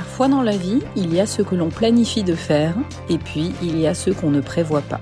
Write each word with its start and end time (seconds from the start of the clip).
Parfois 0.00 0.28
dans 0.28 0.40
la 0.40 0.56
vie, 0.56 0.78
il 0.96 1.12
y 1.12 1.20
a 1.20 1.26
ce 1.26 1.42
que 1.42 1.54
l'on 1.54 1.68
planifie 1.68 2.22
de 2.22 2.34
faire, 2.34 2.74
et 3.10 3.18
puis 3.18 3.52
il 3.62 3.78
y 3.78 3.86
a 3.86 3.92
ce 3.92 4.08
qu'on 4.08 4.30
ne 4.30 4.40
prévoit 4.40 4.80
pas. 4.80 4.98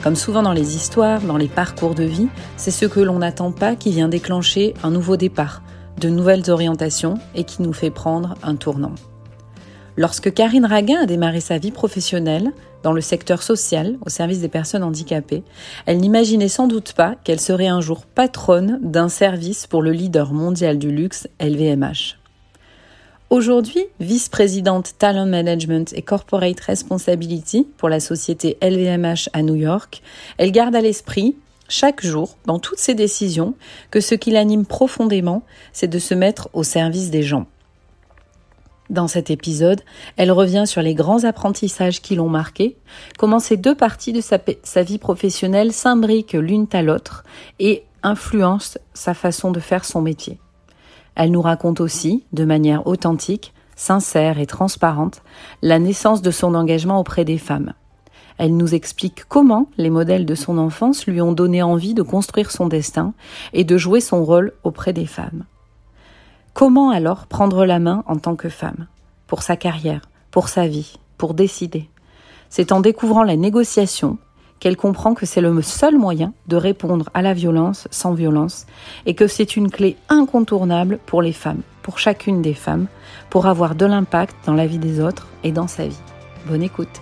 Comme 0.00 0.14
souvent 0.14 0.44
dans 0.44 0.52
les 0.52 0.76
histoires, 0.76 1.20
dans 1.22 1.36
les 1.36 1.48
parcours 1.48 1.96
de 1.96 2.04
vie, 2.04 2.28
c'est 2.56 2.70
ce 2.70 2.86
que 2.86 3.00
l'on 3.00 3.18
n'attend 3.18 3.50
pas 3.50 3.74
qui 3.74 3.90
vient 3.90 4.06
déclencher 4.06 4.74
un 4.84 4.92
nouveau 4.92 5.16
départ, 5.16 5.60
de 6.00 6.08
nouvelles 6.08 6.48
orientations 6.52 7.14
et 7.34 7.42
qui 7.42 7.62
nous 7.62 7.72
fait 7.72 7.90
prendre 7.90 8.36
un 8.44 8.54
tournant. 8.54 8.94
Lorsque 9.96 10.32
Karine 10.32 10.66
Raguin 10.66 11.02
a 11.02 11.06
démarré 11.06 11.40
sa 11.40 11.58
vie 11.58 11.72
professionnelle 11.72 12.52
dans 12.84 12.92
le 12.92 13.00
secteur 13.00 13.42
social 13.42 13.98
au 14.06 14.08
service 14.08 14.40
des 14.40 14.48
personnes 14.48 14.84
handicapées, 14.84 15.42
elle 15.84 15.98
n'imaginait 15.98 16.46
sans 16.46 16.68
doute 16.68 16.92
pas 16.92 17.16
qu'elle 17.24 17.40
serait 17.40 17.66
un 17.66 17.80
jour 17.80 18.06
patronne 18.06 18.78
d'un 18.82 19.08
service 19.08 19.66
pour 19.66 19.82
le 19.82 19.90
leader 19.90 20.32
mondial 20.32 20.78
du 20.78 20.92
luxe 20.92 21.26
LVMH. 21.40 22.25
Aujourd'hui, 23.28 23.82
vice-présidente 23.98 24.94
Talent 24.98 25.26
Management 25.26 25.92
et 25.94 26.02
Corporate 26.02 26.60
Responsibility 26.60 27.66
pour 27.76 27.88
la 27.88 27.98
société 27.98 28.56
LVMH 28.62 29.30
à 29.32 29.42
New 29.42 29.56
York, 29.56 30.00
elle 30.38 30.52
garde 30.52 30.76
à 30.76 30.80
l'esprit, 30.80 31.34
chaque 31.68 32.06
jour, 32.06 32.36
dans 32.46 32.60
toutes 32.60 32.78
ses 32.78 32.94
décisions, 32.94 33.54
que 33.90 34.00
ce 34.00 34.14
qui 34.14 34.30
l'anime 34.30 34.64
profondément, 34.64 35.42
c'est 35.72 35.88
de 35.88 35.98
se 35.98 36.14
mettre 36.14 36.50
au 36.52 36.62
service 36.62 37.10
des 37.10 37.24
gens. 37.24 37.46
Dans 38.90 39.08
cet 39.08 39.30
épisode, 39.30 39.80
elle 40.16 40.30
revient 40.30 40.64
sur 40.64 40.80
les 40.80 40.94
grands 40.94 41.24
apprentissages 41.24 42.00
qui 42.00 42.14
l'ont 42.14 42.28
marqué, 42.28 42.76
comment 43.18 43.40
ces 43.40 43.56
deux 43.56 43.74
parties 43.74 44.12
de 44.12 44.20
sa, 44.20 44.38
sa 44.62 44.84
vie 44.84 44.98
professionnelle 44.98 45.72
s'imbriquent 45.72 46.34
l'une 46.34 46.68
à 46.72 46.82
l'autre 46.82 47.24
et 47.58 47.82
influencent 48.04 48.78
sa 48.94 49.14
façon 49.14 49.50
de 49.50 49.58
faire 49.58 49.84
son 49.84 50.00
métier. 50.00 50.38
Elle 51.16 51.32
nous 51.32 51.42
raconte 51.42 51.80
aussi, 51.80 52.24
de 52.32 52.44
manière 52.44 52.86
authentique, 52.86 53.52
sincère 53.74 54.38
et 54.38 54.46
transparente, 54.46 55.22
la 55.62 55.78
naissance 55.78 56.22
de 56.22 56.30
son 56.30 56.54
engagement 56.54 57.00
auprès 57.00 57.24
des 57.24 57.38
femmes. 57.38 57.72
Elle 58.38 58.56
nous 58.56 58.74
explique 58.74 59.24
comment 59.24 59.68
les 59.78 59.88
modèles 59.88 60.26
de 60.26 60.34
son 60.34 60.58
enfance 60.58 61.06
lui 61.06 61.22
ont 61.22 61.32
donné 61.32 61.62
envie 61.62 61.94
de 61.94 62.02
construire 62.02 62.50
son 62.50 62.68
destin 62.68 63.14
et 63.54 63.64
de 63.64 63.78
jouer 63.78 64.00
son 64.00 64.24
rôle 64.24 64.52
auprès 64.62 64.92
des 64.92 65.06
femmes. 65.06 65.44
Comment 66.52 66.90
alors 66.90 67.26
prendre 67.26 67.64
la 67.64 67.78
main 67.78 68.04
en 68.06 68.16
tant 68.16 68.36
que 68.36 68.50
femme? 68.50 68.86
Pour 69.26 69.42
sa 69.42 69.56
carrière, 69.56 70.02
pour 70.30 70.48
sa 70.48 70.66
vie, 70.66 70.98
pour 71.16 71.32
décider? 71.32 71.88
C'est 72.50 72.72
en 72.72 72.80
découvrant 72.80 73.24
la 73.24 73.36
négociation, 73.36 74.18
qu'elle 74.60 74.76
comprend 74.76 75.14
que 75.14 75.26
c'est 75.26 75.40
le 75.40 75.62
seul 75.62 75.96
moyen 75.96 76.32
de 76.46 76.56
répondre 76.56 77.10
à 77.14 77.22
la 77.22 77.34
violence 77.34 77.88
sans 77.90 78.14
violence 78.14 78.66
et 79.04 79.14
que 79.14 79.26
c'est 79.26 79.56
une 79.56 79.70
clé 79.70 79.96
incontournable 80.08 80.98
pour 81.06 81.22
les 81.22 81.32
femmes, 81.32 81.62
pour 81.82 81.98
chacune 81.98 82.42
des 82.42 82.54
femmes, 82.54 82.86
pour 83.30 83.46
avoir 83.46 83.74
de 83.74 83.86
l'impact 83.86 84.34
dans 84.46 84.54
la 84.54 84.66
vie 84.66 84.78
des 84.78 85.00
autres 85.00 85.28
et 85.44 85.52
dans 85.52 85.68
sa 85.68 85.86
vie. 85.86 86.00
Bonne 86.46 86.62
écoute. 86.62 87.00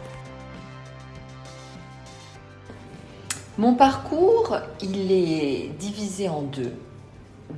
Mon 3.56 3.74
parcours, 3.74 4.56
il 4.82 5.12
est 5.12 5.70
divisé 5.78 6.28
en 6.28 6.42
deux, 6.42 6.72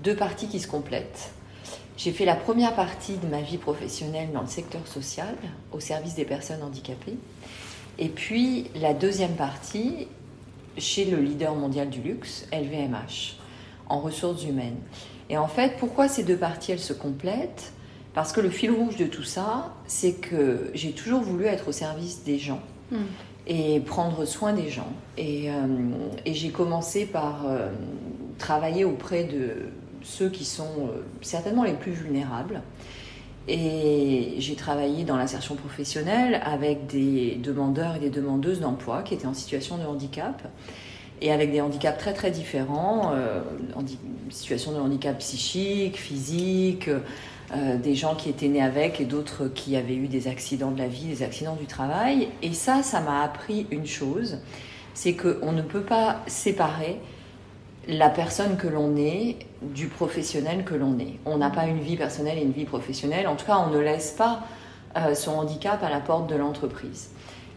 deux 0.03 0.15
parties 0.15 0.47
qui 0.47 0.61
se 0.61 0.69
complètent. 0.69 1.33
J'ai 1.97 2.13
fait 2.13 2.27
la 2.27 2.35
première 2.37 2.75
partie 2.75 3.17
de 3.17 3.27
ma 3.27 3.41
vie 3.41 3.57
professionnelle 3.57 4.31
dans 4.33 4.43
le 4.43 4.47
secteur 4.47 4.87
social, 4.87 5.35
au 5.73 5.81
service 5.81 6.15
des 6.15 6.27
personnes 6.27 6.63
handicapées. 6.63 7.17
Et 7.99 8.09
puis 8.09 8.71
la 8.75 8.95
deuxième 8.95 9.35
partie, 9.35 10.09
chez 10.79 11.05
le 11.05 11.19
leader 11.19 11.55
mondial 11.55 11.89
du 11.89 12.01
luxe, 12.01 12.47
LVMH, 12.53 13.37
en 13.89 14.01
ressources 14.01 14.45
humaines. 14.45 14.77
Et 15.31 15.39
en 15.39 15.49
fait, 15.49 15.77
pourquoi 15.79 16.09
ces 16.09 16.23
deux 16.23 16.37
parties, 16.37 16.73
elles 16.73 16.79
se 16.79 16.93
complètent? 16.93 17.73
Parce 18.15 18.33
que 18.33 18.41
le 18.41 18.51
fil 18.51 18.71
rouge 18.71 18.97
de 18.97 19.07
tout 19.07 19.25
ça, 19.25 19.75
c'est 19.87 20.15
que 20.15 20.71
j'ai 20.75 20.93
toujours 20.93 21.21
voulu 21.21 21.45
être 21.47 21.69
au 21.69 21.73
service 21.73 22.25
des 22.25 22.39
gens. 22.39 22.63
Hmm. 22.91 23.05
Et 23.49 23.81
prendre 23.81 24.25
soin 24.25 24.53
des 24.53 24.69
gens. 24.69 24.93
Et, 25.17 25.51
euh, 25.51 25.67
et 26.25 26.35
j'ai 26.35 26.51
commencé 26.51 27.07
par 27.07 27.47
euh, 27.47 27.71
travailler 28.39 28.85
auprès 28.85 29.25
de 29.25 29.69
ceux 30.03 30.29
qui 30.29 30.45
sont 30.45 30.89
euh, 30.89 31.05
certainement 31.21 31.63
les 31.63 31.75
plus 31.75 31.93
vulnérables. 31.93 32.63
Et 33.49 34.35
j'ai 34.39 34.57
travaillé 34.57 35.05
dans 35.05 35.17
l'insertion 35.17 35.55
professionnelle 35.55 36.41
avec 36.45 36.87
des 36.87 37.37
demandeurs 37.37 37.95
et 37.97 38.01
des 38.01 38.11
demandeuses 38.11 38.61
d'emploi 38.61 39.03
qui 39.03 39.15
étaient 39.15 39.27
en 39.27 39.35
situation 39.35 39.79
de 39.79 39.85
handicap 39.85 40.49
et 41.21 41.33
avec 41.33 41.53
des 41.53 41.61
handicaps 41.61 41.99
très 41.99 42.13
très 42.13 42.31
différents, 42.31 43.13
euh, 43.15 43.41
situation 44.31 44.73
de 44.73 44.79
handicap 44.79 45.19
psychique, 45.19 45.97
physique, 45.97 46.91
euh, 47.55 47.77
des 47.79 47.95
gens 47.95 48.17
qui 48.17 48.29
étaient 48.29 48.49
nés 48.49 48.63
avec 48.63 49.01
et 49.01 49.05
d'autres 49.05 49.47
qui 49.47 49.77
avaient 49.77 49.95
eu 49.95 50.09
des 50.09 50.29
accidents 50.29 50.73
de 50.73 50.79
la 50.79 50.89
vie, 50.89 51.07
des 51.07 51.23
accidents 51.23 51.57
du 51.57 51.67
travail. 51.67 52.29
Et 52.43 52.53
ça, 52.53 52.83
ça 52.83 53.01
m'a 53.01 53.23
appris 53.23 53.67
une 53.71 53.87
chose, 53.87 54.39
c'est 54.95 55.15
qu'on 55.15 55.53
ne 55.53 55.63
peut 55.63 55.83
pas 55.83 56.21
séparer 56.27 56.99
la 57.89 58.11
personne 58.11 58.57
que 58.57 58.67
l'on 58.67 58.97
est 58.97 59.37
du 59.63 59.87
professionnel 59.87 60.65
que 60.65 60.75
l'on 60.75 60.99
est. 60.99 61.19
On 61.25 61.39
n'a 61.39 61.51
pas 61.51 61.67
une 61.67 61.79
vie 61.79 61.97
personnelle 61.97 62.39
et 62.39 62.43
une 62.43 62.53
vie 62.53 62.65
professionnelle. 62.65 63.29
En 63.29 63.37
tout 63.37 63.47
cas, 63.47 63.65
on 63.67 63.71
ne 63.71 63.79
laisse 63.79 64.11
pas 64.11 64.41
euh, 64.97 65.15
son 65.15 65.33
handicap 65.33 65.83
à 65.83 65.91
la 65.91 66.01
porte 66.01 66.29
de 66.29 66.35
l'entreprise. 66.35 67.11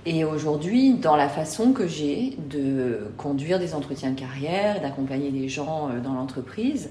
Et 0.06 0.24
aujourd'hui, 0.24 0.94
dans 0.94 1.16
la 1.16 1.30
façon 1.30 1.74
que 1.74 1.88
j'ai 1.88 2.38
de 2.50 3.12
conduire 3.18 3.60
des 3.60 3.74
entretiens 3.74 4.12
de 4.12 4.20
carrière, 4.20 4.82
d'accompagner 4.82 5.32
des 5.32 5.50
gens 5.50 5.90
euh, 5.90 6.00
dans 6.00 6.14
l'entreprise, 6.14 6.90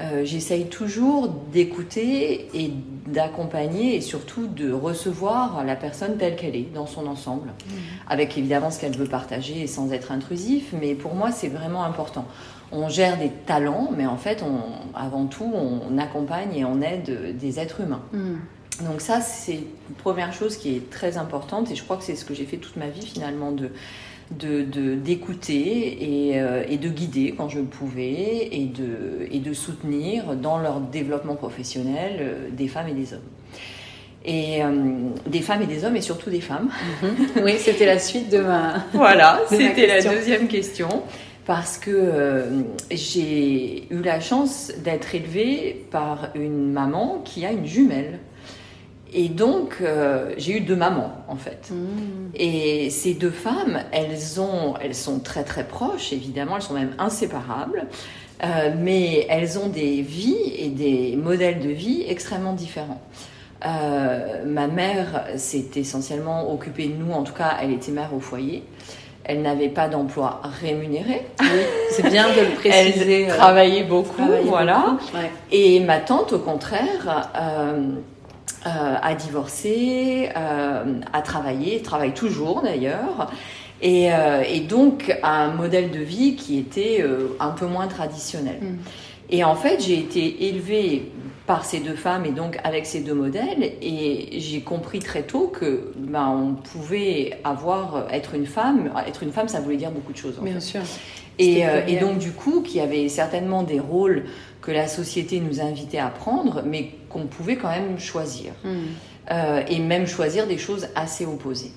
euh, 0.00 0.24
j'essaye 0.24 0.66
toujours 0.66 1.28
d'écouter 1.52 2.48
et 2.54 2.72
d'accompagner 3.08 3.96
et 3.96 4.00
surtout 4.00 4.46
de 4.46 4.70
recevoir 4.70 5.64
la 5.64 5.74
personne 5.74 6.16
telle 6.16 6.36
qu'elle 6.36 6.54
est 6.54 6.72
dans 6.72 6.86
son 6.86 7.08
ensemble, 7.08 7.48
mmh. 7.48 7.72
avec 8.08 8.38
évidemment 8.38 8.70
ce 8.70 8.80
qu'elle 8.80 8.96
veut 8.96 9.08
partager 9.08 9.66
sans 9.66 9.92
être 9.92 10.12
intrusif, 10.12 10.72
mais 10.80 10.94
pour 10.94 11.16
moi 11.16 11.32
c'est 11.32 11.48
vraiment 11.48 11.82
important 11.82 12.26
on 12.72 12.88
gère 12.88 13.18
des 13.18 13.30
talents, 13.46 13.90
mais 13.96 14.06
en 14.06 14.16
fait, 14.16 14.44
avant 14.94 15.26
tout, 15.26 15.50
on 15.54 15.96
accompagne 15.98 16.54
et 16.54 16.64
on 16.64 16.80
aide 16.82 17.36
des 17.38 17.58
êtres 17.60 17.80
humains. 17.80 18.02
Hmm. 18.12 18.36
Donc 18.84 19.00
ça, 19.00 19.20
c'est 19.20 19.54
une 19.54 19.94
première 19.96 20.32
chose 20.32 20.56
qui 20.56 20.76
est 20.76 20.90
très 20.90 21.18
importante 21.18 21.70
et 21.70 21.74
je 21.74 21.82
crois 21.82 21.96
que 21.96 22.04
c'est 22.04 22.14
ce 22.14 22.24
que 22.24 22.34
j'ai 22.34 22.44
fait 22.44 22.58
toute 22.58 22.76
ma 22.76 22.88
vie 22.88 23.06
finalement 23.06 23.52
de 23.52 23.70
d'écouter 24.30 25.98
euh, 26.36 26.62
et, 26.68 26.76
de 26.76 26.88
guider 26.90 27.34
quand 27.34 27.48
je 27.48 27.60
le 27.60 27.64
pouvais 27.64 28.48
et 28.52 28.66
de, 28.66 29.26
et 29.30 29.38
de 29.38 29.54
soutenir 29.54 30.36
dans 30.36 30.58
leur 30.58 30.80
développement 30.80 31.34
professionnel 31.34 32.16
euh, 32.20 32.48
des 32.52 32.68
femmes 32.68 32.88
et 32.88 32.92
des 32.92 33.14
hommes. 33.14 33.20
Et 34.26 34.62
euh, 34.62 34.68
des 35.26 35.40
femmes 35.40 35.62
et 35.62 35.66
des 35.66 35.82
hommes 35.86 35.96
et 35.96 36.02
surtout 36.02 36.28
des 36.28 36.42
femmes. 36.42 36.68
Mhm. 37.02 37.42
Oui, 37.42 37.54
c'était 37.58 37.86
la 37.86 37.98
suite 37.98 38.28
de 38.30 38.40
ma. 38.40 38.84
Voilà, 38.92 39.40
c'était 39.48 39.86
la 39.86 40.02
deuxième 40.02 40.46
question 40.46 40.88
parce 41.48 41.78
que 41.78 41.90
euh, 41.90 42.62
j'ai 42.90 43.90
eu 43.90 44.02
la 44.02 44.20
chance 44.20 44.70
d'être 44.84 45.14
élevée 45.14 45.86
par 45.90 46.28
une 46.34 46.70
maman 46.70 47.22
qui 47.24 47.46
a 47.46 47.52
une 47.52 47.64
jumelle. 47.64 48.18
Et 49.14 49.30
donc, 49.30 49.78
euh, 49.80 50.34
j'ai 50.36 50.58
eu 50.58 50.60
deux 50.60 50.76
mamans, 50.76 51.24
en 51.26 51.36
fait. 51.36 51.70
Mmh. 51.70 52.32
Et 52.34 52.90
ces 52.90 53.14
deux 53.14 53.30
femmes, 53.30 53.80
elles, 53.92 54.38
ont, 54.38 54.74
elles 54.78 54.94
sont 54.94 55.20
très 55.20 55.42
très 55.42 55.66
proches, 55.66 56.12
évidemment, 56.12 56.56
elles 56.56 56.62
sont 56.62 56.74
même 56.74 56.94
inséparables, 56.98 57.86
euh, 58.44 58.74
mais 58.78 59.26
elles 59.30 59.58
ont 59.58 59.70
des 59.70 60.02
vies 60.02 60.52
et 60.54 60.68
des 60.68 61.16
modèles 61.16 61.60
de 61.60 61.70
vie 61.70 62.04
extrêmement 62.06 62.52
différents. 62.52 63.00
ma 63.64 64.66
mère 64.66 65.24
s'est 65.36 65.70
essentiellement 65.76 66.52
occupée 66.52 66.88
de 66.88 67.02
nous, 67.02 67.10
en 67.10 67.22
tout 67.22 67.32
cas, 67.32 67.56
elle 67.62 67.72
était 67.72 67.90
mère 67.90 68.12
au 68.12 68.20
foyer. 68.20 68.64
Elle 69.28 69.42
n'avait 69.42 69.68
pas 69.68 69.88
d'emploi 69.88 70.40
rémunéré. 70.62 71.26
c'est 71.90 72.08
bien 72.08 72.28
de 72.28 72.40
le 72.40 72.54
préciser. 72.56 73.22
Elle 73.24 73.36
travaillait 73.36 73.84
beaucoup, 73.84 74.26
voilà. 74.44 74.96
Et 75.52 75.80
ma 75.80 75.98
tante, 75.98 76.32
au 76.32 76.38
contraire, 76.38 77.30
euh, 77.36 77.90
euh, 78.66 78.94
a 79.02 79.14
divorcé, 79.14 80.30
euh, 80.34 81.00
a 81.12 81.20
travaillé, 81.20 81.82
travaille 81.82 82.14
toujours 82.14 82.62
d'ailleurs. 82.62 83.30
Et, 83.82 84.10
donc 84.66 85.14
a 85.22 85.42
un 85.42 85.50
modèle 85.52 85.90
de 85.90 86.00
vie 86.00 86.34
qui 86.34 86.58
était 86.58 87.04
un 87.38 87.50
peu 87.50 87.66
moins 87.66 87.86
traditionnel. 87.86 88.58
Mm. 88.62 88.76
Et 89.30 89.44
en 89.44 89.54
fait, 89.54 89.84
j'ai 89.84 89.98
été 89.98 90.48
élevée 90.48 91.12
par 91.48 91.64
ces 91.64 91.80
deux 91.80 91.94
femmes 91.94 92.26
et 92.26 92.30
donc 92.30 92.58
avec 92.62 92.84
ces 92.84 93.00
deux 93.00 93.14
modèles. 93.14 93.72
Et 93.80 94.38
j'ai 94.38 94.60
compris 94.60 94.98
très 94.98 95.22
tôt 95.22 95.48
que 95.48 95.92
ben, 95.96 96.28
on 96.28 96.52
pouvait 96.54 97.40
avoir 97.42 98.06
être 98.12 98.34
une 98.34 98.46
femme. 98.46 98.92
Être 99.06 99.22
une 99.22 99.32
femme, 99.32 99.48
ça 99.48 99.58
voulait 99.58 99.78
dire 99.78 99.90
beaucoup 99.90 100.12
de 100.12 100.18
choses. 100.18 100.38
Bien 100.42 100.60
sûr. 100.60 100.82
Et, 101.38 101.66
euh, 101.66 101.80
et, 101.86 101.96
donc 101.96 102.18
du 102.18 102.32
coup, 102.32 102.60
qu'il 102.60 102.76
y 102.76 102.80
avait 102.80 103.08
certainement 103.08 103.62
des 103.62 103.80
rôles 103.80 104.24
que 104.60 104.70
la 104.70 104.86
société 104.88 105.40
nous 105.40 105.60
invitait 105.60 105.98
à 105.98 106.08
prendre, 106.08 106.62
mais 106.66 106.90
qu'on 107.08 107.26
pouvait 107.26 107.56
quand 107.56 107.70
même 107.70 107.98
choisir. 107.98 108.52
Hmm. 108.62 108.76
Euh, 109.30 109.62
et 109.68 109.78
même 109.78 110.06
choisir 110.06 110.46
des 110.46 110.58
choses 110.58 110.88
assez 110.94 111.24
opposées. 111.24 111.72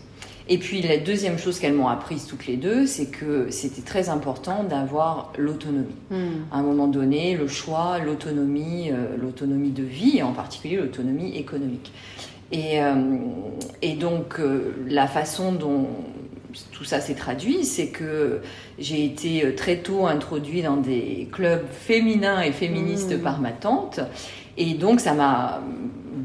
Et 0.52 0.58
puis 0.58 0.82
la 0.82 0.98
deuxième 0.98 1.40
chose 1.40 1.60
qu'elles 1.60 1.74
m'ont 1.74 1.88
apprise 1.88 2.26
toutes 2.26 2.46
les 2.46 2.58
deux, 2.58 2.86
c'est 2.86 3.06
que 3.06 3.50
c'était 3.52 3.82
très 3.82 4.10
important 4.10 4.66
d'avoir 4.66 5.32
l'autonomie. 5.38 5.96
Hmm. 6.10 6.44
À 6.52 6.58
un 6.58 6.62
moment 6.62 6.88
donné, 6.88 7.38
le 7.38 7.48
choix, 7.48 8.00
l'autonomie, 8.00 8.92
euh, 8.92 9.16
l'autonomie 9.18 9.70
de 9.70 9.84
vie, 9.84 10.18
et 10.18 10.24
en 10.24 10.34
particulier 10.34 10.76
l'autonomie 10.76 11.38
économique. 11.38 11.94
Et, 12.52 12.84
euh, 12.84 12.96
et 13.82 13.94
donc, 13.94 14.42
euh, 14.42 14.76
la 14.90 15.08
façon 15.08 15.54
dont 15.54 15.88
tout 16.74 16.84
ça 16.84 17.00
s'est 17.00 17.16
traduit, 17.16 17.64
c'est 17.64 17.88
que 17.88 18.42
j'ai 18.78 19.06
été 19.06 19.56
très 19.56 19.78
tôt 19.78 20.06
introduit 20.06 20.64
dans 20.64 20.76
des 20.76 21.30
clubs 21.32 21.66
féminins 21.72 22.42
et 22.42 22.52
féministes 22.52 23.14
Mmh. 23.14 23.22
par 23.22 23.40
ma 23.40 23.54
tante. 23.54 24.02
Et 24.58 24.74
donc, 24.74 25.00
ça 25.00 25.14
m'a 25.14 25.62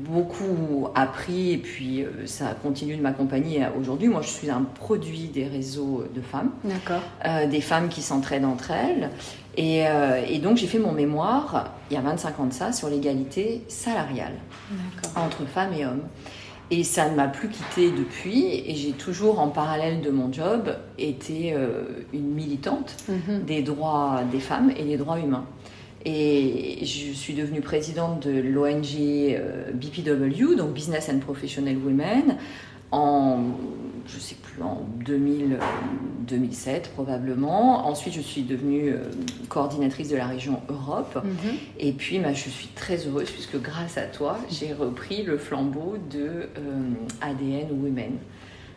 beaucoup 0.09 0.89
appris 0.95 1.53
et 1.53 1.59
puis 1.59 2.03
euh, 2.03 2.27
ça 2.27 2.55
continue 2.63 2.97
de 2.97 3.03
m'accompagner 3.03 3.67
aujourd'hui. 3.79 4.09
Moi, 4.09 4.23
je 4.23 4.29
suis 4.29 4.51
un 4.51 4.63
produit 4.63 5.29
des 5.29 5.47
réseaux 5.47 6.05
de 6.15 6.21
femmes, 6.21 6.51
D'accord. 6.65 7.03
euh, 7.27 7.47
des 7.47 7.61
femmes 7.61 7.89
qui 7.89 8.03
s'entraident 8.03 8.45
entre 8.45 8.71
elles. 8.71 9.11
Et, 9.57 9.87
euh, 9.87 10.23
et 10.29 10.39
donc, 10.39 10.57
j'ai 10.59 10.67
fait 10.67 10.79
mon 10.79 10.93
mémoire, 10.93 11.73
il 11.91 11.95
y 11.95 11.97
a 11.97 12.03
25 12.03 12.41
ans 12.41 12.47
de 12.47 12.53
ça, 12.53 12.73
sur 12.73 12.89
l'égalité 12.89 13.63
salariale 13.69 14.35
entre 15.17 15.47
femmes 15.47 15.73
et 15.73 15.87
hommes. 15.87 16.03
Et 16.73 16.83
ça 16.83 17.09
ne 17.09 17.15
m'a 17.15 17.29
plus 17.29 17.49
quittée 17.49 17.93
depuis, 17.93 18.45
et 18.67 18.75
j'ai 18.75 18.91
toujours, 18.91 19.39
en 19.41 19.49
parallèle 19.49 20.01
de 20.01 20.11
mon 20.11 20.33
job, 20.33 20.77
été 20.99 21.53
euh, 21.55 21.85
une 22.13 22.33
militante 22.35 22.97
Mhm. 23.09 23.45
des 23.45 23.63
droits 23.63 24.23
des 24.33 24.41
femmes 24.41 24.73
et 24.77 24.83
des 24.83 24.97
droits 24.97 25.21
humains. 25.21 25.45
Et 26.09 26.79
je 26.85 27.13
suis 27.13 27.35
devenue 27.35 27.61
présidente 27.61 28.29
de 28.29 28.41
l'ONG 28.41 28.95
euh, 28.97 29.73
BPW, 29.73 30.55
donc 30.57 30.73
Business 30.73 31.11
and 31.13 31.19
Professional 31.19 31.77
Women, 31.77 32.37
en, 32.93 33.41
je 34.07 34.19
sais 34.21 34.37
plus, 34.37 34.63
en 34.63 34.87
2000, 35.05 35.55
euh, 35.55 35.57
2007 36.29 36.93
probablement. 36.95 37.89
Ensuite, 37.89 38.15
je 38.15 38.21
suis 38.21 38.43
devenue 38.43 38.91
euh, 38.91 39.03
coordinatrice 39.49 40.09
de 40.09 40.17
la 40.17 40.29
région 40.29 40.61
Europe. 40.69 41.19
Mhm. 41.25 41.57
Et 41.81 41.91
puis, 41.91 42.21
bah, 42.21 42.33
je 42.33 42.49
suis 42.51 42.69
très 42.69 43.05
heureuse 43.09 43.29
puisque 43.29 43.61
grâce 43.61 43.99
à 43.99 44.03
toi, 44.03 44.39
j'ai 44.49 44.73
repris 44.73 45.25
le 45.25 45.39
flambeau 45.39 45.97
de 46.09 46.25
euh, 46.25 46.49
ADN 47.21 47.67
Women 47.83 48.13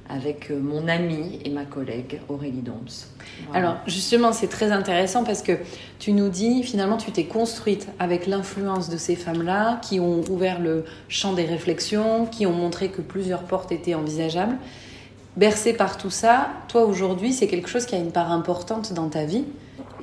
avec 0.09 0.50
euh, 0.50 0.59
mon 0.59 0.88
amie 0.88 1.39
et 1.45 1.50
ma 1.50 1.65
collègue 1.65 2.19
Aurélie 2.29 2.61
Doms. 2.61 2.73
Voilà. 3.47 3.59
Alors 3.59 3.77
justement, 3.88 4.33
c'est 4.33 4.47
très 4.47 4.71
intéressant 4.71 5.23
parce 5.23 5.41
que 5.44 5.53
tu 6.00 6.11
nous 6.13 6.29
dis 6.29 6.63
finalement 6.63 6.97
tu 6.97 7.11
t'es 7.11 7.25
construite 7.25 7.88
avec 8.00 8.25
l'influence 8.27 8.89
de 8.89 8.97
ces 8.97 9.15
femmes-là 9.15 9.79
qui 9.81 10.00
ont 10.00 10.21
ouvert 10.29 10.59
le 10.59 10.83
champ 11.07 11.33
des 11.33 11.45
réflexions, 11.45 12.25
qui 12.25 12.45
ont 12.45 12.53
montré 12.53 12.89
que 12.89 13.01
plusieurs 13.01 13.44
portes 13.44 13.71
étaient 13.71 13.94
envisageables. 13.95 14.57
Bercée 15.38 15.73
par 15.73 15.97
tout 15.97 16.09
ça, 16.09 16.50
toi 16.67 16.83
aujourd'hui, 16.85 17.31
c'est 17.31 17.47
quelque 17.47 17.69
chose 17.69 17.85
qui 17.85 17.95
a 17.95 18.00
une 18.00 18.12
part 18.12 18.31
importante 18.31 18.94
dans 18.94 19.09
ta 19.09 19.25
vie 19.25 19.44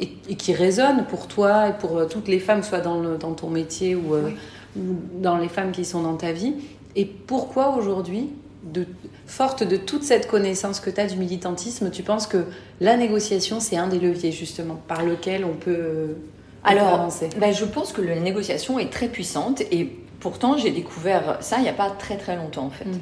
et, 0.00 0.08
et 0.30 0.36
qui 0.36 0.54
résonne 0.54 1.04
pour 1.10 1.26
toi 1.26 1.68
et 1.70 1.72
pour 1.72 1.98
euh, 1.98 2.06
toutes 2.06 2.28
les 2.28 2.38
femmes, 2.38 2.62
soit 2.62 2.80
dans, 2.80 3.00
le- 3.00 3.18
dans 3.18 3.32
ton 3.34 3.50
métier 3.50 3.96
ou, 3.96 4.14
euh, 4.14 4.30
ou 4.78 4.94
dans 5.20 5.36
les 5.36 5.48
femmes 5.48 5.72
qui 5.72 5.84
sont 5.84 6.02
dans 6.02 6.14
ta 6.16 6.32
vie. 6.32 6.54
Et 6.94 7.04
pourquoi 7.04 7.76
aujourd'hui, 7.76 8.30
de, 8.72 8.86
forte 9.26 9.62
de 9.62 9.76
toute 9.76 10.02
cette 10.02 10.26
connaissance 10.26 10.80
que 10.80 10.90
tu 10.90 11.00
as 11.00 11.06
du 11.06 11.16
militantisme, 11.16 11.90
tu 11.90 12.02
penses 12.02 12.26
que 12.26 12.44
la 12.80 12.96
négociation, 12.96 13.60
c'est 13.60 13.76
un 13.76 13.88
des 13.88 13.98
leviers 13.98 14.32
justement 14.32 14.80
par 14.88 15.04
lequel 15.04 15.44
on 15.44 15.54
peut, 15.54 16.16
Alors, 16.64 16.94
avancer? 16.94 17.28
ben, 17.38 17.52
je 17.52 17.64
pense 17.64 17.92
que 17.92 18.00
la 18.00 18.18
négociation 18.18 18.78
est 18.78 18.90
très 18.90 19.08
puissante 19.08 19.62
et 19.70 19.90
pourtant 20.20 20.56
j'ai 20.56 20.70
découvert 20.70 21.38
ça 21.40 21.58
il 21.58 21.62
n'y 21.62 21.68
a 21.68 21.74
pas 21.74 21.90
très 21.90 22.16
très 22.16 22.36
longtemps 22.36 22.66
en 22.66 22.70
fait. 22.70 22.86
Mhm. 22.86 23.00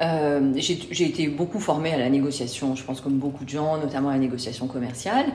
Euh, 0.00 0.52
j'ai 0.56 0.78
j'ai 0.90 1.04
été 1.04 1.28
beaucoup 1.28 1.60
formée 1.60 1.92
à 1.92 1.98
la 1.98 2.10
négociation, 2.10 2.74
je 2.74 2.82
pense 2.82 3.00
comme 3.00 3.18
beaucoup 3.18 3.44
de 3.44 3.50
gens, 3.50 3.76
notamment 3.76 4.08
à 4.08 4.14
la 4.14 4.18
négociation 4.18 4.66
commerciale. 4.66 5.26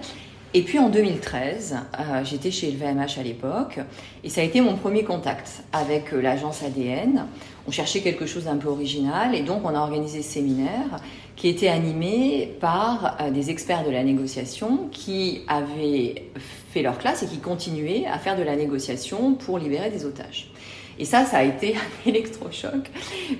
Et 0.56 0.63
puis 0.63 0.80
en 0.80 0.90
2013, 0.90 1.75
euh, 2.00 2.24
j'étais 2.24 2.50
chez 2.50 2.72
LVMH 2.72 3.19
à 3.19 3.24
l'époque, 3.24 3.80
et 4.24 4.30
ça 4.30 4.42
a 4.42 4.44
été 4.44 4.62
mon 4.62 4.75
premier 4.75 5.04
contact 5.04 5.63
avec 5.74 6.12
euh, 6.12 6.22
l'agence 6.22 6.63
ADN. 6.63 7.25
On 7.68 7.72
cherchait 7.72 8.01
quelque 8.01 8.25
chose 8.25 8.46
d'un 8.46 8.57
peu 8.57 8.68
original, 8.68 9.36
et 9.36 9.42
donc 9.42 9.62
on 9.63 9.69
a 9.75 9.80
organisé 9.80 10.24
ce 10.24 10.31
séminaire 10.34 11.00
qui 11.36 11.50
était 11.50 11.68
animé 11.68 12.51
par 12.60 13.18
euh, 13.22 13.30
des 13.30 13.51
experts 13.51 13.86
de 13.86 13.92
la 13.92 14.04
négociation 14.04 14.88
qui 14.92 15.42
avaient 15.48 16.24
fait 16.72 16.81
leur 16.81 16.98
classe 16.98 17.22
et 17.22 17.28
qui 17.28 17.38
continuaient 17.38 18.06
à 18.12 18.18
faire 18.18 18.36
de 18.36 18.44
la 18.44 18.56
négociation 18.56 19.36
pour 19.36 19.60
libérer 19.60 19.92
des 19.92 20.04
otages. 20.06 20.51
Et 20.98 21.06
ça, 21.06 21.25
ça 21.25 21.38
a 21.38 21.44
été 21.44 21.75
un 22.06 22.10
électrochoc 22.10 22.90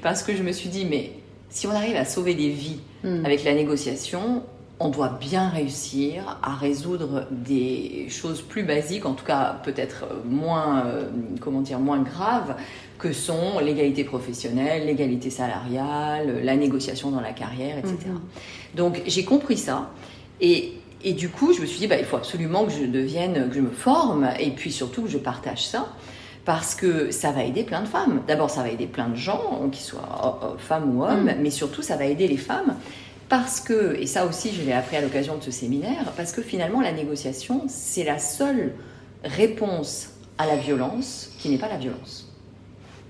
parce 0.04 0.22
que 0.22 0.36
je 0.36 0.44
me 0.44 0.52
suis 0.52 0.70
dit, 0.70 0.86
mais 0.86 1.12
si 1.50 1.66
on 1.66 1.72
arrive 1.72 1.96
à 1.96 2.06
sauver 2.06 2.36
des 2.36 2.50
vies 2.50 2.80
Mhm. 3.04 3.26
avec 3.26 3.44
la 3.44 3.54
négociation, 3.54 4.44
on 4.80 4.90
doit 4.90 5.18
bien 5.20 5.50
réussir 5.50 6.40
à 6.42 6.56
résoudre 6.56 7.28
des 7.32 8.08
choses 8.10 8.42
plus 8.42 8.64
basiques, 8.64 9.06
en 9.06 9.14
tout 9.14 9.26
cas 9.26 9.60
peut-être 9.64 10.06
moins, 10.26 10.86
euh, 10.86 11.10
comment 11.42 11.62
dire, 11.62 11.80
moins 11.80 12.00
graves, 12.00 12.56
que 12.98 13.12
sont 13.12 13.60
l'égalité 13.62 14.04
professionnelle, 14.04 14.86
l'égalité 14.86 15.30
salariale, 15.30 16.42
la 16.44 16.56
négociation 16.56 17.12
dans 17.12 17.22
la 17.22 17.34
carrière, 17.34 17.78
etc. 17.78 17.96
Mhm. 18.08 18.20
Donc 18.76 19.02
j'ai 19.06 19.24
compris 19.26 19.58
ça 19.58 19.90
et, 20.42 20.74
et 21.04 21.14
du 21.14 21.30
coup 21.30 21.54
je 21.54 21.62
me 21.62 21.66
suis 21.66 21.80
dit 21.80 21.88
bah, 21.88 21.98
il 21.98 22.06
faut 22.06 22.18
absolument 22.18 22.66
que 22.66 22.72
je 22.72 22.86
devienne, 22.86 23.50
que 23.50 23.56
je 23.56 23.62
me 23.62 23.72
forme 23.72 24.30
et 24.40 24.52
puis 24.52 24.72
surtout 24.72 25.04
que 25.04 25.10
je 25.10 25.18
partage 25.18 25.66
ça 25.66 25.88
parce 26.46 26.74
que 26.74 27.12
ça 27.12 27.32
va 27.32 27.44
aider 27.44 27.64
plein 27.64 27.82
de 27.82 27.88
femmes. 27.88 28.22
D'abord 28.28 28.50
ça 28.50 28.64
va 28.64 28.70
aider 28.70 28.88
plein 28.88 29.10
de 29.10 29.16
gens, 29.16 29.70
qu'ils 29.72 29.84
soient 29.84 30.40
euh, 30.44 30.58
femmes 30.58 30.98
ou 30.98 31.04
hommes, 31.04 31.26
Mm. 31.26 31.36
mais 31.42 31.52
surtout 31.52 31.82
ça 31.82 31.96
va 31.98 32.06
aider 32.06 32.28
les 32.28 32.38
femmes 32.38 32.76
parce 33.30 33.60
que, 33.60 33.96
et 34.00 34.06
ça 34.08 34.26
aussi 34.26 34.52
je 34.54 34.62
l'ai 34.64 34.74
appris 34.74 34.98
à 34.98 35.02
l'occasion 35.02 35.38
de 35.38 35.44
ce 35.44 35.52
séminaire, 35.52 36.12
parce 36.18 36.32
que 36.32 36.42
finalement 36.42 36.82
la 36.82 36.92
négociation 36.92 37.64
c'est 37.68 38.04
la 38.04 38.20
seule 38.20 38.74
réponse 39.24 40.12
à 40.38 40.46
la 40.46 40.56
violence 40.56 41.32
qui 41.40 41.50
n'est 41.50 41.58
pas 41.58 41.68
la 41.70 41.78
violence. 41.78 42.26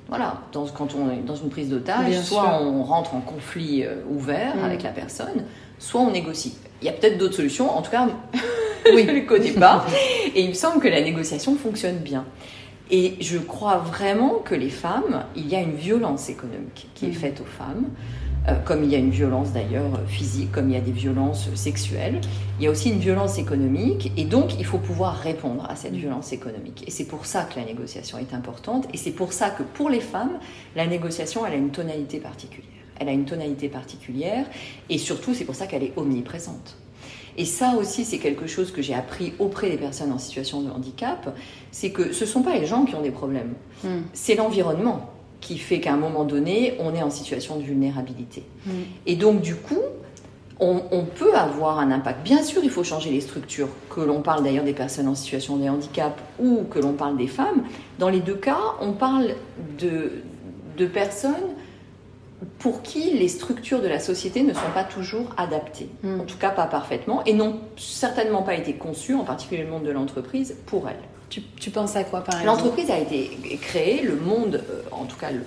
Voilà, 0.07 0.42
dans, 0.51 0.66
quand 0.68 0.95
on 0.95 1.12
est 1.12 1.21
dans 1.24 1.36
une 1.36 1.50
prise 1.50 1.69
d'otage, 1.69 2.12
soit 2.21 2.42
sûr. 2.42 2.62
on 2.63 2.83
rentre 2.83 3.13
en 3.13 3.21
conflit 3.21 3.83
euh, 3.83 3.98
ouvert 4.10 4.56
Mm. 4.56 4.63
avec 4.63 4.81
la 4.83 4.89
personne, 4.89 5.45
soit 5.77 6.01
on 6.01 6.10
négocie. 6.12 6.57
Il 6.81 6.86
y 6.86 6.89
a 6.89 6.94
peut-être 6.94 7.18
d'autres 7.19 7.36
solutions, 7.36 7.69
en 7.69 7.81
tout 7.83 7.92
cas, 7.92 8.07
Oui. 8.92 9.04
je 9.06 9.12
ne 9.12 9.15
les 9.15 9.25
connais 9.25 9.51
pas. 9.51 9.86
Et 10.33 10.42
il 10.42 10.50
me 10.50 10.54
semble 10.56 10.80
que 10.81 10.88
la 10.88 11.01
négociation 11.01 11.56
fonctionne 11.56 11.98
bien. 11.98 12.25
Et 12.89 13.18
je 13.19 13.38
crois 13.38 13.77
vraiment 13.77 14.39
que 14.44 14.56
les 14.56 14.72
femmes, 14.72 15.24
il 15.36 15.48
y 15.48 15.56
a 15.56 15.60
une 15.62 15.75
violence 15.75 16.27
économique 16.30 16.88
qui 16.95 17.06
est 17.06 17.10
Mhm. 17.10 17.13
faite 17.13 17.42
aux 17.42 17.45
femmes, 17.63 17.86
comme 18.56 18.84
il 18.84 18.92
y 18.92 18.96
a 18.96 18.98
une 18.98 19.10
violence 19.10 19.51
d'ailleurs 19.51 19.96
euh, 19.96 20.06
physique, 20.07 20.51
comme 20.51 20.69
il 20.69 20.74
y 20.74 20.78
a 20.78 20.81
des 20.81 20.92
violences 20.92 21.54
sexuelles. 21.56 22.22
Il 22.60 22.63
y 22.65 22.68
a 22.68 22.72
aussi 22.72 22.89
une 22.89 23.00
violence 23.00 23.38
économique, 23.38 24.12
et 24.18 24.25
donc 24.25 24.58
il 24.60 24.65
faut 24.65 24.77
pouvoir 24.77 25.15
répondre 25.18 25.65
à 25.70 25.75
cette 25.75 25.94
violence 25.94 26.34
économique. 26.34 26.84
Et 26.88 26.91
c'est 26.91 27.06
pour 27.06 27.25
ça 27.25 27.44
que 27.44 27.60
la 27.60 27.65
négociation 27.65 28.18
est 28.18 28.34
importante, 28.34 28.88
et 28.94 28.98
c'est 28.98 29.12
pour 29.12 29.34
ça 29.34 29.50
que 29.50 29.63
pour 29.63 29.89
les 29.89 30.01
femmes, 30.01 30.39
la 30.75 30.88
négociation, 30.88 31.46
elle 31.46 31.53
a 31.53 31.58
une 31.58 31.72
tonalité 31.72 32.20
particulière. 32.20 32.70
Elle 33.00 33.08
a 33.10 33.13
une 33.13 33.25
tonalité 33.25 33.70
particulière, 33.70 34.46
et 34.89 34.98
surtout 34.98 35.34
c'est 35.34 35.46
pour 35.46 35.56
ça 35.56 35.68
qu'elle 35.68 35.84
est 35.84 35.94
omniprésente. 35.96 36.75
Et 37.38 37.46
ça 37.46 37.75
aussi, 37.79 38.03
c'est 38.03 38.18
quelque 38.18 38.48
chose 38.48 38.72
que 38.72 38.82
j'ai 38.82 38.94
appris 38.94 39.34
auprès 39.39 39.70
des 39.70 39.77
personnes 39.77 40.12
en 40.12 40.18
situation 40.18 40.62
de 40.62 40.70
handicap, 40.70 41.34
c'est 41.72 41.91
que 41.91 42.12
ce 42.12 42.25
ne 42.25 42.29
sont 42.29 42.41
pas 42.41 42.58
les 42.58 42.65
gens 42.65 42.84
qui 42.84 42.96
ont 42.96 43.01
des 43.01 43.12
problèmes, 43.12 43.53
Mhm. 43.84 44.03
c'est 44.12 44.36
l'environnement 44.36 45.10
qui 45.41 45.58
fait 45.58 45.79
qu'à 45.79 45.93
un 45.93 45.98
moment 45.98 46.25
donné, 46.25 46.75
on 46.79 46.93
est 46.93 47.01
en 47.01 47.10
situation 47.10 47.58
de 47.58 47.63
vulnérabilité. 47.63 48.43
Mhm. 48.65 48.74
Et 49.05 49.15
donc, 49.15 49.41
du 49.41 49.55
coup, 49.55 49.79
on, 50.60 50.81
on 50.91 51.05
peut 51.05 51.34
avoir 51.36 51.79
un 51.79 51.91
impact. 51.91 52.22
Bien 52.24 52.43
sûr, 52.43 52.62
il 52.63 52.69
faut 52.69 52.84
changer 52.84 53.12
les 53.12 53.22
structures, 53.22 53.69
que 53.89 54.01
l'on 54.01 54.22
parle 54.22 54.43
d'ailleurs 54.43 54.65
des 54.65 54.74
personnes 54.74 55.08
en 55.08 55.15
situation 55.15 55.55
de 55.58 55.67
handicap 55.69 56.19
ou 56.39 56.63
que 56.69 56.79
l'on 56.79 56.93
parle 56.93 57.15
des 57.17 57.27
femmes. 57.27 57.63
Dans 57.98 58.10
les 58.10 58.19
deux 58.19 58.36
cas, 58.36 58.60
on 58.81 58.91
parle 58.91 59.36
de, 59.79 60.12
de 60.77 60.86
personnes 60.86 61.34
pour 62.58 62.81
qui 62.81 63.12
les 63.17 63.27
structures 63.27 63.81
de 63.81 63.88
la 63.88 64.00
société 64.00 64.43
ne 64.43 64.53
sont 64.53 64.72
pas 64.74 64.84
toujours 64.84 65.34
adaptées, 65.38 65.89
Mm. 66.03 66.22
en 66.22 66.24
tout 66.24 66.38
cas 66.38 66.50
pas 66.51 66.65
parfaitement, 66.65 67.24
et 67.25 67.34
n'ont 67.34 67.60
certainement 67.77 68.43
pas 68.43 68.55
été 68.55 68.74
conçues, 68.74 69.13
en 69.13 69.24
particulier 69.24 69.63
le 69.63 69.69
monde 69.69 69.84
de 69.84 69.91
l'entreprise, 69.91 70.55
pour 70.65 70.88
elles. 70.88 70.96
Tu, 71.29 71.41
tu 71.59 71.69
penses 71.69 71.95
à 71.95 72.03
quoi 72.03 72.21
par 72.21 72.39
exemple? 72.41 72.57
L'entreprise 72.62 72.89
a 72.91 72.98
été 72.98 73.29
créée, 73.62 74.01
le 74.01 74.15
monde, 74.15 74.63
euh, 74.69 74.81
en 74.91 75.05
tout 75.05 75.17
cas 75.17 75.31
le, 75.31 75.41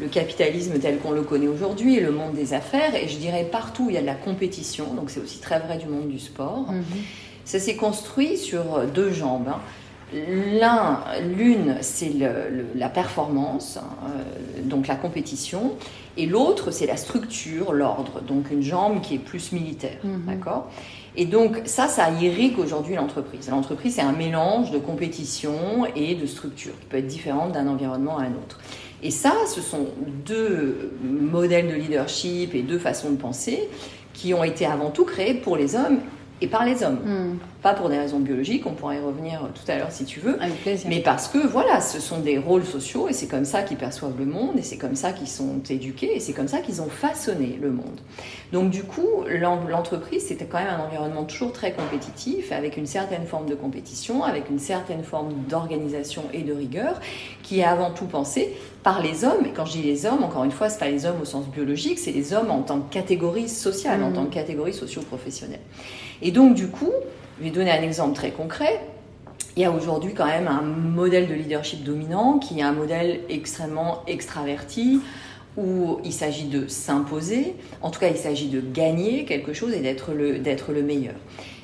le 0.00 0.08
capitalisme 0.08 0.78
tel 0.80 0.98
qu'on 0.98 1.12
le 1.12 1.22
connaît 1.22 1.48
aujourd'hui, 1.48 2.00
le 2.00 2.10
monde 2.10 2.34
des 2.34 2.54
affaires, 2.54 2.94
et 2.94 3.08
je 3.08 3.16
dirais 3.18 3.46
partout 3.50 3.84
où 3.86 3.90
il 3.90 3.94
y 3.94 3.98
a 3.98 4.02
de 4.02 4.06
la 4.06 4.14
compétition, 4.14 4.94
donc 4.94 5.10
c'est 5.10 5.20
aussi 5.20 5.38
très 5.38 5.60
vrai 5.60 5.78
du 5.78 5.86
monde 5.86 6.08
du 6.08 6.18
sport, 6.18 6.66
Mhm. 6.70 6.82
ça 7.44 7.58
s'est 7.58 7.76
construit 7.76 8.36
sur 8.36 8.74
euh, 8.76 8.86
deux 8.86 9.12
jambes. 9.12 9.48
hein. 9.48 9.60
L'un, 10.60 11.00
l'une, 11.38 11.76
c'est 11.80 12.12
la 12.74 12.88
performance, 12.90 13.78
hein, 13.78 13.86
euh, 14.08 14.62
donc 14.62 14.86
la 14.86 14.94
compétition, 14.96 15.72
et 16.18 16.26
l'autre, 16.26 16.70
c'est 16.70 16.84
la 16.86 16.98
structure, 16.98 17.72
l'ordre, 17.72 18.20
donc 18.20 18.50
une 18.50 18.62
jambe 18.62 19.00
qui 19.00 19.14
est 19.14 19.18
plus 19.18 19.52
militaire, 19.52 19.96
Mhm. 20.04 20.24
d'accord? 20.26 20.70
Et 21.16 21.26
donc 21.26 21.60
ça, 21.66 21.88
ça 21.88 22.10
irrigue 22.10 22.58
aujourd'hui 22.58 22.94
l'entreprise. 22.94 23.50
L'entreprise, 23.50 23.96
c'est 23.96 24.02
un 24.02 24.12
mélange 24.12 24.70
de 24.70 24.78
compétition 24.78 25.86
et 25.94 26.14
de 26.14 26.26
structure 26.26 26.72
qui 26.80 26.86
peut 26.86 26.96
être 26.98 27.06
différente 27.06 27.52
d'un 27.52 27.66
environnement 27.66 28.18
à 28.18 28.22
un 28.22 28.32
autre. 28.32 28.58
Et 29.02 29.10
ça, 29.10 29.34
ce 29.46 29.60
sont 29.60 29.86
deux 30.24 30.92
modèles 31.02 31.68
de 31.68 31.74
leadership 31.74 32.54
et 32.54 32.62
deux 32.62 32.78
façons 32.78 33.10
de 33.10 33.16
penser 33.16 33.68
qui 34.14 34.32
ont 34.32 34.44
été 34.44 34.64
avant 34.64 34.90
tout 34.90 35.04
créés 35.04 35.34
pour 35.34 35.56
les 35.56 35.74
hommes 35.74 36.00
et 36.42 36.48
par 36.48 36.64
les 36.64 36.82
hommes. 36.82 36.98
Mhm. 37.04 37.38
Pas 37.62 37.74
pour 37.74 37.88
des 37.88 37.96
raisons 37.96 38.18
biologiques, 38.18 38.66
on 38.66 38.72
pourra 38.72 38.96
y 38.96 39.00
revenir 39.00 39.48
tout 39.54 39.70
à 39.70 39.78
l'heure 39.78 39.92
si 39.92 40.04
tu 40.04 40.18
veux. 40.18 40.34
Avec 40.42 40.60
plaisir. 40.62 40.90
Mais 40.90 41.00
parce 41.00 41.28
que 41.28 41.38
voilà, 41.38 41.80
ce 41.80 42.00
sont 42.00 42.18
des 42.18 42.36
rôles 42.36 42.64
sociaux 42.64 43.08
et 43.08 43.12
c'est 43.12 43.28
comme 43.28 43.44
ça 43.44 43.62
qu'ils 43.62 43.76
perçoivent 43.76 44.18
le 44.18 44.26
monde 44.26 44.58
et 44.58 44.62
c'est 44.62 44.78
comme 44.78 44.96
ça 44.96 45.12
qu'ils 45.12 45.28
sont 45.28 45.60
éduqués 45.70 46.16
et 46.16 46.20
c'est 46.20 46.32
comme 46.32 46.48
ça 46.48 46.58
qu'ils 46.58 46.82
ont 46.82 46.88
façonné 46.88 47.56
le 47.62 47.70
monde. 47.70 48.00
Donc 48.52 48.70
du 48.70 48.82
coup, 48.82 49.24
l'entreprise, 49.28 50.26
c'était 50.26 50.44
quand 50.44 50.58
même 50.58 50.74
un 50.74 50.84
environnement 50.84 51.22
toujours 51.22 51.52
très 51.52 51.72
compétitif, 51.72 52.50
avec 52.50 52.76
une 52.76 52.86
certaine 52.86 53.26
forme 53.26 53.46
de 53.46 53.54
compétition, 53.54 54.24
avec 54.24 54.50
une 54.50 54.58
certaine 54.58 55.04
forme 55.04 55.32
d'organisation 55.48 56.24
et 56.32 56.42
de 56.42 56.52
rigueur, 56.52 57.00
qui 57.44 57.60
est 57.60 57.64
avant 57.64 57.90
tout 57.90 58.06
pensée 58.06 58.54
par 58.82 59.00
les 59.00 59.24
hommes. 59.24 59.46
Et 59.46 59.50
quand 59.50 59.64
je 59.64 59.72
dis 59.72 59.82
les 59.82 60.04
hommes, 60.04 60.24
encore 60.24 60.44
une 60.44 60.50
fois, 60.50 60.68
c'est 60.68 60.80
pas 60.80 60.90
les 60.90 61.06
hommes 61.06 61.20
au 61.22 61.24
sens 61.24 61.46
biologique, 61.46 61.98
c'est 61.98 62.12
les 62.12 62.32
hommes 62.32 62.50
en 62.50 62.62
tant 62.62 62.80
que 62.80 62.92
catégorie 62.92 63.48
sociale, 63.48 64.02
en 64.02 64.10
mmh. 64.10 64.14
tant 64.14 64.24
que 64.26 64.34
catégorie 64.34 64.74
socio-professionnelle. 64.74 65.60
Et 66.22 66.30
donc 66.30 66.54
du 66.54 66.68
coup, 66.68 66.92
je 67.38 67.44
vais 67.44 67.50
donner 67.50 67.72
un 67.72 67.82
exemple 67.82 68.14
très 68.14 68.30
concret. 68.30 68.80
Il 69.56 69.62
y 69.62 69.64
a 69.64 69.70
aujourd'hui 69.70 70.14
quand 70.14 70.26
même 70.26 70.48
un 70.48 70.62
modèle 70.62 71.28
de 71.28 71.34
leadership 71.34 71.82
dominant 71.84 72.38
qui 72.38 72.60
est 72.60 72.62
un 72.62 72.72
modèle 72.72 73.20
extrêmement 73.28 74.02
extraverti, 74.06 75.00
où 75.56 75.98
il 76.04 76.12
s'agit 76.12 76.46
de 76.46 76.66
s'imposer, 76.66 77.56
en 77.82 77.90
tout 77.90 78.00
cas 78.00 78.08
il 78.08 78.16
s'agit 78.16 78.48
de 78.48 78.60
gagner 78.60 79.26
quelque 79.26 79.52
chose 79.52 79.74
et 79.74 79.80
d'être 79.80 80.12
le, 80.14 80.38
d'être 80.38 80.72
le 80.72 80.82
meilleur. 80.82 81.14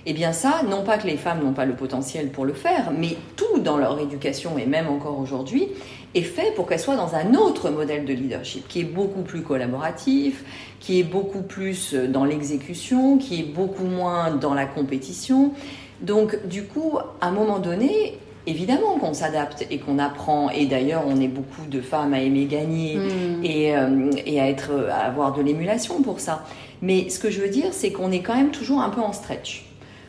Et 0.09 0.13
eh 0.13 0.15
bien 0.15 0.33
ça, 0.33 0.63
non 0.67 0.85
pas 0.85 0.97
que 0.97 1.07
les 1.07 1.19
femmes 1.19 1.45
n'ont 1.45 1.53
pas 1.53 1.67
le 1.67 1.75
potentiel 1.75 2.31
pour 2.31 2.47
le 2.47 2.55
faire, 2.55 2.93
mais 2.97 3.19
tout 3.37 3.59
dans 3.59 3.77
leur 3.77 4.01
éducation 4.01 4.57
et 4.57 4.65
même 4.65 4.89
encore 4.89 5.21
aujourd'hui 5.21 5.69
est 6.15 6.23
fait 6.23 6.55
pour 6.55 6.67
qu'elles 6.67 6.81
soient 6.81 6.97
dans 6.97 7.15
un 7.15 7.35
autre 7.35 7.69
modèle 7.69 8.07
de 8.07 8.15
leadership 8.15 8.67
qui 8.69 8.81
est 8.81 8.85
beaucoup 8.85 9.21
plus 9.21 9.43
collaboratif, 9.43 10.45
qui 10.81 10.99
est 10.99 11.03
beaucoup 11.03 11.43
plus 11.43 11.93
dans 11.93 12.25
l'exécution, 12.25 13.19
qui 13.19 13.41
est 13.41 13.43
beaucoup 13.43 13.85
moins 13.85 14.31
dans 14.31 14.55
la 14.55 14.65
compétition. 14.65 15.53
Donc 16.01 16.39
du 16.49 16.63
coup, 16.63 16.97
à 17.21 17.27
un 17.29 17.31
moment 17.31 17.59
donné, 17.59 18.19
évidemment 18.47 18.97
qu'on 18.99 19.13
s'adapte 19.13 19.67
et 19.71 19.77
qu'on 19.77 19.99
apprend. 19.99 20.49
Et 20.49 20.65
d'ailleurs, 20.65 21.05
on 21.07 21.21
est 21.21 21.29
beaucoup 21.29 21.67
de 21.69 21.83
femmes 21.83 22.15
à 22.15 22.23
aimer 22.23 22.47
gagner 22.47 22.97
hmm. 22.97 23.45
et, 23.45 23.77
euh, 23.77 24.11
et, 24.25 24.41
à, 24.41 24.49
être, 24.49 24.71
à 24.91 25.01
avoir 25.01 25.35
de 25.35 25.43
l'émulation 25.43 26.01
pour 26.01 26.19
ça. 26.19 26.47
Mais 26.81 27.11
ce 27.11 27.19
que 27.19 27.29
je 27.29 27.43
veux 27.43 27.51
dire, 27.51 27.73
c'est 27.73 27.93
qu'on 27.93 28.11
est 28.11 28.21
quand 28.21 28.37
même 28.37 28.53
toujours 28.53 28.81
un 28.81 28.89
peu 28.89 29.03
en 29.03 29.13
stretch. 29.13 29.68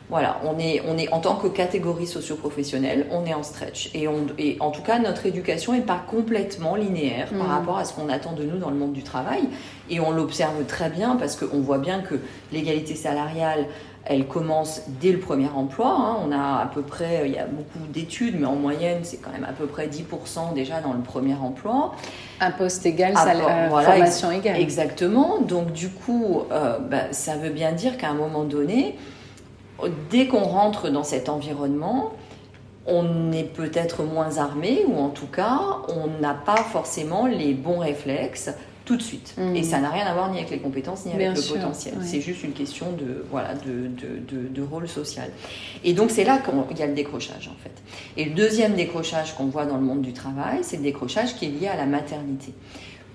Voilà, 0.10 0.42
on 0.44 0.58
est, 0.58 0.82
on 0.88 0.98
est 0.98 1.12
en 1.13 1.20
tant 1.20 1.36
que 1.36 1.48
catégorie 1.48 2.08
socio-professionnelle, 2.08 3.06
on 3.12 3.25
est 3.25 3.34
en 3.36 3.44
stretch. 3.44 3.92
Et, 3.94 4.08
on, 4.08 4.25
et 4.39 4.58
en 4.60 4.72
tout 4.72 4.82
cas, 4.82 4.98
notre 4.98 5.28
éducation 5.28 5.74
n'est 5.74 5.82
pas 5.82 6.01
complètement 6.10 6.74
linéaire 6.75 7.30
par 7.30 7.48
mm. 7.48 7.51
rapport 7.51 7.78
à 7.78 7.86
ce 7.86 7.94
qu'on 7.94 8.10
attend 8.10 8.34
de 8.34 8.44
nous 8.44 8.58
dans 8.58 8.72
le 8.72 8.75
monde 8.75 8.94
du 8.94 9.04
travail. 9.04 9.42
Et 9.92 10.00
on 10.00 10.10
l'observe 10.10 10.66
très 10.66 10.89
bien 10.89 11.16
parce 11.16 11.36
qu'on 11.36 11.60
voit 11.62 11.78
bien 11.78 12.01
que 12.01 12.16
l'égalité 12.51 12.96
salariale, 12.96 13.68
elle 14.06 14.25
commence 14.25 14.82
dès 15.00 15.12
le 15.12 15.20
premier 15.20 15.50
emploi. 15.50 15.96
Hein. 15.96 16.18
On 16.28 16.32
a 16.32 16.63
à 16.63 16.66
peu 16.74 16.82
près, 16.82 17.24
il 17.25 17.32
y 17.34 17.38
a 17.38 17.46
beaucoup 17.46 17.86
d'études, 17.89 18.39
mais 18.39 18.48
en 18.48 18.56
moyenne, 18.56 19.01
c'est 19.04 19.18
quand 19.18 19.32
même 19.32 19.46
à 19.48 19.54
peu 19.54 19.68
près 19.68 19.88
10% 19.88 20.56
déjà 20.56 20.82
dans 20.82 20.94
le 20.94 21.01
premier 21.01 21.36
emploi. 21.36 21.94
Un 22.42 22.50
poste 22.50 22.84
égal, 22.88 23.13
euh, 23.16 23.70
formation 23.70 24.32
égale. 24.32 24.60
Exactement. 24.60 25.38
Donc 25.39 25.72
du 25.72 25.89
coup, 25.89 26.42
euh, 26.51 26.80
bah, 26.80 27.12
ça 27.12 27.36
veut 27.36 27.51
bien 27.51 27.74
dire 27.74 27.98
qu'à 27.98 28.10
un 28.10 28.16
moment 28.16 28.46
donné, 28.46 28.96
dès 30.10 30.28
qu'on 30.28 30.44
rentre 30.44 30.90
dans 30.90 31.04
cet 31.04 31.30
environnement, 31.30 32.14
on 32.86 33.32
est 33.32 33.44
peut-être 33.44 34.04
moins 34.04 34.38
armé 34.38 34.84
ou 34.88 34.98
en 34.98 35.10
tout 35.10 35.28
cas, 35.28 35.62
on 35.90 36.22
n'a 36.22 36.34
pas 36.34 36.58
forcément 36.58 37.28
les 37.28 37.54
bons 37.54 37.80
réflexes 37.80 38.52
tout 38.90 38.98
de 38.98 39.04
suite. 39.04 39.36
Mm. 39.38 39.56
Et 39.56 39.64
ça 39.64 39.80
n'a 39.80 39.92
rien 39.92 40.06
à 40.08 40.14
voir 40.14 40.32
ni 40.32 40.40
avec 40.40 40.50
les 40.50 40.58
compétences 40.58 41.06
ni 41.06 41.14
avec 41.14 41.36
le 41.36 41.54
potentiel. 41.54 41.94
C'est 42.02 42.22
juste 42.22 42.44
une 42.44 42.54
question 42.54 42.88
de, 42.92 43.24
voilà, 43.30 43.54
de, 43.54 44.62
rôle 44.64 44.88
social. 44.88 45.30
Et 45.84 45.94
donc 45.94 46.10
c'est 46.10 46.24
là 46.24 46.40
qu'il 46.40 46.78
y 46.78 46.82
a 46.82 46.88
le 46.88 46.96
décrochage 46.96 47.48
en 47.48 47.64
fait. 47.64 47.72
Et 48.18 48.26
le 48.26 48.32
deuxième 48.32 48.74
décrochage 48.74 49.36
qu'on 49.36 49.46
voit 49.46 49.66
dans 49.66 49.78
le 49.78 49.84
monde 49.84 50.02
du 50.02 50.14
travail, 50.14 50.60
c'est 50.64 50.78
le 50.78 50.84
décrochage 50.84 51.36
qui 51.36 51.46
est 51.46 51.50
lié 51.50 51.68
à 51.68 51.78
la 51.78 51.86
maternité. 51.86 52.54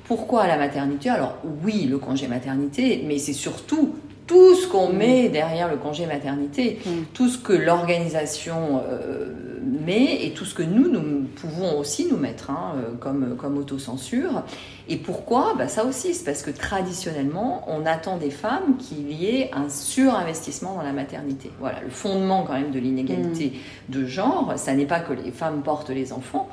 Pourquoi 0.05 0.47
la 0.47 0.57
maternité? 0.57 1.09
Alors 1.09 1.37
oui, 1.65 1.87
le 1.87 1.99
congé 1.99 2.29
maternité, 2.29 3.03
mais 3.07 3.19
c'est 3.19 3.33
surtout 3.33 3.97
tout 4.27 4.55
ce 4.55 4.67
qu'on 4.67 4.93
mm. 4.93 4.97
met 4.97 5.29
derrière 5.29 5.71
le 5.71 5.77
congé 5.77 6.07
maternité, 6.07 6.81
mm. 6.85 6.91
tout 7.13 7.29
ce 7.29 7.39
que 7.39 7.53
l'organisation 7.53 8.81
euh, 8.89 9.33
met 9.63 10.25
et 10.25 10.33
tout 10.33 10.45
ce 10.45 10.55
que 10.55 10.63
nous, 10.63 10.89
nous 10.89 11.25
pouvons 11.35 11.79
aussi 11.79 12.07
nous 12.07 12.17
mettre 12.17 12.51
hein, 12.51 12.75
euh, 12.77 12.95
comme, 12.99 13.37
comme 13.37 13.59
autocensure. 13.59 14.43
Et 14.89 14.97
pourquoi? 14.97 15.55
Bah, 15.57 15.69
Ça 15.69 15.85
aussi, 15.85 16.15
c'est 16.15 16.25
parce 16.25 16.43
que 16.43 16.51
traditionnellement, 16.51 17.65
on 17.69 17.87
attend 17.87 18.17
des 18.17 18.31
femmes 18.31 18.77
qu'il 18.79 19.13
y 19.13 19.27
ait 19.27 19.51
un 19.53 19.69
surinvestissement 19.69 20.75
dans 20.75 20.83
la 20.83 20.93
maternité. 20.93 21.51
Voilà, 21.61 21.81
le 21.81 21.91
fondement 21.91 22.45
quand 22.45 22.55
même 22.55 22.71
de 22.71 22.79
l'inégalité 22.79 23.53
mm. 23.89 23.93
de 23.93 24.07
genre, 24.07 24.55
ça 24.57 24.75
n'est 24.75 24.87
pas 24.87 25.01
que 25.01 25.13
les 25.13 25.31
femmes 25.31 25.63
portent 25.63 25.91
les 25.91 26.13
enfants, 26.13 26.49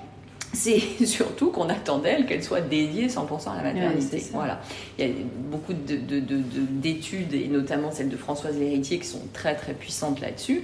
c'est 0.54 0.80
surtout 1.06 1.52
qu'on 1.52 1.70
attend 1.70 2.00
d'elle 2.00 2.26
qu'elle 2.26 2.44
soit 2.44 2.62
dédiée 2.62 3.08
100% 3.08 3.52
à 3.52 3.58
la 3.58 3.74
maternité. 3.74 4.24
voilà. 4.34 4.62
Il 4.98 5.06
y 5.06 5.10
a 5.10 5.14
beaucoup 5.50 5.74
d'études, 5.74 7.34
et 7.34 7.48
notamment 7.48 7.92
celle 7.92 8.10
de 8.10 8.18
Françoise 8.18 8.58
Léritier, 8.58 9.00
qui 9.00 9.08
sont 9.08 9.22
très 9.34 9.56
très 9.56 9.74
puissantes 9.74 10.22
là-dessus. 10.22 10.64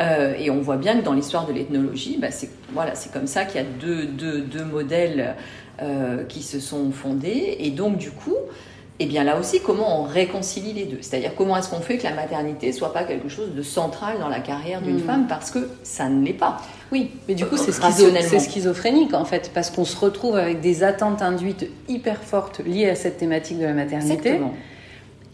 Euh, 0.00 0.34
et 0.38 0.50
on 0.50 0.60
voit 0.60 0.76
bien 0.76 0.98
que 0.98 1.04
dans 1.04 1.12
l'histoire 1.12 1.46
de 1.46 1.52
l'ethnologie, 1.52 2.18
bah, 2.20 2.30
c'est 2.30 2.50
voilà, 2.72 2.92
comme 3.12 3.26
ça 3.26 3.44
qu'il 3.44 3.60
y 3.60 3.64
a 3.64 3.66
deux, 3.66 4.06
deux 4.06 4.64
modèles 4.64 5.34
euh, 5.82 6.24
qui 6.24 6.42
se 6.42 6.60
sont 6.60 6.90
fondés. 6.92 7.56
Et 7.58 7.70
donc, 7.70 7.98
du 7.98 8.10
coup, 8.10 8.36
et 9.00 9.04
eh 9.04 9.06
bien 9.06 9.22
là 9.22 9.38
aussi, 9.38 9.60
comment 9.60 10.00
on 10.00 10.02
réconcilie 10.02 10.72
les 10.72 10.84
deux? 10.84 10.98
C'est-à-dire 11.02 11.36
comment 11.36 11.56
est-ce 11.56 11.70
qu'on 11.70 11.80
fait 11.80 11.98
que 11.98 12.02
la 12.02 12.14
maternité 12.14 12.72
soit 12.72 12.92
pas 12.92 13.04
quelque 13.04 13.28
chose 13.28 13.54
de 13.54 13.62
central 13.62 14.18
dans 14.18 14.28
la 14.28 14.40
carrière 14.40 14.82
d'une 14.82 14.96
hmm. 14.96 15.06
femme? 15.06 15.26
Parce 15.28 15.52
que 15.52 15.68
ça 15.84 16.08
ne 16.08 16.24
l'est 16.24 16.32
pas. 16.32 16.60
Oui, 16.90 17.10
mais 17.28 17.34
du 17.34 17.44
coup 17.44 17.56
c'est 17.56 17.72
schizo 17.72 18.10
schizophrénique 18.38 19.12
en 19.14 19.24
fait 19.24 19.50
parce 19.52 19.70
qu'on 19.70 19.84
se 19.84 19.96
retrouve 19.96 20.36
avec 20.36 20.60
des 20.60 20.82
attentes 20.82 21.20
induites 21.20 21.66
hyper 21.88 22.22
fortes 22.22 22.60
liées 22.64 22.88
à 22.88 22.94
cette 22.94 23.18
thématique 23.18 23.58
de 23.58 23.66
la 23.66 23.74
maternité. 23.74 24.40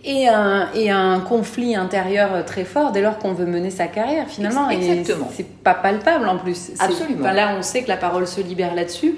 Et 0.07 0.29
un, 0.29 0.69
et 0.75 0.91
un 0.91 1.21
conflit 1.21 1.75
intérieur 1.77 2.45
très 2.45 2.65
fort 2.65 2.93
dès 2.93 3.01
lors 3.01 3.17
qu'on 3.17 3.33
veut 3.33 3.47
mener 3.47 3.71
sa 3.71 3.87
carrière 3.87 4.29
finalement. 4.29 4.69
Exactement. 4.69 5.31
C'est 5.35 5.47
pas 5.49 5.73
palpable 5.73 6.29
en 6.29 6.37
plus. 6.37 6.73
Absolument. 6.79 7.33
là 7.33 7.55
on 7.59 7.63
sait 7.63 7.83
que 7.83 7.89
la 7.89 7.97
parole 7.97 8.27
se 8.27 8.41
libère 8.41 8.75
là-dessus. 8.75 9.15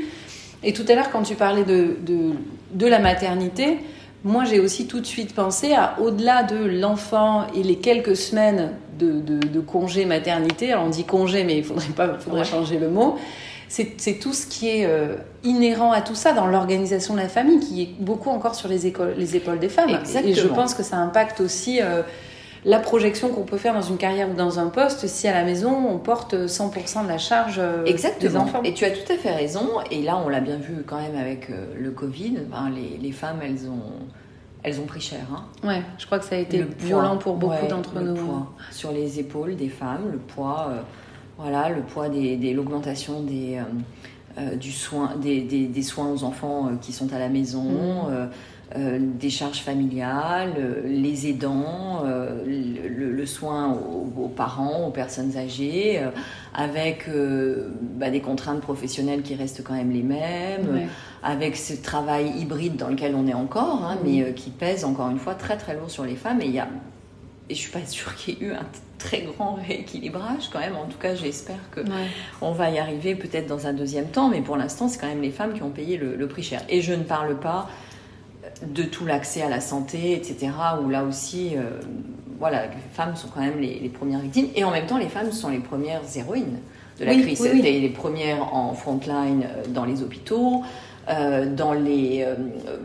Et 0.63 0.73
tout 0.73 0.85
à 0.89 0.95
l'heure 0.95 1.11
quand 1.11 1.23
tu 1.23 1.35
parlais 1.35 1.65
de, 1.65 1.97
de, 2.07 2.33
de 2.73 2.87
la 2.87 3.01
maternité, 3.01 3.79
moi 4.23 4.45
j'ai 4.45 4.61
aussi 4.61 4.87
tout 4.87 5.01
de 5.01 5.07
suite 5.07 5.35
pensé 5.35 5.73
à 5.73 5.97
au-delà 6.01 6.45
de 6.45 6.57
l'enfant 6.57 7.47
et 7.55 7.63
les 7.63 7.77
quelques 7.77 8.17
semaines 8.17 8.71
de, 8.99 9.21
de, 9.21 9.61
congé 9.61 10.05
maternité. 10.05 10.73
Alors 10.73 10.85
on 10.85 10.91
dit 10.91 11.05
congé, 11.05 11.45
mais 11.45 11.59
il 11.59 11.65
faudrait 11.65 11.87
pas, 11.89 12.19
faudrait 12.19 12.45
changer 12.45 12.79
le 12.79 12.89
mot. 12.89 13.17
C'est 13.69 14.19
tout 14.21 14.33
ce 14.33 14.47
qui 14.47 14.69
est 14.69 14.87
euh, 14.87 15.17
inhérent 15.43 15.91
à 15.93 16.01
tout 16.01 16.15
ça 16.15 16.33
dans 16.33 16.47
l'organisation 16.47 17.15
de 17.15 17.21
la 17.21 17.29
famille, 17.29 17.59
qui 17.59 17.83
est 17.83 17.89
beaucoup 17.99 18.31
encore 18.31 18.55
sur 18.55 18.69
les, 18.69 18.93
les 19.17 19.37
épaules 19.37 19.59
des 19.59 19.69
femmes. 19.69 19.91
Exactement. 19.91 20.33
Et 20.33 20.35
je 20.35 20.47
pense 20.47 20.75
que 20.75 20.85
ça 20.85 20.97
impacte 20.97 21.41
aussi 21.41 21.83
euh, 21.83 22.03
la 22.65 22.79
projection 22.79 23.29
qu'on 23.29 23.43
peut 23.43 23.59
faire 23.59 23.75
dans 23.75 23.83
une 23.83 23.97
carrière 23.97 24.31
ou 24.31 24.35
dans 24.35 24.61
un 24.61 24.69
poste 24.69 25.09
si 25.09 25.27
à 25.27 25.33
la 25.33 25.45
maison 25.45 25.73
on 25.73 25.99
porte 25.99 26.35
100% 26.35 27.05
de 27.05 27.09
la 27.09 27.19
charge 27.19 27.57
euh, 27.59 27.85
des 28.21 28.37
enfants. 28.37 28.63
Et 28.63 28.73
tu 28.73 28.85
as 28.85 28.91
tout 28.91 29.13
à 29.13 29.17
fait 29.17 29.35
raison. 29.35 29.69
Et 29.91 30.03
là, 30.03 30.23
on 30.25 30.29
l'a 30.29 30.41
bien 30.41 30.57
vu 30.57 30.85
quand 30.87 31.01
même 31.01 31.17
avec 31.17 31.49
le 31.49 31.91
Covid. 31.91 32.39
les, 32.75 32.99
les, 33.03 33.13
femmes, 33.13 33.41
elles 33.43 33.69
ont, 33.69 34.07
elles 34.67 34.81
ont 34.81 34.85
pris 34.85 35.01
cher. 35.01 35.27
Hein. 35.33 35.45
Ouais, 35.67 35.83
je 35.97 36.07
crois 36.07 36.19
que 36.19 36.25
ça 36.25 36.35
a 36.35 36.39
été 36.39 36.67
violent 36.81 37.17
pour 37.17 37.37
beaucoup 37.37 37.67
d'entre 37.67 38.01
nous. 38.01 38.15
Poids 38.15 38.53
sur 38.71 38.93
les 38.93 39.21
épaules 39.21 39.57
des 39.57 39.69
femmes, 39.69 40.11
le 40.11 40.19
poids, 40.19 40.69
euh, 40.71 40.81
voilà, 41.39 41.71
le 41.71 41.83
poids 41.83 42.09
des, 42.09 42.53
l'augmentation 42.53 43.23
des, 43.23 43.61
du 44.57 44.73
soin, 44.73 45.15
des, 45.17 45.41
des, 45.43 45.83
soins 45.83 46.11
aux 46.11 46.25
enfants 46.25 46.73
qui 46.81 46.93
sont 46.93 47.13
à 47.13 47.19
la 47.19 47.29
maison. 47.29 47.63
Mmh. 47.63 48.29
Euh, 48.77 48.99
des 49.01 49.31
charges 49.31 49.61
familiales, 49.61 50.55
euh, 50.59 50.83
les 50.85 51.29
aidants, 51.29 52.03
euh, 52.05 52.45
le, 52.45 53.25
soin 53.25 53.73
aux, 53.73 54.29
parents, 54.29 54.89
aux 54.89 54.91
personnes 54.91 55.37
âgées, 55.37 56.01
avec 56.55 57.09
bah, 57.99 58.11
des 58.11 58.21
contraintes 58.21 58.61
professionnelles 58.61 59.23
qui 59.23 59.35
restent 59.35 59.65
quand 59.65 59.75
même 59.75 59.91
les 59.91 60.03
mêmes, 60.03 60.89
avec 61.23 61.57
ce 61.57 61.75
travail 61.75 62.31
hybride 62.39 62.77
dans 62.77 62.89
lequel 62.89 63.15
on 63.17 63.27
est 63.27 63.35
encore, 63.35 63.83
hein, 63.83 63.99
mais 64.05 64.33
qui 64.35 64.51
pèse 64.51 64.85
encore 64.85 65.11
une 65.11 65.19
fois 65.19 65.35
très 65.35 65.57
très 65.57 65.75
lourd 65.75 65.91
sur 65.91 66.05
les 66.05 66.15
femmes. 66.15 66.41
Et 66.41 66.49
y 66.49 66.61
a, 66.61 66.69
et 67.51 67.55
je 67.55 67.61
suis 67.61 67.73
pas 67.73 67.85
sûre 67.85 68.15
qu'il 68.15 68.35
y 68.35 68.45
ait 68.45 68.49
eu 68.49 68.53
un 68.53 68.67
très 68.99 69.23
grand 69.23 69.55
rééquilibrage 69.55 70.51
quand 70.53 70.61
même. 70.61 70.77
En 70.77 70.87
tout 70.87 70.99
cas, 70.99 71.17
j'espère 71.17 71.71
que 71.73 71.81
on 72.41 72.53
va 72.53 72.71
y 72.71 72.79
arriver 72.79 73.17
peut-être 73.17 73.49
dans 73.49 73.67
un 73.67 73.73
deuxième 73.73 74.07
temps, 74.09 74.29
mais 74.29 74.41
pour 74.41 74.57
l'instant, 74.57 74.89
c'est 74.89 75.01
quand 75.01 75.09
même 75.09 75.23
les 75.23 75.33
femmes 75.33 75.55
qui 75.55 75.63
ont 75.63 75.71
payé 75.71 75.97
le, 75.97 76.15
le 76.15 76.29
prix 76.29 76.45
cher. 76.45 76.63
Et 76.69 76.81
je 76.81 76.93
ne 76.93 77.03
parle 77.03 77.39
pas 77.41 77.69
de 78.63 78.83
tout 78.83 79.05
l'accès 79.05 79.43
à 79.43 79.49
la 79.49 79.61
santé, 79.61 80.15
etc., 80.15 80.49
où 80.83 80.89
là 80.89 81.05
aussi, 81.05 81.53
euh, 81.57 81.81
voilà, 82.39 82.67
les 82.67 82.77
femmes 82.93 83.17
sont 83.17 83.29
quand 83.29 83.41
même 83.41 83.59
les, 83.59 83.89
premières 83.89 84.21
victimes, 84.21 84.49
et 84.55 84.65
en 84.65 84.71
même 84.71 84.87
temps, 84.87 84.99
les 84.99 85.09
femmes 85.09 85.33
sont 85.33 85.51
les 85.51 85.59
premières 85.59 86.03
héroïnes 86.15 86.59
de 86.99 87.05
la 87.05 87.15
crise. 87.15 87.41
Oui, 87.41 87.61
Les, 87.61 87.89
premières 87.89 88.55
en 88.55 88.73
front 88.75 89.01
line 89.07 89.45
euh, 89.45 89.65
dans 89.69 89.85
les 89.85 90.03
hôpitaux, 90.03 90.63
dans 91.09 91.73
les 91.73 92.25
euh, 92.27 92.35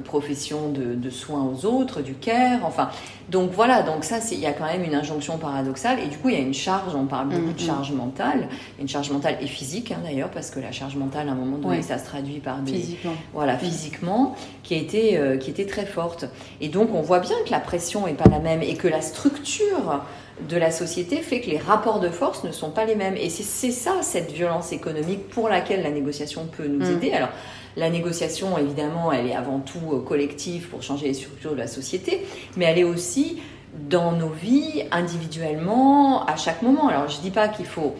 professions 0.03 0.69
de, 0.69 1.09
soins 1.09 1.43
aux 1.43 1.65
autres, 1.65 2.01
du 2.01 2.13
care, 2.13 2.59
enfin. 2.63 2.89
Donc 3.29 3.51
voilà, 3.51 3.81
donc 3.81 4.03
ça, 4.03 4.17
il 4.31 4.39
y 4.39 4.45
a 4.45 4.51
quand 4.51 4.65
même 4.65 4.83
une 4.83 4.93
injonction 4.93 5.37
paradoxale. 5.37 5.99
Et 5.99 6.07
du 6.07 6.17
coup, 6.17 6.29
il 6.29 6.35
y 6.35 6.37
a 6.37 6.41
une 6.41 6.53
charge, 6.53 6.93
on 6.95 7.05
parle 7.05 7.29
beaucoup 7.29 7.53
de 7.53 7.59
mm-hmm. 7.59 7.65
charge 7.65 7.91
mentale, 7.93 8.49
une 8.79 8.89
charge 8.89 9.09
mentale 9.09 9.37
et 9.41 9.47
physique 9.47 9.91
hein, 9.91 9.99
d'ailleurs, 10.03 10.29
parce 10.29 10.51
que 10.51 10.59
la 10.59 10.71
charge 10.71 10.95
mentale, 10.95 11.29
à 11.29 11.31
un 11.31 11.35
moment 11.35 11.57
donné, 11.57 11.81
ça 11.81 11.97
se 11.97 12.05
traduit 12.05 12.39
par 12.39 12.59
des. 12.59 12.73
Physiquement. 12.73 13.13
Voilà, 13.33 13.57
physiquement, 13.57 14.35
qui, 14.63 14.75
a 14.75 14.77
été, 14.77 15.17
euh, 15.17 15.37
qui 15.37 15.49
était 15.49 15.65
très 15.65 15.85
forte. 15.85 16.25
Et 16.59 16.67
donc, 16.67 16.93
on 16.93 17.01
voit 17.01 17.19
bien 17.19 17.37
que 17.45 17.51
la 17.51 17.59
pression 17.59 18.05
n'est 18.05 18.13
pas 18.13 18.29
la 18.29 18.39
même 18.39 18.61
et 18.61 18.75
que 18.75 18.87
la 18.87 19.01
structure 19.01 20.03
de 20.49 20.57
la 20.57 20.71
société 20.71 21.17
fait 21.17 21.41
que 21.41 21.49
les 21.49 21.57
rapports 21.57 21.99
de 21.99 22.09
force 22.09 22.43
ne 22.43 22.51
sont 22.51 22.71
pas 22.71 22.85
les 22.85 22.95
mêmes. 22.95 23.15
Et 23.15 23.29
c'est 23.29 23.71
ça, 23.71 24.01
cette 24.01 24.31
violence 24.31 24.71
économique 24.71 25.29
pour 25.29 25.49
laquelle 25.49 25.83
la 25.83 25.91
négociation 25.91 26.45
peut 26.45 26.67
nous 26.67 26.85
mm. 26.85 26.91
aider. 26.91 27.11
Alors, 27.13 27.29
la 27.77 27.89
négociation, 27.89 28.57
évidemment, 28.57 29.11
elle 29.11 29.27
est 29.27 29.35
avant 29.35 29.59
tout 29.59 29.93
euh, 29.93 30.01
collective 30.01 30.67
pour 30.67 30.81
changer 30.83 31.07
les 31.07 31.13
structures 31.13 31.51
de 31.51 31.57
la 31.57 31.67
société, 31.67 32.25
mais 32.57 32.65
elle 32.65 32.79
est 32.79 32.83
aussi 32.83 33.41
dans 33.89 34.11
nos 34.11 34.29
vies 34.29 34.83
individuellement 34.91 36.25
à 36.25 36.35
chaque 36.35 36.61
moment. 36.61 36.89
Alors, 36.89 37.07
je 37.07 37.17
ne 37.17 37.21
dis 37.21 37.31
pas 37.31 37.47
qu'il 37.47 37.65
faut 37.65 37.95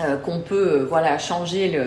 euh, 0.00 0.16
qu'on 0.16 0.40
peut 0.40 0.80
euh, 0.80 0.84
voilà 0.84 1.18
changer 1.18 1.80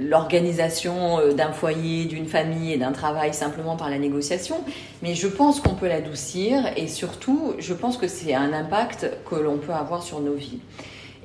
l'organisation 0.00 1.34
d'un 1.34 1.52
foyer, 1.52 2.04
d'une 2.04 2.26
famille 2.26 2.74
et 2.74 2.76
d'un 2.76 2.92
travail 2.92 3.32
simplement 3.32 3.76
par 3.76 3.88
la 3.88 3.98
négociation, 3.98 4.56
mais 5.02 5.14
je 5.14 5.26
pense 5.26 5.60
qu'on 5.60 5.74
peut 5.74 5.88
l'adoucir 5.88 6.62
et 6.76 6.86
surtout, 6.86 7.54
je 7.58 7.72
pense 7.72 7.96
que 7.96 8.06
c'est 8.06 8.34
un 8.34 8.52
impact 8.52 9.10
que 9.28 9.36
l'on 9.36 9.56
peut 9.56 9.72
avoir 9.72 10.02
sur 10.02 10.20
nos 10.20 10.34
vies. 10.34 10.60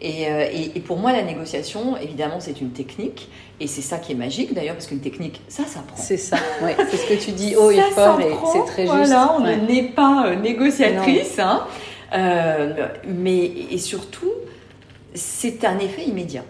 Euh, 0.04 0.48
et, 0.76 0.80
pour 0.82 0.98
moi, 0.98 1.14
la 1.14 1.24
négociation, 1.24 1.98
évidemment, 1.98 2.40
c'est 2.40 2.60
une 2.62 2.72
technique. 2.72 3.30
Et 3.60 3.68
c'est 3.68 3.82
ça 3.82 3.98
qui 3.98 4.12
est 4.12 4.16
magique 4.16 4.54
d'ailleurs, 4.54 4.76
parce 4.76 4.88
qu'une 4.88 5.00
technique, 5.00 5.42
ça 5.48 5.66
s'apprend. 5.66 5.98
C'est 5.98 6.18
ça, 6.18 6.38
ouais. 6.62 6.76
c'est 6.92 6.98
ce 6.98 7.08
que 7.08 7.24
tu 7.24 7.32
dis 7.32 7.56
haut 7.56 7.72
et 7.72 7.82
fort, 7.92 8.20
et 8.20 8.34
c'est 8.52 8.66
très 8.66 8.82
juste. 8.84 8.94
Voilà, 8.94 9.34
on 9.38 9.66
n'est 9.66 9.84
pas 9.84 10.28
euh, 10.28 10.36
négociatrice, 10.36 11.40
hein. 11.40 11.66
euh, 12.14 12.88
mais 13.08 13.46
et 13.72 13.78
surtout, 13.78 14.34
c'est 15.14 15.64
un 15.64 15.80
effet 15.80 16.04
immédiat. 16.04 16.44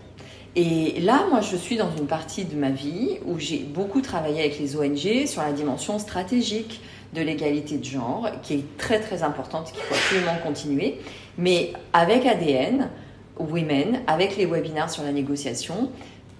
Et 0.55 0.99
là, 1.01 1.25
moi, 1.29 1.41
je 1.41 1.55
suis 1.57 1.75
dans 1.75 1.91
une 1.95 2.07
partie 2.07 2.45
de 2.45 2.55
ma 2.55 2.71
vie 2.71 3.19
où 3.25 3.37
j'ai 3.37 3.59
beaucoup 3.59 4.01
travaillé 4.01 4.39
avec 4.39 4.59
les 4.59 4.75
ONG 4.77 5.27
sur 5.27 5.41
la 5.41 5.51
dimension 5.51 5.99
stratégique 5.99 6.81
de 7.13 7.21
l'égalité 7.21 7.77
de 7.77 7.83
genre, 7.83 8.27
qui 8.41 8.55
est 8.55 8.77
très 8.77 8.99
très 8.99 9.21
importante, 9.21 9.71
qu'il 9.71 9.81
faut 9.81 9.93
absolument 9.93 10.37
continuer. 10.43 10.99
Mais 11.37 11.73
avec 11.93 12.25
ADN, 12.25 12.89
Women, 13.39 14.01
avec 14.07 14.37
les 14.37 14.45
webinaires 14.45 14.89
sur 14.89 15.03
la 15.03 15.11
négociation, 15.11 15.89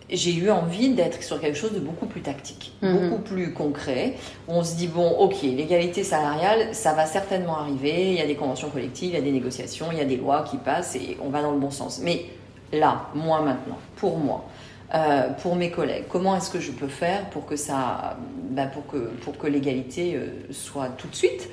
j'ai 0.10 0.36
eu 0.36 0.52
envie 0.52 0.90
d'être 0.90 1.24
sur 1.24 1.40
quelque 1.40 1.58
chose 1.58 1.74
de 1.74 1.80
beaucoup 1.80 2.06
plus 2.06 2.22
tactique, 2.22 2.74
mhm. 2.82 3.10
beaucoup 3.10 3.22
plus 3.22 3.54
concret. 3.54 4.14
On 4.48 4.64
se 4.64 4.76
dit, 4.76 4.88
bon, 4.88 5.10
ok, 5.10 5.42
l'égalité 5.42 6.04
salariale, 6.04 6.74
ça 6.74 6.94
va 6.94 7.06
certainement 7.06 7.58
arriver, 7.58 8.12
il 8.12 8.18
y 8.18 8.22
a 8.22 8.28
des 8.28 8.36
conventions 8.36 8.70
collectives, 8.70 9.12
il 9.12 9.16
y 9.16 9.18
a 9.18 9.22
des 9.22 9.32
négociations, 9.32 9.88
il 9.92 9.98
y 9.98 10.02
a 10.02 10.06
des 10.06 10.18
lois 10.18 10.44
qui 10.44 10.58
passent 10.58 10.96
et 10.96 11.18
on 11.24 11.30
va 11.30 11.42
dans 11.42 11.52
le 11.52 11.60
bon 11.60 11.72
sens. 11.72 12.02
Mais 12.04 12.26
là, 12.72 13.10
moi 13.16 13.42
maintenant, 13.42 13.78
pour 13.96 14.18
moi, 14.18 14.46
euh, 14.94 15.30
pour 15.42 15.56
mes 15.56 15.72
collègues, 15.72 16.06
comment 16.10 16.36
est-ce 16.36 16.52
que 16.52 16.60
je 16.60 16.72
peux 16.72 16.88
faire 16.88 17.30
pour 17.32 17.46
que, 17.46 17.56
ça, 17.56 18.18
bah, 18.52 18.68
pour 18.68 18.86
que, 18.86 18.98
pour 19.22 19.38
que 19.38 19.48
l'égalité 19.48 20.16
euh, 20.16 20.28
soit 20.52 20.90
tout 20.90 21.08
de 21.08 21.16
suite? 21.16 21.50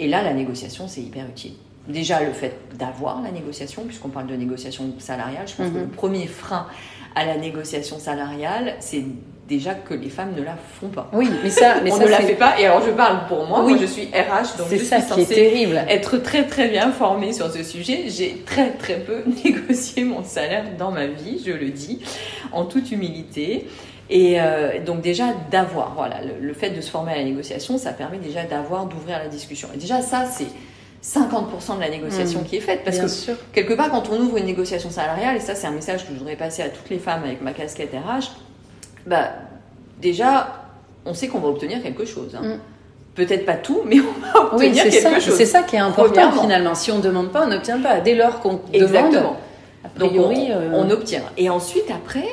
Et 0.00 0.08
là, 0.08 0.22
la 0.22 0.34
négociation, 0.34 0.88
c'est 0.88 1.02
hyper 1.02 1.28
utile 1.28 1.54
déjà 1.88 2.22
le 2.22 2.32
fait 2.32 2.56
d'avoir 2.78 3.22
la 3.22 3.30
négociation, 3.30 3.82
puisqu'on 3.84 4.08
parle 4.08 4.26
de 4.26 4.36
négociation 4.36 4.92
salariale, 4.98 5.46
je 5.46 5.54
pense 5.54 5.68
que 5.68 5.78
mhm. 5.78 5.82
le 5.82 5.88
premier 5.88 6.26
frein 6.26 6.66
à 7.14 7.24
la 7.24 7.36
négociation 7.36 7.98
salariale, 7.98 8.76
c'est 8.80 9.04
déjà 9.48 9.74
que 9.74 9.92
les 9.92 10.08
femmes 10.08 10.32
ne 10.36 10.42
la 10.42 10.56
font 10.56 10.88
pas. 10.88 11.10
Oui, 11.12 11.28
mais 11.42 11.50
ça, 11.50 11.80
mais 11.82 11.92
on 11.92 11.98
ne 11.98 12.06
la 12.06 12.20
fait 12.20 12.34
pas. 12.34 12.58
Et 12.58 12.66
alors 12.66 12.82
je 12.84 12.90
parle 12.90 13.26
pour 13.26 13.46
moi, 13.46 13.62
moi 13.62 13.76
je 13.78 13.86
suis 13.86 14.06
RH, 14.06 14.56
donc 14.56 14.68
je 14.70 14.78
ça 14.78 15.00
suis 15.00 15.08
censée 15.08 15.26
terrible. 15.26 15.82
être 15.88 16.18
très 16.18 16.46
très 16.46 16.68
bien 16.68 16.90
formée 16.92 17.32
sur 17.32 17.50
ce 17.52 17.62
sujet. 17.62 18.04
J'ai 18.08 18.42
très 18.46 18.70
très 18.70 19.00
peu 19.00 19.22
négocié 19.44 20.04
mon 20.04 20.24
salaire 20.24 20.64
dans 20.78 20.90
ma 20.90 21.06
vie, 21.06 21.42
je 21.44 21.52
le 21.52 21.70
dis, 21.70 22.00
en 22.52 22.64
toute 22.64 22.92
humilité. 22.92 23.66
Et 24.08 24.40
euh, 24.40 24.82
donc 24.84 25.00
déjà 25.00 25.28
d'avoir, 25.50 25.94
voilà, 25.94 26.20
le, 26.22 26.52
fait 26.52 26.70
de 26.70 26.80
se 26.80 26.90
former 26.90 27.12
à 27.12 27.16
la 27.16 27.24
négociation, 27.24 27.78
ça 27.78 27.92
permet 27.92 28.18
déjà 28.18 28.44
d'avoir, 28.44 28.86
d'ouvrir 28.86 29.18
la 29.18 29.28
discussion. 29.28 29.68
Et 29.74 29.78
déjà 29.78 30.02
ça, 30.02 30.26
c'est 30.26 30.48
50% 31.02 31.76
de 31.76 31.80
la 31.80 31.90
négociation 31.90 32.40
hmm. 32.40 32.44
qui 32.44 32.56
est 32.56 32.60
faite. 32.60 32.82
Parce 32.84 32.98
que 32.98 33.32
quelque 33.52 33.74
part, 33.74 33.90
quand 33.90 34.08
on 34.10 34.20
ouvre 34.20 34.36
une 34.36 34.46
négociation 34.46 34.90
salariale, 34.90 35.36
et 35.36 35.40
ça 35.40 35.54
c'est 35.54 35.66
un 35.66 35.72
message 35.72 36.06
que 36.06 36.12
je 36.12 36.18
voudrais 36.18 36.36
passer 36.36 36.62
à 36.62 36.68
toutes 36.68 36.88
les 36.90 36.98
femmes 36.98 37.24
avec 37.24 37.42
ma 37.42 37.52
casquette 37.52 37.92
RH, 37.92 38.30
bah, 39.06 39.30
déjà, 40.00 40.64
on 41.04 41.14
sait 41.14 41.26
qu'on 41.26 41.40
va 41.40 41.48
obtenir 41.48 41.82
quelque 41.82 42.04
chose. 42.04 42.36
Hein. 42.36 42.42
Hmm. 42.42 42.58
Peut-être 43.14 43.44
pas 43.44 43.56
tout, 43.56 43.82
mais 43.84 43.96
on 44.00 44.40
va 44.40 44.52
obtenir 44.54 44.84
quelque 44.84 45.20
chose. 45.20 45.34
C'est 45.34 45.46
ça 45.46 45.62
qui 45.62 45.76
est 45.76 45.80
important 45.80 46.32
finalement. 46.32 46.74
Si 46.74 46.92
on 46.92 46.98
ne 46.98 47.02
demande 47.02 47.32
pas, 47.32 47.44
on 47.44 47.48
n'obtient 47.48 47.80
pas. 47.80 48.00
Dès 48.00 48.14
lors 48.14 48.40
qu'on 48.40 48.60
demande, 48.72 49.16
a 49.84 49.88
priori, 49.88 50.48
Donc 50.48 50.58
on, 50.72 50.88
euh, 50.88 50.94
obtient. 50.94 51.22
Et 51.36 51.50
ensuite, 51.50 51.90
après, 51.90 52.28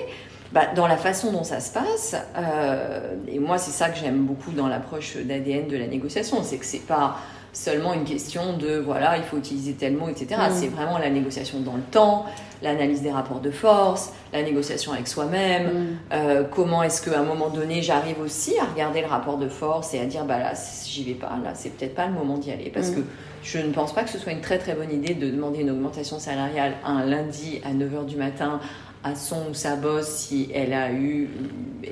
bah, 0.51 0.67
dans 0.75 0.87
la 0.87 0.97
façon 0.97 1.31
dont 1.31 1.43
ça 1.43 1.59
se 1.59 1.71
passe, 1.71 2.15
euh, 2.37 3.15
et 3.27 3.39
moi 3.39 3.57
c'est 3.57 3.71
ça 3.71 3.89
que 3.89 3.97
j'aime 3.97 4.19
beaucoup 4.19 4.51
dans 4.51 4.67
l'approche 4.67 5.17
d'ADN 5.17 5.67
de 5.67 5.77
la 5.77 5.87
négociation, 5.87 6.43
c'est 6.43 6.57
que 6.57 6.65
c'est 6.65 6.85
pas 6.85 7.17
seulement 7.59 7.93
une 7.93 8.05
question 8.05 8.57
de 8.57 8.77
voilà, 8.77 9.17
il 9.17 9.23
faut 9.23 9.37
utiliser 9.37 9.73
tel 9.73 9.95
mot, 9.95 10.07
etc. 10.07 10.39
Mm. 10.39 10.53
C'est 10.53 10.67
vraiment 10.67 10.97
la 10.97 11.09
négociation 11.09 11.59
dans 11.59 11.75
le 11.75 11.81
temps, 11.81 12.25
l'analyse 12.61 13.01
des 13.01 13.11
rapports 13.11 13.41
de 13.41 13.51
force, 13.51 14.13
la 14.31 14.43
négociation 14.43 14.93
avec 14.93 15.07
soi-même. 15.07 15.65
Mm. 15.65 15.97
Euh, 16.13 16.43
comment 16.49 16.83
est-ce 16.83 17.01
qu'à 17.01 17.19
un 17.19 17.23
moment 17.23 17.49
donné, 17.49 17.81
j'arrive 17.81 18.21
aussi 18.21 18.57
à 18.59 18.65
regarder 18.65 19.01
le 19.01 19.07
rapport 19.07 19.37
de 19.37 19.49
force 19.49 19.93
et 19.93 19.99
à 19.99 20.05
dire 20.05 20.23
bah 20.23 20.39
là, 20.39 20.53
j'y 20.85 21.03
vais 21.03 21.13
pas, 21.13 21.37
là, 21.43 21.51
c'est 21.53 21.69
peut-être 21.69 21.95
pas 21.95 22.07
le 22.07 22.13
moment 22.13 22.37
d'y 22.37 22.51
aller 22.51 22.69
parce 22.69 22.91
mm. 22.91 22.95
que 22.95 23.01
je 23.43 23.57
ne 23.59 23.71
pense 23.71 23.93
pas 23.93 24.03
que 24.03 24.09
ce 24.09 24.17
soit 24.17 24.31
une 24.31 24.41
très 24.41 24.57
très 24.57 24.73
bonne 24.73 24.91
idée 24.91 25.13
de 25.13 25.29
demander 25.29 25.59
une 25.59 25.71
augmentation 25.71 26.19
salariale 26.19 26.73
un 26.85 27.05
lundi 27.05 27.61
à 27.65 27.73
9h 27.73 28.05
du 28.05 28.15
matin 28.15 28.59
à 29.03 29.15
son 29.15 29.49
ou 29.51 29.53
sa 29.53 29.75
bosse 29.75 30.09
si 30.09 30.49
elle 30.53 30.73
a 30.73 30.91
eu 30.91 31.29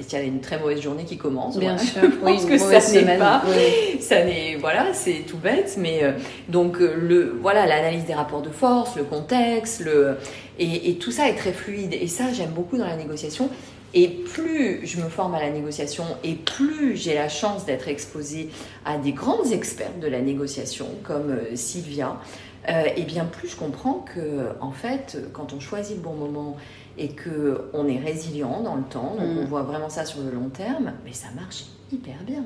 si 0.02 0.15
elle 0.15 0.24
a 0.24 0.26
une 0.26 0.41
très 0.41 0.60
mauvaise 0.60 0.82
journée 0.82 1.06
qui 1.06 1.17
commence. 1.17 1.58
Bien 1.58 1.78
sûr, 1.78 2.02
je 2.04 2.08
pense 2.08 2.46
que 2.46 2.58
ça 2.58 2.80
n'est 3.02 3.17
pas, 3.17 3.41
ça 4.02 4.26
n'est 4.26 4.58
voilà, 4.60 4.93
c'est 4.93 5.24
tout 5.28 5.38
bête, 5.38 5.76
mais 5.78 6.04
euh, 6.04 6.12
donc 6.50 6.82
euh, 6.82 6.93
le 6.98 7.38
voilà 7.41 7.65
l'analyse 7.65 8.06
des 8.06 8.13
rapports 8.13 8.41
de 8.41 8.50
force, 8.50 8.96
le 8.98 9.04
contexte, 9.04 9.82
le 9.82 10.17
et, 10.60 10.96
tout 10.96 11.12
ça 11.12 11.30
est 11.30 11.36
très 11.36 11.54
fluide 11.54 11.93
et 11.93 12.08
ça 12.08 12.26
j'aime 12.34 12.52
beaucoup 12.52 12.78
dans 12.78 12.88
la 12.88 12.98
négociation. 12.98 13.50
Et 13.99 14.10
plus 14.10 14.86
je 14.86 15.01
me 15.01 15.10
forme 15.10 15.33
à 15.33 15.39
la 15.39 15.49
négociation 15.49 16.05
et 16.23 16.36
plus 16.36 16.95
j'ai 16.95 17.15
la 17.15 17.29
chance 17.29 17.65
d'être 17.65 17.88
exposée 17.88 18.49
à 18.86 18.99
des 18.99 19.12
grandes 19.12 19.51
expertes 19.51 19.99
de 19.99 20.07
la 20.07 20.21
négociation 20.21 20.88
comme 21.03 21.31
euh, 21.31 21.55
Sylvia, 21.55 22.19
et 22.67 23.03
bien 23.03 23.23
plus 23.23 23.47
je 23.47 23.55
comprends 23.55 24.05
que 24.13 24.49
en 24.60 24.71
fait 24.71 25.17
quand 25.33 25.53
on 25.53 25.60
choisit 25.60 25.95
le 25.95 26.01
bon 26.01 26.13
moment 26.13 26.57
et 26.97 27.10
qu'on 27.10 27.88
est 27.88 27.99
résilient 27.99 28.62
dans 28.62 28.75
le 28.75 28.83
temps, 28.83 29.15
donc 29.17 29.27
mm. 29.27 29.38
on 29.39 29.45
voit 29.45 29.63
vraiment 29.63 29.89
ça 29.89 30.05
sur 30.05 30.21
le 30.21 30.31
long 30.31 30.49
terme, 30.49 30.93
mais 31.05 31.13
ça 31.13 31.27
marche 31.36 31.65
hyper 31.91 32.17
bien. 32.25 32.43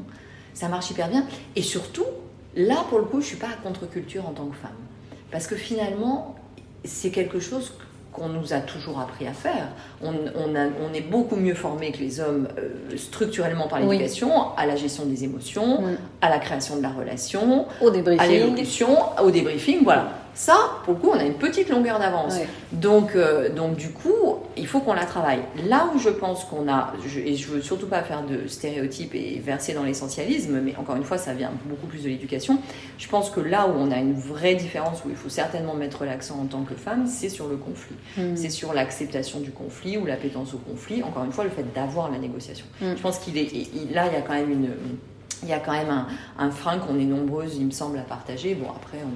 Ça 0.53 0.67
marche 0.67 0.91
hyper 0.91 1.09
bien. 1.09 1.25
Et 1.55 1.61
surtout, 1.61 2.05
là, 2.55 2.83
pour 2.89 2.99
le 2.99 3.05
coup, 3.05 3.21
je 3.21 3.25
ne 3.25 3.29
suis 3.29 3.37
pas 3.37 3.47
à 3.47 3.55
contre-culture 3.63 4.27
en 4.27 4.31
tant 4.31 4.47
que 4.47 4.55
femme. 4.55 4.71
Parce 5.31 5.47
que 5.47 5.55
finalement, 5.55 6.35
c'est 6.83 7.11
quelque 7.11 7.39
chose 7.39 7.73
qu'on 8.11 8.27
nous 8.27 8.53
a 8.53 8.59
toujours 8.59 8.99
appris 8.99 9.27
à 9.27 9.33
faire. 9.33 9.67
On, 10.03 10.13
on, 10.35 10.93
est 10.93 11.01
beaucoup 11.01 11.35
mieux 11.35 11.53
formé 11.53 11.91
que 11.91 11.99
les 11.99 12.19
hommes 12.19 12.47
euh, 12.57 12.97
structurellement 12.97 13.67
par 13.67 13.79
l'éducation, 13.79 14.55
à 14.57 14.65
la 14.65 14.75
gestion 14.75 15.05
des 15.05 15.23
émotions, 15.23 15.83
à 16.21 16.29
la 16.29 16.39
création 16.39 16.75
de 16.75 16.81
la 16.81 16.89
relation, 16.89 17.65
au 17.81 17.89
débriefing. 17.89 18.25
à 18.25 18.27
l'évolution, 18.27 18.97
au 19.21 19.31
débriefing, 19.31 19.83
voilà. 19.83 20.09
Ça, 20.33 20.55
pour 20.85 20.93
le 20.93 20.99
coup, 20.99 21.09
on 21.09 21.19
a 21.19 21.23
une 21.23 21.35
petite 21.35 21.69
longueur 21.69 21.99
d'avance. 21.99 22.35
Donc, 22.71 23.15
euh, 23.15 23.49
donc, 23.49 23.75
du 23.75 23.91
coup, 23.91 24.37
il 24.55 24.65
faut 24.65 24.79
qu'on 24.79 24.93
la 24.93 25.05
travaille. 25.05 25.41
Là 25.67 25.89
où 25.93 25.99
je 25.99 26.09
pense 26.09 26.45
qu'on 26.45 26.71
a, 26.71 26.93
et 27.25 27.35
je 27.35 27.47
veux 27.47 27.61
surtout 27.61 27.87
pas 27.87 28.01
faire 28.01 28.23
de 28.23 28.47
stéréotypes 28.47 29.13
et 29.13 29.41
verser 29.43 29.73
dans 29.73 29.83
l'essentialisme, 29.83 30.59
mais 30.61 30.75
encore 30.77 30.95
une 30.95 31.03
fois, 31.03 31.17
ça 31.17 31.33
vient 31.33 31.51
beaucoup 31.65 31.87
plus 31.87 32.03
de 32.03 32.09
l'éducation. 32.09 32.59
Je 32.97 33.07
pense 33.07 33.29
que 33.29 33.39
là 33.39 33.67
où 33.67 33.73
on 33.77 33.91
a 33.91 33.97
une 33.97 34.13
vraie 34.13 34.55
différence, 34.55 35.03
où 35.05 35.09
il 35.09 35.15
faut 35.15 35.29
certainement 35.29 35.73
mettre 35.73 36.05
l'accent 36.05 36.39
en 36.41 36.45
tant 36.45 36.63
que 36.63 36.75
femme, 36.75 37.07
c'est 37.07 37.29
sur 37.29 37.47
le 37.47 37.57
conflit. 37.57 37.95
Hmm. 38.17 38.35
C'est 38.35 38.49
sur 38.49 38.73
l'acceptation 38.73 39.39
du 39.39 39.51
conflit 39.51 39.97
ou 39.97 40.05
l'appétence 40.05 40.53
au 40.53 40.57
conflit. 40.57 41.03
Encore 41.03 41.25
une 41.25 41.31
fois, 41.31 41.43
le 41.43 41.49
fait 41.49 41.65
d'avoir 41.73 42.09
la 42.09 42.17
négociation. 42.17 42.65
Hmm. 42.79 42.93
Je 42.95 43.01
pense 43.01 43.19
qu'il 43.19 43.37
est, 43.37 43.51
là, 43.93 44.07
il 44.07 44.13
y 44.13 44.17
a 44.17 44.21
quand 44.21 44.33
même 44.33 44.51
une 44.51 44.69
il 45.43 45.49
y 45.49 45.53
a 45.53 45.59
quand 45.59 45.71
même 45.71 45.89
un, 45.89 46.07
un 46.37 46.51
frein 46.51 46.77
qu'on 46.77 46.99
est 46.99 47.05
nombreuses, 47.05 47.55
il 47.57 47.65
me 47.65 47.71
semble, 47.71 47.97
à 47.97 48.03
partager. 48.03 48.53
Bon, 48.53 48.67
après, 48.69 48.99
on, 49.03 49.09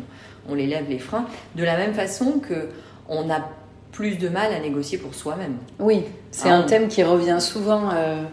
on 0.49 0.55
les 0.55 0.67
lève 0.67 0.85
les 0.89 0.99
freins. 0.99 1.25
De 1.55 1.63
la 1.63 1.77
même 1.77 1.93
façon 1.93 2.39
que 2.39 2.69
on 3.07 3.29
a 3.29 3.47
plus 3.91 4.17
de 4.17 4.27
mal 4.27 4.53
à 4.53 4.59
négocier 4.59 4.97
pour 4.97 5.15
soi-même. 5.15 5.55
Oui, 5.79 6.03
c'est 6.31 6.49
un 6.49 6.63
thème 6.63 6.87
qui 6.87 7.03
revient 7.03 7.37
souvent. 7.39 7.89
Euh, 7.93 8.23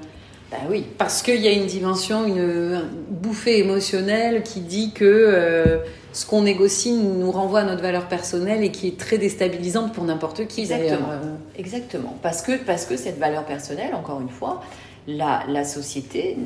bah 0.50 0.58
oui, 0.68 0.84
parce 0.98 1.22
qu'il 1.22 1.40
y 1.40 1.48
a 1.48 1.52
une 1.52 1.66
dimension, 1.66 2.26
une, 2.26 2.82
bouffée 3.08 3.58
émotionnelle 3.58 4.42
qui 4.42 4.60
dit 4.60 4.92
que 4.92 5.04
euh, 5.04 5.78
ce 6.12 6.26
qu'on 6.26 6.42
négocie 6.42 6.92
nous 6.92 7.30
renvoie 7.30 7.60
à 7.60 7.64
notre 7.64 7.80
valeur 7.80 8.06
personnelle 8.08 8.62
et 8.64 8.70
qui 8.70 8.88
est 8.88 8.98
très 8.98 9.18
déstabilisante 9.18 9.92
pour 9.92 10.04
n'importe 10.04 10.46
qui 10.48 10.62
Exactement. 10.62 11.08
Exactement. 11.56 12.18
Parce 12.22 12.42
que, 12.42 12.58
parce 12.58 12.84
que 12.84 12.96
cette 12.96 13.18
valeur 13.18 13.44
personnelle, 13.44 13.94
encore 13.94 14.20
une 14.20 14.28
fois, 14.28 14.62
la, 15.06 15.44
la 15.48 15.64
société 15.64 16.36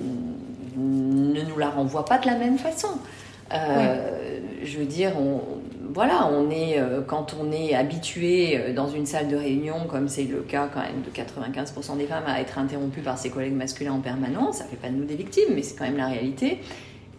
ne 0.77 1.41
nous 1.41 1.59
la 1.59 1.71
renvoie 1.71 2.05
pas 2.05 2.19
de 2.19 2.27
la 2.27 2.37
même 2.37 2.59
façon. 2.59 2.89
Euh, 3.53 4.41
je 4.63 4.79
veux 4.79 4.85
dire, 4.85 5.13
on, 5.19 5.41
voilà, 5.93 6.29
on 6.31 6.51
est, 6.51 6.79
euh, 6.79 7.01
quand 7.01 7.35
on 7.41 7.53
est 7.53 7.75
habitué 7.75 8.59
euh, 8.59 8.75
dans 8.75 8.89
une 8.89 9.07
salle 9.07 9.29
de 9.29 9.37
réunion, 9.37 9.87
comme 9.89 10.09
c'est 10.09 10.25
le 10.25 10.41
cas 10.41 10.69
quand 10.73 10.81
même 10.81 11.03
de 11.03 11.11
95% 11.11 11.97
des 11.97 12.07
femmes, 12.07 12.25
à 12.27 12.41
être 12.41 12.59
interrompues 12.59 13.01
par 13.01 13.19
ses 13.19 13.31
collègues 13.31 13.55
masculins 13.55 13.93
en 13.93 14.01
permanence, 14.01 14.59
ça 14.59 14.65
fait 14.65 14.77
pas 14.77 14.89
de 14.89 14.95
nous 14.95 15.05
des 15.05 15.17
victimes, 15.17 15.55
mais 15.55 15.63
c'est 15.63 15.77
quand 15.77 15.85
même 15.85 15.97
la 15.97 16.09
réalité. 16.09 16.47
Et 16.47 16.61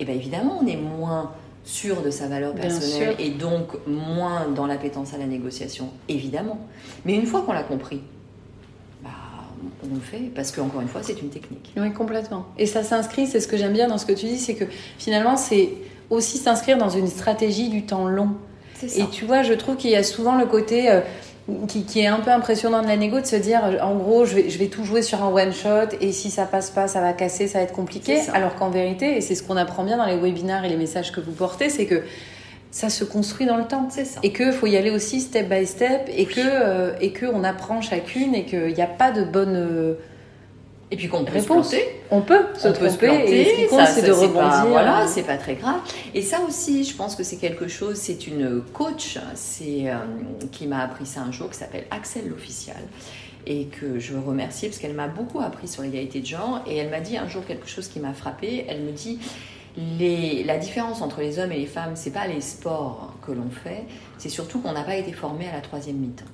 eh 0.02 0.06
bien 0.06 0.14
évidemment, 0.14 0.60
on 0.62 0.68
est 0.68 0.76
moins 0.76 1.32
sûr 1.64 2.02
de 2.04 2.12
sa 2.12 2.28
valeur 2.28 2.54
personnelle 2.54 3.16
et 3.18 3.32
donc 3.32 3.72
moins 3.88 4.48
dans 4.48 4.68
l'appétence 4.68 5.14
à 5.14 5.18
la 5.18 5.26
négociation, 5.26 5.90
évidemment. 6.08 6.60
Mais 7.04 7.16
une 7.16 7.26
fois 7.26 7.42
qu'on 7.42 7.54
l'a 7.54 7.64
compris, 7.64 8.02
bah, 9.04 9.10
on 9.84 9.96
le 9.96 10.00
fait 10.00 10.32
parce 10.36 10.52
qu'encore 10.52 10.82
une 10.82 10.88
fois, 10.88 11.02
c'est 11.02 11.20
une 11.20 11.30
technique. 11.30 11.74
Oui, 11.76 11.92
complètement. 11.94 12.46
Et 12.60 12.68
ça 12.68 12.84
s'inscrit, 12.84 13.26
c'est 13.26 13.40
ce 13.40 13.48
que 13.48 13.58
j'aime 13.58 13.74
bien 13.74 13.88
dans 13.88 13.98
ce 13.98 14.06
que 14.06 14.14
tu 14.14 14.28
dis, 14.28 14.38
c'est 14.38 14.54
que 14.54 14.66
finalement, 15.00 15.36
c'est 15.36 15.70
aussi 16.10 16.38
s'inscrire 16.38 16.78
dans 16.78 16.90
une 16.90 17.08
stratégie 17.08 17.70
du 17.70 17.86
temps 17.86 18.08
long. 18.08 18.30
Et 18.84 19.06
tu 19.12 19.26
vois, 19.26 19.42
je 19.42 19.54
trouve 19.54 19.76
qu'il 19.76 19.90
y 19.90 19.96
a 19.96 20.04
souvent 20.04 20.36
le 20.36 20.46
côté 20.46 20.92
euh, 20.92 21.02
qui, 21.68 22.00
est 22.00 22.08
un 22.08 22.20
peu 22.20 22.30
impressionnant 22.30 22.82
de 22.84 22.88
la 22.88 22.96
négo 22.96 23.20
de 23.20 23.26
se 23.26 23.36
dire, 23.36 23.62
en 23.82 23.96
gros, 23.96 24.26
je 24.26 24.36
vais, 24.36 24.50
je 24.50 24.58
vais 24.60 24.68
tout 24.68 24.84
jouer 24.84 25.02
sur 25.02 25.24
un 25.24 25.30
one 25.30 25.54
shot 25.54 25.96
et 26.00 26.12
si 26.12 26.30
ça 26.30 26.46
passe 26.46 26.70
pas, 26.70 26.88
ça 26.88 27.02
va 27.02 27.14
casser, 27.14 27.48
ça 27.48 27.60
va 27.60 27.64
être 27.64 27.74
compliqué. 27.74 28.20
Alors 28.34 28.56
qu'en 28.56 28.70
vérité, 28.70 29.18
et 29.18 29.22
c'est 29.22 29.36
ce 29.36 29.42
qu'on 29.42 29.58
apprend 29.58 29.84
bien 29.84 29.98
dans 29.98 30.06
les 30.06 30.18
webinaires 30.18 30.64
et 30.64 30.70
les 30.70 30.78
messages 30.78 31.12
que 31.12 31.22
vous 31.22 31.32
portez, 31.32 31.70
c'est 31.70 31.86
que 31.86 32.04
ça 32.72 32.90
se 32.90 33.04
construit 33.04 33.46
dans 33.46 33.58
le 33.58 33.66
temps. 33.66 33.88
C'est 33.90 34.06
ça. 34.06 34.20
Et 34.24 34.32
qu'il 34.32 34.52
faut 34.52 34.68
y 34.68 34.78
aller 34.78 34.92
aussi 34.92 35.22
step 35.22 35.50
by 35.50 35.66
step 35.66 36.10
et 36.10 36.26
que 36.26 36.42
euh, 36.44 36.94
et 37.02 37.12
que 37.12 37.26
on 37.26 37.44
apprend 37.44 37.82
chacune 37.82 38.36
et 38.36 38.46
qu'il 38.46 38.74
n'y 38.74 38.82
a 38.82 38.88
pas 38.88 39.12
de 39.12 39.24
bonne 39.24 39.56
euh, 39.56 39.94
et 40.90 40.96
puis 40.96 41.10
qu'on 41.10 41.26
peut 41.26 41.40
se 41.40 41.46
planter. 41.46 42.02
On 42.12 42.22
peut 42.22 42.46
se, 42.56 42.70
tromper, 42.70 43.08
Et 43.28 43.46
ce 43.46 43.56
qui 43.56 43.68
compte, 43.68 43.88
c'est 43.88 44.06
de 44.06 44.12
rebondir. 44.12 44.68
voilà, 44.68 45.06
c'est 45.08 45.24
pas 45.24 45.38
très 45.38 45.56
grave. 45.56 45.82
Et 46.14 46.22
ça 46.22 46.40
aussi, 46.48 46.86
je 46.86 46.96
pense 46.96 47.16
que 47.16 47.24
c'est 47.24 47.36
quelque 47.36 47.68
chose. 47.68 47.98
C'est 47.98 48.28
une 48.28 48.62
coach, 48.74 49.18
c'est 49.36 49.90
euh, 49.90 49.96
qui 50.52 50.66
m'a 50.66 50.80
appris 50.80 51.06
ça 51.06 51.22
un 51.22 51.32
jour, 51.32 51.50
qui 51.50 51.58
s'appelle 51.58 51.86
Axel 51.92 52.30
l'official 52.30 52.78
et 53.50 53.66
que 53.66 53.98
je 53.98 54.14
veux 54.14 54.20
remercier 54.20 54.68
parce 54.68 54.80
qu'elle 54.80 54.94
m'a 54.94 55.08
beaucoup 55.08 55.40
appris 55.40 55.68
sur 55.68 55.82
l'égalité 55.82 56.22
de 56.22 56.26
genre. 56.26 56.62
Et 56.68 56.78
elle 56.78 56.90
m'a 56.90 57.00
dit 57.00 57.18
un 57.18 57.28
jour 57.28 57.46
quelque 57.46 57.68
chose 57.68 57.88
qui 57.88 58.00
m'a 58.00 58.14
frappée. 58.14 58.66
Elle 58.70 58.82
me 58.82 58.92
dit 58.92 59.20
les, 59.78 60.44
la 60.44 60.58
différence 60.58 61.02
entre 61.02 61.22
les 61.22 61.40
hommes 61.40 61.52
et 61.52 61.60
les 61.60 61.66
femmes, 61.66 61.96
c'est 61.96 62.12
pas 62.12 62.28
les 62.28 62.42
sports 62.42 63.14
que 63.26 63.32
l'on 63.32 63.50
fait, 63.50 63.84
c'est 64.18 64.30
surtout 64.30 64.60
qu'on 64.60 64.72
n'a 64.72 64.84
pas 64.84 64.96
été 64.96 65.14
formé 65.14 65.48
à 65.48 65.54
la 65.54 65.62
troisième 65.62 65.98
mi-temps. 65.98 66.26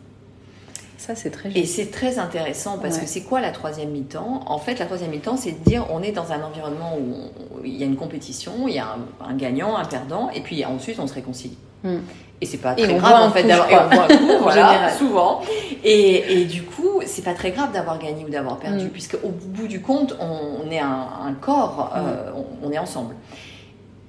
Ça, 0.98 1.16
c'est 1.16 1.32
très 1.32 1.50
Et 1.58 1.66
c'est 1.66 1.92
très 1.92 2.20
intéressant 2.20 2.78
parce 2.78 2.98
que 2.98 3.06
c'est 3.06 3.22
quoi 3.22 3.42
la 3.42 3.52
troisième 3.52 3.90
mi-temps? 3.90 4.42
En 4.46 4.58
fait, 4.58 4.80
la 4.80 4.86
troisième 4.86 5.12
mi-temps, 5.12 5.38
c'est 5.38 5.52
de 5.52 5.70
dire 5.70 5.86
on 5.92 6.02
est 6.02 6.12
dans 6.12 6.32
un 6.32 6.42
environnement 6.44 6.98
où, 6.98 7.66
il 7.66 7.76
y 7.76 7.84
a 7.84 7.86
une 7.86 7.96
compétition, 7.96 8.68
il 8.68 8.76
y 8.76 8.80
a 8.80 8.96
un, 9.22 9.34
gagnant, 9.36 9.76
un 9.76 9.86
perdant, 9.86 10.30
et 10.30 10.42
puis 10.42 10.64
ensuite 10.66 11.00
on 11.00 11.08
se 11.08 11.14
réconcilie. 11.14 11.58
Hmm. 11.84 12.00
Et 12.42 12.46
c'est 12.46 12.58
pas 12.58 12.76
très 12.76 12.94
grave 12.96 13.22
en 13.22 13.32
fait 13.32 13.44
d'avoir 13.44 13.92
un 13.92 14.08
coup, 14.08 14.32
voilà, 14.42 14.92
souvent. 14.98 15.42
Et, 15.84 16.42
et, 16.42 16.46
du 16.46 16.64
coup, 16.64 17.02
c'est 17.06 17.24
pas 17.24 17.34
très 17.34 17.52
grave 17.52 17.72
d'avoir 17.72 18.00
gagné 18.00 18.26
ou 18.26 18.30
d'avoir 18.30 18.58
perdu, 18.58 18.86
hmm. 18.86 18.90
puisque 18.90 19.18
au 19.24 19.30
bout 19.30 19.68
du 19.68 19.82
compte, 19.82 20.16
on, 20.20 20.70
est 20.72 20.80
un, 20.80 21.36
corps, 21.42 21.94
euh, 21.96 22.32
on, 22.62 22.72
est 22.72 22.78
ensemble. 22.78 23.16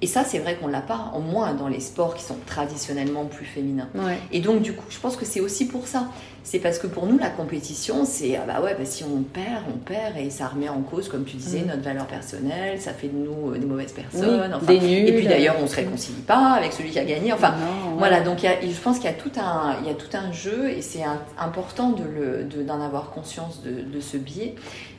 Et 0.01 0.07
ça, 0.07 0.23
c'est 0.23 0.39
vrai 0.39 0.55
qu'on 0.55 0.67
l'a 0.67 0.81
pas, 0.81 1.13
au 1.15 1.21
moins 1.21 1.53
dans 1.53 1.67
les 1.67 1.79
sports 1.79 2.15
qui 2.15 2.23
sont 2.23 2.37
traditionnellement 2.45 3.25
plus 3.25 3.45
féminins. 3.45 3.89
Et 4.31 4.39
donc, 4.39 4.61
du 4.61 4.73
coup, 4.73 4.85
je 4.89 4.99
pense 4.99 5.15
que 5.15 5.25
c'est 5.25 5.39
aussi 5.39 5.67
pour 5.67 5.87
ça 5.87 6.09
c'est 6.45 6.59
parce 6.59 6.77
que 6.77 6.85
pour 6.85 7.07
nous, 7.07 7.17
la 7.17 7.31
compétition, 7.31 8.05
c'est 8.05 8.37
ah 8.37 8.43
bah 8.45 8.61
ouais, 8.63 8.75
bah 8.77 8.85
si 8.85 9.03
on 9.03 9.23
perd, 9.23 9.63
on 9.67 9.79
perd 9.79 10.15
et 10.15 10.29
ça 10.29 10.47
remet 10.47 10.69
en 10.69 10.81
cause, 10.81 11.09
comme 11.09 11.25
tu 11.25 11.37
disais, 11.37 11.61
mm. 11.61 11.67
notre 11.69 11.81
valeur 11.81 12.05
personnelle, 12.05 12.79
ça 12.79 12.93
fait 12.93 13.07
de 13.07 13.17
nous 13.17 13.51
euh, 13.51 13.57
des 13.57 13.65
mauvaises 13.65 13.91
personnes. 13.91 14.55
des 14.61 14.79
nuls. 14.79 15.09
Et 15.09 15.13
puis 15.13 15.27
d'ailleurs, 15.27 15.55
on 15.59 15.65
se 15.65 15.75
réconcilie 15.75 16.21
pas 16.21 16.53
avec 16.53 16.71
celui 16.71 16.91
qui 16.91 16.99
a 16.99 17.03
gagné. 17.03 17.33
Enfin, 17.33 17.55
voilà, 17.97 18.21
donc 18.21 18.43
y 18.43 18.47
a, 18.47 18.61
je 18.61 18.79
pense 18.79 18.97
qu'il 18.97 19.09
y 19.09 19.13
a 19.13 19.17
tout 19.17 19.31
un, 19.37 19.77
il 19.81 19.87
y 19.87 19.89
a 19.89 19.95
tout 19.95 20.15
un 20.15 20.31
jeu 20.31 20.69
et 20.69 20.83
c'est 20.83 21.03
important 21.39 21.89
d'en 21.89 22.03
de 22.03 22.61
d'en 22.61 22.79
avoir 22.79 23.09
conscience 23.09 23.63
de, 23.63 23.81
de 23.81 23.99
ce 23.99 24.17
biais. 24.17 24.53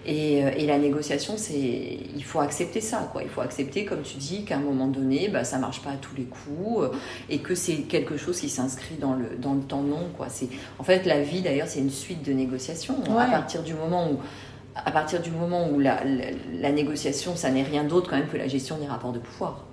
Et, 0.07 0.45
euh, 0.45 0.51
et, 0.57 0.67
la 0.67 0.79
négociation, 0.79 1.35
c'est, 1.37 1.99
il 2.15 2.25
faut 2.25 2.41
accepter 2.41 2.81
ça, 2.81 3.09
quoi. 3.13 3.23
Il 3.25 3.29
faut 3.29 3.41
accepter, 3.41 3.85
comme 3.85 4.03
tu 4.03 4.19
dis, 4.19 4.45
qu'à 4.45 4.57
un 4.57 4.61
moment 4.61 4.87
donné, 4.87 5.29
bah, 5.29 5.43
ça 5.43 5.59
marche 5.59 5.83
pas 5.83 5.91
à 5.91 5.97
tous 5.97 6.15
les 6.17 6.25
coups, 6.25 6.85
euh, 6.85 6.89
et 7.29 7.39
que 7.41 7.57
c'est 7.57 7.79
quelque 7.83 8.17
chose 8.17 8.41
qui 8.41 8.49
s'inscrit 8.49 8.95
dans 8.95 9.15
le, 9.15 9.37
dans 9.37 9.55
le 9.55 9.63
temps 9.63 9.83
long, 9.83 10.09
quoi. 10.17 10.29
C'est, 10.29 10.49
en 10.79 10.85
fait, 10.85 11.07
la 11.07 11.21
vie 11.21 11.43
d'ailleurs, 11.43 11.67
c'est 11.67 11.81
une 11.81 11.91
suite 11.91 12.25
de 12.25 12.33
négociations. 12.33 12.97
À 13.19 13.27
partir 13.27 13.63
du 13.63 13.75
moment 13.75 14.11
où 14.11 14.19
à 14.85 14.91
partir 14.91 15.21
du 15.23 15.31
moment 15.31 15.69
où 15.71 15.81
la, 15.81 16.03
négociation, 16.73 17.37
ça 17.37 17.51
n'est 17.51 17.63
rien 17.63 17.85
d'autre 17.85 18.11
quand 18.11 18.17
même 18.17 18.29
que 18.29 18.37
la 18.37 18.49
gestion 18.49 18.77
des 18.77 18.87
rapports 18.87 19.13
de 19.13 19.19
pouvoir. 19.19 19.65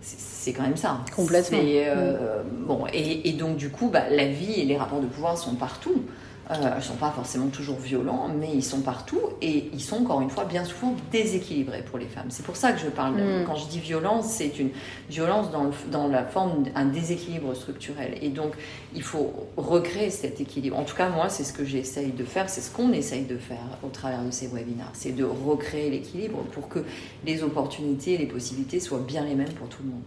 C'est 0.00 0.52
quand 0.52 0.62
même 0.62 0.76
ça. 0.76 1.00
Complètement. 1.14 1.58
Euh, 1.62 2.42
bon, 2.66 2.86
et, 2.92 3.32
donc 3.32 3.56
du 3.56 3.70
coup, 3.70 3.88
bah, 3.88 4.04
la 4.10 4.26
vie 4.26 4.60
et 4.60 4.64
les 4.64 4.76
rapports 4.76 5.00
de 5.00 5.06
pouvoir 5.06 5.36
sont 5.36 5.56
partout. 5.56 6.02
Euh, 6.50 6.54
ils 6.54 6.76
ne 6.76 6.80
sont 6.80 6.94
pas 6.94 7.10
forcément 7.10 7.48
toujours 7.48 7.78
violents, 7.78 8.28
mais 8.38 8.50
ils 8.54 8.64
sont 8.64 8.80
partout 8.80 9.20
et 9.42 9.68
ils 9.72 9.82
sont 9.82 9.96
encore 9.96 10.20
une 10.20 10.30
fois 10.30 10.44
bien 10.44 10.64
souvent 10.64 10.94
déséquilibrés 11.10 11.82
pour 11.82 11.98
les 11.98 12.06
femmes. 12.06 12.26
C'est 12.28 12.44
pour 12.44 12.56
ça 12.56 12.72
que 12.72 12.80
je 12.80 12.86
parle, 12.86 13.14
mm. 13.14 13.44
quand 13.46 13.56
je 13.56 13.66
dis 13.66 13.80
violence, 13.80 14.26
c'est 14.26 14.58
une 14.58 14.70
violence 15.10 15.50
dans, 15.50 15.70
dans 15.90 16.06
la 16.06 16.24
forme 16.24 16.64
d'un 16.64 16.84
déséquilibre 16.84 17.54
structurel. 17.54 18.14
Et 18.22 18.28
donc, 18.28 18.52
il 18.94 19.02
faut 19.02 19.32
recréer 19.56 20.10
cet 20.10 20.40
équilibre. 20.40 20.78
En 20.78 20.84
tout 20.84 20.94
cas, 20.94 21.08
moi, 21.08 21.28
c'est 21.28 21.44
ce 21.44 21.52
que 21.52 21.64
j'essaye 21.64 22.12
de 22.12 22.24
faire, 22.24 22.48
c'est 22.48 22.60
ce 22.60 22.70
qu'on 22.70 22.92
essaye 22.92 23.24
de 23.24 23.36
faire 23.36 23.58
au 23.82 23.88
travers 23.88 24.22
de 24.22 24.30
ces 24.30 24.46
webinaires, 24.46 24.90
c'est 24.92 25.14
de 25.14 25.24
recréer 25.24 25.90
l'équilibre 25.90 26.38
pour 26.52 26.68
que 26.68 26.84
les 27.24 27.42
opportunités 27.42 28.14
et 28.14 28.18
les 28.18 28.26
possibilités 28.26 28.80
soient 28.80 29.04
bien 29.06 29.24
les 29.24 29.34
mêmes 29.34 29.52
pour 29.52 29.68
tout 29.68 29.82
le 29.82 29.90
monde. 29.90 30.02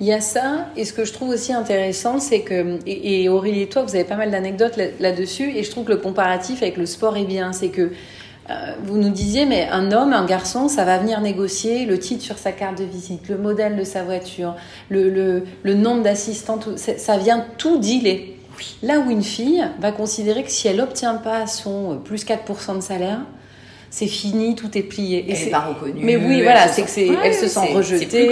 Il 0.00 0.06
y 0.06 0.12
a 0.12 0.20
ça, 0.20 0.68
et 0.76 0.84
ce 0.84 0.92
que 0.92 1.04
je 1.04 1.12
trouve 1.12 1.30
aussi 1.30 1.52
intéressant, 1.52 2.18
c'est 2.18 2.40
que, 2.40 2.78
et, 2.86 3.28
Aurélie 3.28 3.62
et 3.62 3.68
toi, 3.68 3.82
vous 3.82 3.94
avez 3.94 4.04
pas 4.04 4.16
mal 4.16 4.30
d'anecdotes 4.30 4.78
là-dessus, 4.98 5.56
et 5.56 5.62
je 5.62 5.70
trouve 5.70 5.83
que 5.84 5.92
le 5.92 5.98
comparatif 5.98 6.62
avec 6.62 6.76
le 6.76 6.86
sport 6.86 7.16
est 7.16 7.24
bien. 7.24 7.52
C'est 7.52 7.68
que 7.68 7.92
euh, 8.50 8.74
vous 8.82 8.98
nous 8.98 9.08
disiez, 9.08 9.46
mais 9.46 9.68
un 9.70 9.90
homme, 9.92 10.12
un 10.12 10.26
garçon, 10.26 10.68
ça 10.68 10.84
va 10.84 10.98
venir 10.98 11.20
négocier 11.20 11.86
le 11.86 11.98
titre 11.98 12.22
sur 12.22 12.36
sa 12.36 12.52
carte 12.52 12.78
de 12.78 12.84
visite, 12.84 13.28
le 13.28 13.38
modèle 13.38 13.76
de 13.76 13.84
sa 13.84 14.02
voiture, 14.02 14.54
le, 14.90 15.08
le, 15.08 15.44
le 15.62 15.74
nombre 15.74 16.02
d'assistants, 16.02 16.58
ça 16.76 17.16
vient 17.16 17.44
tout 17.56 17.78
dealer. 17.78 18.34
Là 18.82 19.00
où 19.00 19.10
une 19.10 19.22
fille 19.22 19.64
va 19.80 19.92
considérer 19.92 20.44
que 20.44 20.50
si 20.50 20.68
elle 20.68 20.76
n'obtient 20.76 21.14
pas 21.14 21.46
son 21.46 21.98
plus 22.04 22.24
4% 22.24 22.76
de 22.76 22.82
salaire, 22.82 23.20
c'est 23.90 24.06
fini, 24.08 24.54
tout 24.56 24.76
est 24.76 24.82
plié. 24.82 25.18
Et 25.18 25.32
elle 25.32 25.44
n'est 25.44 25.50
pas 25.50 25.60
reconnue. 25.60 26.00
Mais 26.02 26.16
oui, 26.16 26.42
voilà, 26.42 26.68
c'est 26.68 26.82
que 26.82 26.90
c'est, 26.90 27.08
elle 27.22 27.34
se 27.34 27.48
sent 27.48 27.72
rejetée. 27.72 28.28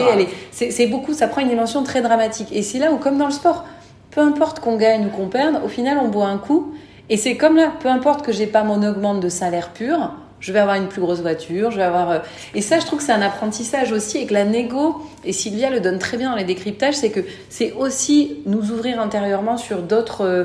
C'est 0.50 0.86
beaucoup, 0.86 1.14
ça 1.14 1.28
prend 1.28 1.40
une 1.40 1.48
dimension 1.48 1.84
très 1.84 2.02
dramatique. 2.02 2.48
Et 2.52 2.62
c'est 2.62 2.78
là 2.78 2.92
où, 2.92 2.96
comme 2.96 3.16
dans 3.16 3.26
le 3.26 3.32
sport, 3.32 3.64
peu 4.10 4.20
importe 4.20 4.60
qu'on 4.60 4.76
gagne 4.76 5.06
ou 5.06 5.08
qu'on 5.08 5.28
perde, 5.28 5.60
au 5.64 5.68
final, 5.68 5.98
on 6.02 6.08
boit 6.08 6.26
un 6.26 6.38
coup 6.38 6.74
et 7.12 7.18
c'est 7.18 7.36
comme 7.36 7.56
là, 7.56 7.70
peu 7.78 7.90
importe 7.90 8.24
que 8.24 8.32
j'ai 8.32 8.46
pas 8.46 8.64
mon 8.64 8.82
augmente 8.82 9.20
de 9.20 9.28
salaire 9.28 9.74
pur, 9.74 10.14
je 10.40 10.50
vais 10.50 10.60
avoir 10.60 10.76
une 10.76 10.88
plus 10.88 11.02
grosse 11.02 11.20
voiture, 11.20 11.70
je 11.70 11.76
vais 11.76 11.82
avoir. 11.82 12.10
Euh, 12.10 12.18
et 12.54 12.62
ça, 12.62 12.80
je 12.80 12.86
trouve 12.86 13.00
que 13.00 13.04
c'est 13.04 13.12
un 13.12 13.20
apprentissage 13.20 13.92
aussi, 13.92 14.16
et 14.16 14.24
que 14.24 14.32
la 14.32 14.46
négo, 14.46 14.96
et 15.22 15.34
Sylvia 15.34 15.68
le 15.68 15.80
donne 15.80 15.98
très 15.98 16.16
bien 16.16 16.30
dans 16.30 16.36
les 16.36 16.44
décryptages, 16.44 16.94
c'est 16.94 17.10
que 17.10 17.20
c'est 17.50 17.72
aussi 17.72 18.38
nous 18.46 18.70
ouvrir 18.70 18.98
intérieurement 18.98 19.58
sur 19.58 19.82
d'autres 19.82 20.24
euh, 20.24 20.44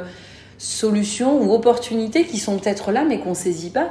solutions 0.58 1.42
ou 1.42 1.54
opportunités 1.54 2.26
qui 2.26 2.38
sont 2.38 2.58
peut-être 2.58 2.92
là, 2.92 3.06
mais 3.08 3.20
qu'on 3.20 3.34
saisit 3.34 3.70
pas. 3.70 3.88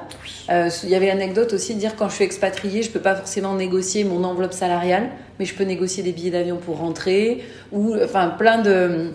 Euh, 0.50 0.68
il 0.82 0.90
y 0.90 0.94
avait 0.94 1.06
l'anecdote 1.06 1.54
aussi 1.54 1.76
de 1.76 1.80
dire 1.80 1.96
quand 1.96 2.10
je 2.10 2.16
suis 2.16 2.24
expatriée, 2.24 2.82
je 2.82 2.90
peux 2.90 3.00
pas 3.00 3.14
forcément 3.14 3.54
négocier 3.54 4.04
mon 4.04 4.22
enveloppe 4.22 4.52
salariale, 4.52 5.08
mais 5.38 5.46
je 5.46 5.54
peux 5.54 5.64
négocier 5.64 6.02
des 6.02 6.12
billets 6.12 6.30
d'avion 6.30 6.58
pour 6.58 6.76
rentrer, 6.76 7.42
ou 7.72 7.96
enfin 8.04 8.28
plein 8.28 8.58
de 8.60 9.12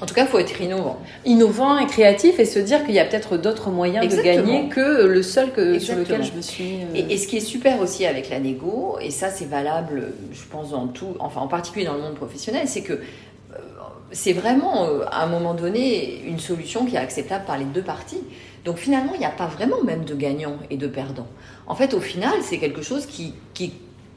en 0.00 0.06
tout 0.06 0.14
cas, 0.14 0.22
il 0.22 0.28
faut 0.28 0.38
être 0.38 0.60
innovant. 0.60 0.98
Innovant 1.24 1.78
et 1.78 1.86
créatif 1.86 2.40
et 2.40 2.44
se 2.44 2.58
dire 2.58 2.84
qu'il 2.84 2.94
y 2.94 2.98
a 2.98 3.04
peut-être 3.04 3.36
d'autres 3.36 3.70
moyens 3.70 4.08
de 4.08 4.20
gagner 4.22 4.68
que 4.68 5.06
le 5.06 5.22
seul 5.22 5.52
que, 5.52 5.78
sur 5.78 5.94
lequel 5.94 6.24
je 6.24 6.32
me 6.32 6.42
suis. 6.42 6.80
Euh, 6.82 7.06
et, 7.08 7.16
ce 7.16 7.28
qui 7.28 7.36
est 7.36 7.40
super 7.40 7.80
aussi 7.80 8.04
avec 8.04 8.28
la 8.28 8.40
négo, 8.40 8.98
et 9.00 9.10
ça 9.10 9.30
c'est 9.30 9.44
valable, 9.44 10.12
je 10.32 10.42
pense, 10.50 10.70
dans 10.70 10.88
tout, 10.88 11.14
enfin 11.20 11.40
en 11.40 11.46
particulier 11.46 11.84
dans 11.84 11.94
le 11.94 12.00
monde 12.00 12.14
professionnel, 12.14 12.66
c'est 12.66 12.82
que 12.82 12.94
euh, 12.94 13.56
c'est 14.10 14.32
vraiment 14.32 14.84
euh, 14.86 15.04
à 15.12 15.22
un 15.22 15.26
moment 15.26 15.54
donné 15.54 16.22
une 16.26 16.40
solution 16.40 16.86
qui 16.86 16.96
est 16.96 17.00
acceptable 17.00 17.44
par 17.44 17.56
les 17.56 17.64
deux 17.64 17.82
parties. 17.82 18.22
Donc 18.64 18.78
finalement, 18.78 19.12
il 19.14 19.20
n'y 19.20 19.26
a 19.26 19.30
pas 19.30 19.46
vraiment 19.46 19.82
même 19.84 20.04
de 20.04 20.14
gagnant 20.14 20.56
et 20.70 20.76
de 20.76 20.88
perdant. 20.88 21.28
En 21.66 21.76
fait, 21.76 21.94
au 21.94 22.00
final, 22.00 22.32
c'est 22.42 22.58
quelque 22.58 22.82
chose 22.82 23.06
qui, 23.06 23.34
qui 23.52 23.72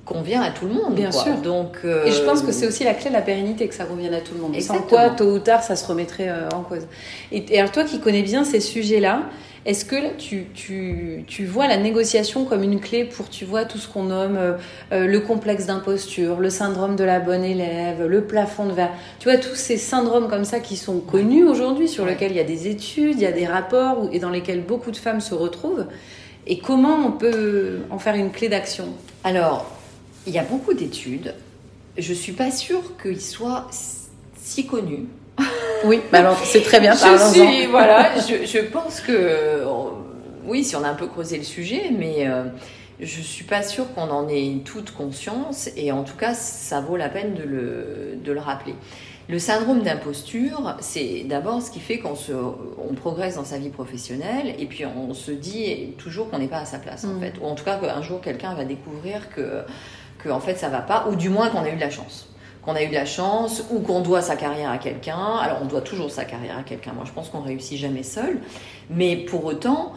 convient 0.07 0.41
à 0.41 0.51
tout 0.51 0.65
le 0.65 0.73
monde. 0.73 0.95
Bien 0.95 1.11
sûr. 1.11 1.35
Donc, 1.43 1.79
Et 1.83 2.11
je 2.11 2.21
pense 2.23 2.41
que 2.41 2.51
c'est 2.51 2.67
aussi 2.67 2.83
la 2.83 2.93
clé 2.93 3.09
de 3.09 3.15
la 3.15 3.21
pérennité, 3.21 3.67
que 3.67 3.75
ça 3.75 3.85
convienne 3.85 4.13
à 4.13 4.21
tout 4.21 4.33
le 4.33 4.41
monde. 4.41 4.55
Exactement. 4.55 4.81
Sans 4.81 4.87
quoi, 4.87 5.09
tôt 5.09 5.31
ou 5.31 5.39
tard, 5.39 5.63
ça 5.63 5.75
se 5.75 5.85
remettrait 5.85 6.29
euh, 6.29 6.49
en 6.53 6.61
cause. 6.61 6.87
Et, 7.31 7.59
alors 7.59 7.71
toi 7.71 7.83
qui 7.83 7.99
connais 7.99 8.23
bien 8.23 8.43
ces 8.43 8.59
sujets-là, 8.59 9.23
est-ce 9.65 9.83
que 9.83 10.15
tu, 10.17 10.47
tu, 10.53 11.25
tu, 11.27 11.45
vois 11.45 11.67
la 11.67 11.75
négociation 11.75 12.45
comme 12.45 12.63
une 12.63 12.79
clé 12.79 13.03
pour, 13.03 13.29
tu 13.29 13.43
vois, 13.43 13.65
tout 13.65 13.77
ce 13.77 13.87
qu'on 13.87 14.03
nomme 14.03 14.37
euh, 14.37 14.53
euh, 14.93 15.07
le 15.07 15.19
complexe 15.19 15.65
d'imposture, 15.65 16.39
le 16.39 16.49
syndrome 16.49 16.95
de 16.95 17.03
la 17.03 17.19
bonne 17.19 17.43
élève, 17.43 18.05
le 18.05 18.23
plafond 18.23 18.65
de 18.65 18.71
verre? 18.71 18.91
Tu 19.19 19.29
vois, 19.29 19.37
tous 19.37 19.55
ces 19.55 19.77
syndromes 19.77 20.29
comme 20.29 20.45
ça 20.45 20.59
qui 20.59 20.77
sont 20.77 20.99
connus 20.99 21.43
aujourd'hui, 21.43 21.89
sur 21.89 22.05
lesquels 22.05 22.31
il 22.31 22.37
y 22.37 22.41
a 22.41 22.45
des 22.45 22.67
études, 22.67 23.15
il 23.15 23.21
y 23.21 23.25
a 23.25 23.31
des 23.33 23.45
rapports 23.45 24.07
et 24.13 24.19
dans 24.19 24.29
lesquels 24.29 24.61
beaucoup 24.61 24.91
de 24.91 24.97
femmes 24.97 25.19
se 25.19 25.33
retrouvent. 25.33 25.85
Et 26.45 26.59
comment 26.59 26.95
on 27.05 27.11
peut 27.11 27.79
en 27.89 27.99
faire 27.99 28.15
une 28.15 28.31
clé 28.31 28.47
d'action? 28.47 28.85
Alors, 29.25 29.76
il 30.27 30.33
y 30.33 30.37
a 30.37 30.43
beaucoup 30.43 30.73
d'études. 30.73 31.33
Je 31.97 32.13
suis 32.13 32.33
pas 32.33 32.51
sûre 32.51 32.95
qu'ils 33.01 33.21
soient 33.21 33.67
si 34.35 34.67
connus. 34.67 35.05
Oui, 35.85 36.01
bah 36.11 36.19
alors 36.19 36.37
c'est 36.43 36.61
très 36.61 36.79
bien. 36.79 36.93
je 36.93 37.31
suis, 37.31 37.67
voilà, 37.67 38.11
je, 38.19 38.45
je, 38.45 38.59
pense 38.59 38.99
que 38.99 39.63
oui, 40.43 40.63
si 40.63 40.75
on 40.75 40.83
a 40.83 40.89
un 40.89 40.95
peu 40.95 41.07
creusé 41.07 41.37
le 41.37 41.43
sujet, 41.43 41.91
mais 41.95 42.25
je 42.25 42.31
euh, 42.31 42.43
je 42.99 43.21
suis 43.21 43.43
pas 43.43 43.61
sûre 43.61 43.93
qu'on 43.93 44.09
en 44.09 44.27
ait 44.27 44.61
toute 44.65 44.91
conscience. 44.91 45.69
Et 45.75 45.91
en 45.91 46.03
tout 46.03 46.15
cas, 46.17 46.33
ça 46.33 46.81
vaut 46.81 46.97
la 46.97 47.09
peine 47.09 47.35
de 47.35 47.43
le, 47.43 48.17
de 48.23 48.31
le 48.31 48.39
rappeler. 48.39 48.73
Le 49.29 49.39
syndrome 49.39 49.83
d'imposture, 49.83 50.77
c'est 50.79 51.25
d'abord 51.25 51.61
ce 51.61 51.69
qui 51.69 51.81
fait 51.81 51.99
qu'on 51.99 52.15
se, 52.15 52.31
on 52.31 52.93
progresse 52.95 53.35
dans 53.35 53.43
sa 53.43 53.57
vie 53.57 53.69
professionnelle 53.69 54.55
et 54.57 54.65
puis 54.65 54.85
on 54.85 55.13
se 55.13 55.31
dit 55.31 55.93
toujours 55.97 56.29
qu'on 56.29 56.39
n'est 56.39 56.47
pas 56.47 56.59
à 56.59 56.65
sa 56.65 56.79
place 56.79 57.03
en 57.03 57.15
mm. 57.15 57.19
fait. 57.19 57.33
Ou 57.41 57.45
en 57.45 57.53
tout 57.53 57.65
cas 57.65 57.77
qu'un 57.77 58.01
jour 58.01 58.21
quelqu'un 58.21 58.55
va 58.55 58.63
découvrir 58.63 59.29
que, 59.29 59.63
que 60.19 60.30
en 60.30 60.39
fait 60.39 60.56
ça 60.56 60.69
va 60.69 60.80
pas, 60.80 61.08
ou 61.10 61.15
du 61.15 61.30
moins 61.30 61.49
qu'on 61.49 61.63
a 61.63 61.69
eu 61.69 61.75
de 61.75 61.82
la 61.82 61.89
chance. 61.89 62.30
Qu'on 62.63 62.75
a 62.75 62.84
eu 62.84 62.89
de 62.89 62.93
la 62.93 63.06
chance 63.06 63.63
ou 63.71 63.80
qu'on 63.80 64.01
doit 64.01 64.21
sa 64.21 64.36
carrière 64.36 64.69
à 64.69 64.77
quelqu'un. 64.77 65.38
Alors 65.41 65.60
on 65.62 65.65
doit 65.65 65.82
toujours 65.82 66.12
sa 66.12 66.25
carrière 66.25 66.58
à 66.58 66.63
quelqu'un. 66.63 66.91
Moi 66.93 67.06
je 67.06 67.12
pense 67.12 67.30
qu'on 67.30 67.41
réussit 67.41 67.77
jamais 67.77 68.03
seul. 68.03 68.39
Mais 68.89 69.15
pour 69.15 69.45
autant, 69.45 69.93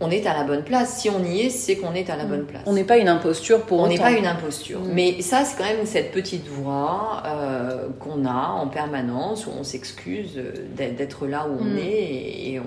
on 0.00 0.10
est 0.10 0.26
à 0.26 0.34
la 0.34 0.44
bonne 0.44 0.64
place. 0.64 0.98
Si 0.98 1.10
on 1.10 1.22
y 1.22 1.42
est, 1.42 1.50
c'est 1.50 1.76
qu'on 1.76 1.94
est 1.94 2.08
à 2.08 2.16
la 2.16 2.24
mm. 2.24 2.28
bonne 2.28 2.46
place. 2.46 2.62
On 2.66 2.72
n'est 2.72 2.84
pas 2.84 2.96
une 2.96 3.08
imposture 3.08 3.62
pour 3.62 3.80
On 3.80 3.86
n'est 3.86 3.98
pas 3.98 4.12
une 4.12 4.26
imposture. 4.26 4.80
Mm. 4.80 4.90
Mais 4.92 5.20
ça, 5.20 5.44
c'est 5.44 5.56
quand 5.58 5.64
même 5.64 5.84
cette 5.84 6.10
petite 6.10 6.48
voix 6.48 7.22
euh, 7.26 7.88
qu'on 8.00 8.24
a 8.24 8.48
en 8.48 8.66
permanence, 8.66 9.46
où 9.46 9.50
on 9.58 9.62
s'excuse 9.62 10.38
euh, 10.38 10.52
d'être 10.74 11.26
là 11.26 11.46
où 11.46 11.60
on 11.60 11.64
mm. 11.64 11.78
est. 11.78 11.82
Et, 11.82 12.60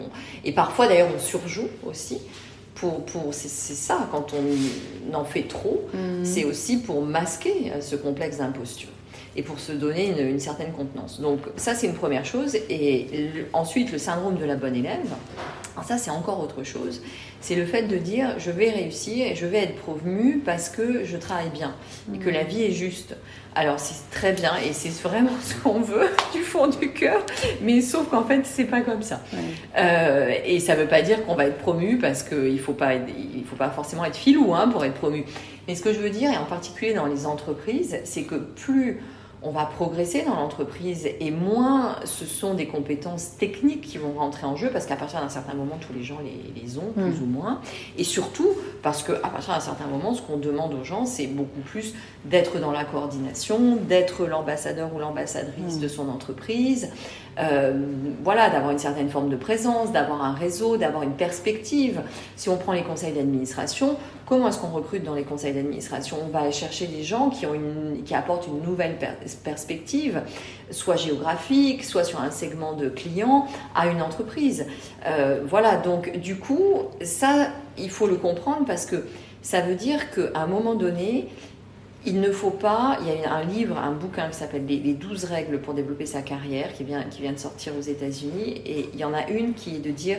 et, 0.45 0.51
parfois, 0.51 0.87
d'ailleurs, 0.87 1.09
on 1.15 1.19
surjoue 1.19 1.69
aussi. 1.87 2.19
Pour, 2.75 3.05
pour, 3.05 3.33
c'est 3.33 3.47
ça, 3.49 4.07
quand 4.11 4.33
on 4.33 5.15
en 5.15 5.23
fait 5.25 5.43
trop, 5.43 5.87
c'est 6.23 6.43
aussi 6.43 6.77
pour 6.77 7.03
masquer 7.03 7.71
euh, 7.71 7.81
ce 7.81 7.95
complexe 7.95 8.37
d'imposture 8.37 8.89
et 9.35 9.43
pour 9.43 9.59
se 9.59 9.71
donner 9.71 10.09
une, 10.09 10.27
une 10.27 10.39
certaine 10.39 10.71
contenance. 10.71 11.21
Donc 11.21 11.39
ça, 11.55 11.75
c'est 11.75 11.87
une 11.87 11.93
première 11.93 12.25
chose. 12.25 12.55
Et 12.69 13.07
ensuite, 13.53 13.91
le 13.91 13.97
syndrome 13.97 14.37
de 14.37 14.45
la 14.45 14.55
bonne 14.55 14.75
élève. 14.75 15.07
Alors 15.75 15.87
ça, 15.87 15.97
c'est 15.97 16.11
encore 16.11 16.39
autre 16.41 16.63
chose. 16.63 17.01
C'est 17.43 17.55
le 17.55 17.65
fait 17.65 17.83
de 17.83 17.97
dire 17.97 18.35
je 18.39 18.51
vais 18.51 18.69
réussir 18.69 19.27
et 19.27 19.35
je 19.35 19.45
vais 19.45 19.57
être 19.57 19.75
promu 19.75 20.41
parce 20.45 20.69
que 20.69 21.03
je 21.03 21.17
travaille 21.17 21.49
bien 21.49 21.75
et 22.15 22.17
que 22.17 22.29
la 22.29 22.45
vie 22.45 22.63
est 22.63 22.71
juste. 22.71 23.17
Alors 23.53 23.81
c'est 23.81 24.09
très 24.17 24.31
bien 24.31 24.53
et 24.65 24.71
c'est 24.71 24.93
vraiment 25.01 25.29
ce 25.43 25.53
qu'on 25.55 25.81
veut 25.81 26.07
du 26.33 26.39
fond 26.39 26.67
du 26.67 26.93
cœur, 26.93 27.21
mais 27.61 27.81
sauf 27.81 28.07
qu'en 28.07 28.23
fait 28.23 28.45
c'est 28.45 28.63
pas 28.63 28.79
comme 28.79 29.01
ça. 29.01 29.19
Euh, 29.77 30.33
et 30.45 30.61
ça 30.61 30.75
veut 30.75 30.87
pas 30.87 31.01
dire 31.01 31.25
qu'on 31.25 31.35
va 31.35 31.47
être 31.47 31.57
promu 31.57 31.97
parce 31.97 32.23
qu'il 32.23 32.61
faut 32.61 32.71
pas 32.71 32.93
il 32.93 33.43
faut 33.43 33.57
pas 33.57 33.71
forcément 33.71 34.05
être 34.05 34.15
filou 34.15 34.55
hein, 34.55 34.69
pour 34.69 34.85
être 34.85 34.95
promu. 34.95 35.25
Mais 35.67 35.75
ce 35.75 35.81
que 35.81 35.91
je 35.91 35.99
veux 35.99 36.11
dire 36.11 36.31
et 36.31 36.37
en 36.37 36.45
particulier 36.45 36.93
dans 36.93 37.07
les 37.07 37.25
entreprises, 37.25 37.97
c'est 38.05 38.23
que 38.23 38.35
plus 38.35 39.01
on 39.43 39.51
va 39.51 39.65
progresser 39.65 40.23
dans 40.23 40.35
l'entreprise 40.35 41.07
et 41.19 41.31
moins 41.31 41.97
ce 42.05 42.25
sont 42.25 42.53
des 42.53 42.67
compétences 42.67 43.35
techniques 43.37 43.81
qui 43.81 43.97
vont 43.97 44.13
rentrer 44.13 44.45
en 44.45 44.55
jeu 44.55 44.69
parce 44.71 44.85
qu'à 44.85 44.95
partir 44.95 45.19
d'un 45.21 45.29
certain 45.29 45.53
moment, 45.53 45.77
tous 45.85 45.93
les 45.93 46.03
gens 46.03 46.19
les, 46.23 46.77
ont 46.77 46.91
plus 46.93 47.19
mm. 47.19 47.23
ou 47.23 47.25
moins. 47.25 47.61
Et 47.97 48.03
surtout 48.03 48.49
parce 48.81 49.03
qu'à 49.03 49.15
partir 49.15 49.53
d'un 49.53 49.59
certain 49.59 49.85
moment, 49.85 50.13
ce 50.13 50.21
qu'on 50.21 50.37
demande 50.37 50.73
aux 50.73 50.83
gens, 50.83 51.05
c'est 51.05 51.27
beaucoup 51.27 51.59
plus 51.61 51.93
d'être 52.25 52.59
dans 52.59 52.71
la 52.71 52.85
coordination, 52.85 53.75
d'être 53.75 54.25
l'ambassadeur 54.25 54.93
ou 54.95 54.99
l'ambassadrice 54.99 55.77
mm. 55.77 55.79
de 55.79 55.87
son 55.87 56.09
entreprise, 56.09 56.89
euh, 57.39 57.73
voilà, 58.23 58.49
d'avoir 58.49 58.71
une 58.71 58.79
certaine 58.79 59.09
forme 59.09 59.29
de 59.29 59.35
présence, 59.35 59.91
d'avoir 59.91 60.23
un 60.23 60.33
réseau, 60.33 60.77
d'avoir 60.77 61.03
une 61.03 61.13
perspective. 61.13 62.01
Si 62.35 62.49
on 62.49 62.57
prend 62.57 62.73
les 62.73 62.83
conseils 62.83 63.13
d'administration, 63.13 63.97
comment 64.33 64.47
est-ce 64.47 64.57
qu'on 64.57 64.71
recrute 64.71 65.03
dans 65.03 65.13
les 65.13 65.25
conseils 65.25 65.53
d'administration? 65.53 66.17
On 66.25 66.29
va 66.29 66.49
chercher 66.49 66.87
des 66.87 67.03
gens 67.03 67.29
qui, 67.29 67.45
ont 67.45 67.53
une, 67.53 68.01
qui 68.03 68.15
apportent 68.15 68.47
une 68.47 68.63
nouvelle 68.63 68.97
perspective, 69.43 70.23
soit 70.71 70.95
géographique, 70.95 71.83
soit 71.83 72.03
sur 72.03 72.19
un 72.19 72.31
segment 72.31 72.73
de 72.73 72.89
clients, 72.89 73.45
à 73.75 73.85
une 73.85 74.01
entreprise. 74.01 74.65
Euh, 75.05 75.41
voilà, 75.47 75.77
donc 75.77 76.17
du 76.17 76.37
coup, 76.37 76.63
ça, 77.03 77.49
il 77.77 77.91
faut 77.91 78.07
le 78.07 78.15
comprendre 78.15 78.65
parce 78.65 78.87
que 78.87 79.05
ça 79.43 79.61
veut 79.61 79.75
dire 79.75 80.09
qu'à 80.09 80.31
un 80.33 80.47
moment 80.47 80.73
donné, 80.73 81.29
il 82.03 82.19
ne 82.19 82.31
faut 82.31 82.49
pas, 82.49 82.97
il 83.01 83.21
y 83.21 83.23
a 83.23 83.31
un 83.31 83.43
livre, 83.43 83.77
un 83.77 83.91
bouquin 83.91 84.29
qui 84.29 84.35
s'appelle 84.35 84.65
les, 84.65 84.93
12 84.95 85.25
règles 85.25 85.59
pour 85.59 85.75
développer 85.75 86.07
sa 86.07 86.23
carrière, 86.23 86.73
qui 86.73 86.83
vient, 86.83 87.03
qui 87.03 87.21
vient 87.21 87.33
de 87.33 87.37
sortir 87.37 87.73
aux 87.77 87.83
États-Unis, 87.83 88.63
et 88.65 88.89
il 88.93 88.99
y 88.99 89.05
en 89.05 89.13
a 89.13 89.29
une 89.29 89.53
qui 89.53 89.75
est 89.75 89.79
de 89.79 89.91
dire, 89.91 90.17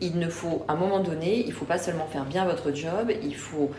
il 0.00 0.18
ne 0.18 0.28
faut, 0.28 0.64
à 0.68 0.72
un 0.72 0.76
moment 0.76 1.00
donné, 1.00 1.40
il 1.40 1.48
ne 1.48 1.52
faut 1.52 1.64
pas 1.64 1.78
seulement 1.78 2.06
faire 2.06 2.24
bien 2.24 2.44
votre 2.44 2.74
job, 2.74 3.10
il 3.22 3.34
faut 3.34 3.70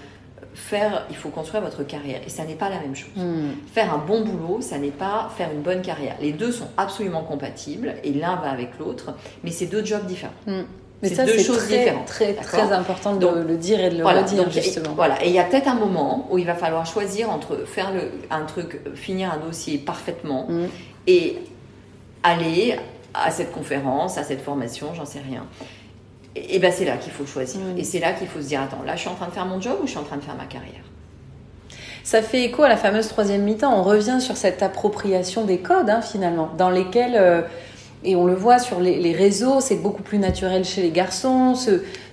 faire, 0.54 1.06
il 1.10 1.15
faut 1.15 1.30
construire 1.30 1.62
votre 1.62 1.84
carrière. 1.84 2.21
Et 2.25 2.30
ça 2.30 2.45
n'est 2.45 2.56
pas 2.56 2.69
la 2.69 2.80
même 2.80 2.95
chose. 2.95 3.12
Hmm. 3.15 3.51
Faire 3.73 3.93
un 3.93 3.97
bon 3.97 4.23
boulot, 4.23 4.62
ça 4.62 4.78
n'est 4.78 4.89
pas 4.89 5.30
faire 5.38 5.51
une 5.51 5.62
bonne 5.62 5.82
carrière. 5.82 6.15
Les 6.21 6.32
deux 6.32 6.51
sont 6.51 6.69
absolument 6.78 7.23
compatibles, 7.23 7.95
et 8.04 8.13
l'un 8.13 8.36
va 8.38 8.49
avec 8.49 8.78
l'autre, 8.80 9.13
mais 9.43 9.51
c'est 9.51 9.67
deux 9.67 9.84
jobs 9.86 10.06
différents. 10.06 10.34
Hmm. 10.47 10.63
Mais 11.01 11.10
ça, 11.10 11.25
c'est 11.28 11.43
très, 11.43 12.04
très, 12.06 12.34
très 12.34 12.71
important 12.71 13.15
de 13.15 13.28
le 13.28 13.58
dire 13.58 13.80
et 13.84 13.89
de 13.89 13.97
le 13.97 14.06
redire, 14.06 14.49
justement. 14.49 14.93
voilà. 14.95 15.23
Et 15.23 15.28
il 15.28 15.34
y 15.34 15.39
a 15.39 15.43
peut-être 15.43 15.67
un 15.67 15.75
moment 15.75 16.28
où 16.32 16.38
il 16.38 16.45
va 16.45 16.56
falloir 16.56 16.86
choisir 16.86 17.30
entre 17.30 17.65
faire 17.65 17.91
le, 17.93 18.12
un 18.32 18.45
truc, 18.45 18.80
finir 18.95 19.32
un 19.32 19.45
dossier 19.45 19.78
parfaitement 19.78 20.47
mm. 20.49 20.65
et 21.08 21.38
aller 22.23 22.78
à 23.13 23.30
cette 23.30 23.51
conférence, 23.51 24.17
à 24.17 24.23
cette 24.23 24.41
formation, 24.41 24.93
j'en 24.95 25.06
sais 25.06 25.19
rien. 25.19 25.45
Et, 26.36 26.60
bien, 26.60 26.71
c'est 26.71 26.86
là 26.86 26.98
qu'il 26.98 27.12
faut 27.12 27.26
choisir. 27.26 27.62
Mm. 27.62 27.78
Et 27.78 27.84
c'est 27.84 28.00
là 28.00 28.13
qu'il 28.13 28.28
faut 28.28 28.41
se 28.41 28.48
dire 28.48 28.62
attends, 28.62 28.84
là, 28.86 28.95
je 28.95 29.02
suis 29.02 29.10
en 29.10 29.15
train 29.15 29.28
de 29.28 29.32
faire 29.32 29.45
mon 29.45 29.62
job 29.62 29.78
ou 29.82 29.86
je 29.86 29.91
suis 29.91 30.00
en 30.00 30.04
train 30.04 30.17
de 30.17 30.24
faire 30.24 30.36
ma 30.36 30.45
carrière? 30.45 30.84
Ça 32.04 32.21
fait 32.21 32.43
écho 32.43 32.62
à 32.62 32.69
la 32.69 32.78
fameuse 32.78 33.08
troisième 33.08 33.41
mi-temps. 33.41 33.74
On 33.74 33.82
revient 33.82 34.21
sur 34.21 34.38
cette 34.38 34.62
appropriation 34.62 35.43
des 35.43 35.58
codes, 35.58 35.89
hein, 35.89 36.02
finalement, 36.02 36.52
dans 36.58 36.69
lesquels 36.69 37.15
euh, 37.15 37.41
et 38.06 38.15
on 38.15 38.26
le 38.26 38.36
voit 38.36 38.60
sur 38.60 38.80
les, 38.80 39.13
réseaux, 39.13 39.60
c'est 39.60 39.76
beaucoup 39.76 40.04
plus 40.04 40.20
naturel 40.20 40.63
chez 40.63 40.82
les 40.82 40.91
garçons, 40.91 41.56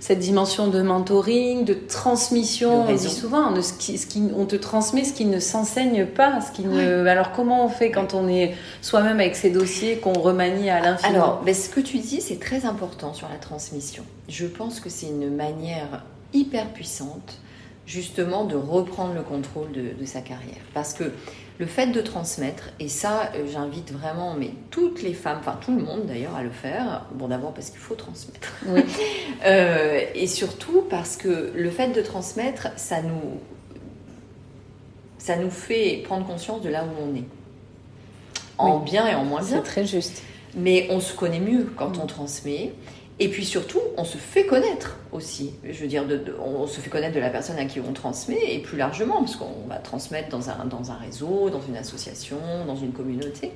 cette 0.00 0.18
dimension 0.18 0.68
de 0.68 0.80
mentoring, 0.82 1.64
de 1.64 1.74
transmission. 1.74 2.86
On 2.88 2.94
dit 2.94 3.10
souvent, 3.10 3.54
ce 3.60 3.72
qui, 3.74 3.98
ce 3.98 4.06
qui, 4.06 4.30
on 4.36 4.46
te 4.46 4.56
transmet 4.56 5.04
ce 5.04 5.12
qui 5.12 5.26
ne 5.26 5.38
s'enseigne 5.38 6.06
pas. 6.06 6.40
Ce 6.40 6.50
qui 6.50 6.62
ne... 6.62 7.06
Alors 7.06 7.32
comment 7.32 7.64
on 7.64 7.68
fait 7.68 7.90
quand 7.90 8.14
on 8.14 8.26
est 8.26 8.54
soi-même 8.80 9.20
avec 9.20 9.36
ces 9.36 9.50
dossiers 9.50 9.98
qu'on 9.98 10.14
remanie 10.14 10.70
à 10.70 10.80
l'infini? 10.80 11.14
Alors, 11.14 11.44
ce 11.46 11.68
que 11.68 11.80
tu 11.80 11.98
dis, 11.98 12.20
c'est 12.20 12.40
très 12.40 12.64
important 12.64 13.12
sur 13.12 13.28
la 13.28 13.36
transmission. 13.36 14.02
Je 14.28 14.46
pense 14.46 14.80
que 14.80 14.88
c'est 14.88 15.08
une 15.08 15.34
manière 15.34 16.04
hyper 16.32 16.68
puissante 16.68 17.38
justement 17.86 18.44
de 18.44 18.56
reprendre 18.56 19.12
le 19.14 19.22
contrôle 19.22 19.70
de, 19.72 20.00
de 20.00 20.06
sa 20.06 20.20
carrière. 20.20 20.62
Parce 20.72 20.94
que 20.94 21.12
le 21.58 21.66
fait 21.66 21.88
de 21.88 22.00
transmettre, 22.00 22.70
et 22.80 22.88
ça, 22.88 23.30
euh, 23.34 23.46
j'invite 23.50 23.92
vraiment 23.92 24.34
mais 24.34 24.50
toutes 24.70 25.02
les 25.02 25.14
femmes, 25.14 25.38
enfin 25.40 25.58
tout 25.60 25.74
le 25.76 25.82
monde 25.82 26.06
d'ailleurs, 26.06 26.34
à 26.34 26.42
le 26.42 26.50
faire. 26.50 27.06
Bon, 27.14 27.28
d'abord 27.28 27.52
parce 27.52 27.70
qu'il 27.70 27.80
faut 27.80 27.94
transmettre. 27.94 28.52
Euh, 29.44 30.00
et 30.14 30.28
surtout 30.28 30.84
parce 30.88 31.16
que 31.16 31.52
le 31.56 31.70
fait 31.70 31.88
de 31.88 32.00
transmettre, 32.00 32.68
ça 32.76 33.02
nous, 33.02 33.40
ça 35.18 35.34
nous 35.34 35.50
fait 35.50 36.02
prendre 36.04 36.24
conscience 36.24 36.62
de 36.62 36.68
là 36.68 36.84
où 36.84 37.10
on 37.10 37.16
est. 37.16 37.24
En 38.58 38.78
bien 38.78 39.08
et 39.08 39.16
en 39.16 39.24
moins 39.24 39.42
bien. 39.42 39.56
C'est 39.56 39.62
très 39.62 39.84
juste. 39.84 40.22
Mais 40.54 40.86
on 40.90 41.00
se 41.00 41.12
connaît 41.12 41.40
mieux 41.40 41.72
quand 41.76 41.98
on 41.98 42.06
transmet. 42.06 42.72
Et 43.18 43.28
puis 43.28 43.44
surtout, 43.44 43.80
on 43.96 44.04
se 44.04 44.16
fait 44.16 44.46
connaître 44.46 44.96
aussi. 45.12 45.52
Je 45.64 45.80
veux 45.80 45.86
dire, 45.86 46.04
on 46.44 46.66
se 46.66 46.80
fait 46.80 46.90
connaître 46.90 47.14
de 47.14 47.20
la 47.20 47.30
personne 47.30 47.58
à 47.58 47.66
qui 47.66 47.78
on 47.80 47.92
transmet 47.92 48.54
et 48.54 48.58
plus 48.58 48.78
largement, 48.78 49.20
parce 49.20 49.36
qu'on 49.36 49.68
va 49.68 49.76
transmettre 49.76 50.28
dans 50.30 50.50
un, 50.50 50.64
dans 50.64 50.90
un 50.90 50.96
réseau, 50.96 51.50
dans 51.50 51.60
une 51.60 51.76
association, 51.76 52.38
dans 52.66 52.76
une 52.76 52.92
communauté. 52.92 53.52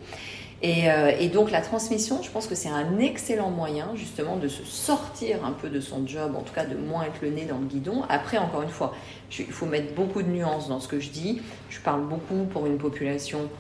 Et, 0.63 0.91
euh, 0.91 1.13
et, 1.19 1.29
donc 1.29 1.51
la 1.51 1.61
transmission, 1.61 2.23
je 2.23 2.31
pense 2.31 2.47
que 2.47 2.55
c'est 2.55 2.71
un 2.71 2.99
excellent 2.99 3.51
moyen 3.51 3.91
justement 3.95 4.37
de 4.37 4.49
se 4.49 4.65
sortir 4.65 5.45
un 5.45 5.53
peu 5.53 5.69
de 5.69 5.81
son 5.81 6.07
job, 6.07 6.35
en 6.35 6.41
tout 6.41 6.55
cas 6.55 6.65
de 6.65 6.77
moins 6.77 7.03
être 7.05 7.21
le 7.21 7.31
nez 7.31 7.45
dans 7.45 7.59
le 7.59 7.67
guidon. 7.67 8.05
Après, 8.09 8.39
encore 8.39 8.63
une 8.63 8.71
fois, 8.71 8.95
il 9.39 9.45
faut 9.47 9.67
mettre 9.67 9.95
beaucoup 9.95 10.23
de 10.23 10.29
nuances 10.29 10.69
dans 10.69 10.81
ce 10.81 10.89
que 10.89 10.99
je 10.99 11.11
dis. 11.11 11.43
Je 11.69 11.81
parle 11.81 12.07
beaucoup 12.07 12.45
pour 12.51 12.67
une 12.67 12.79
population 12.79 13.51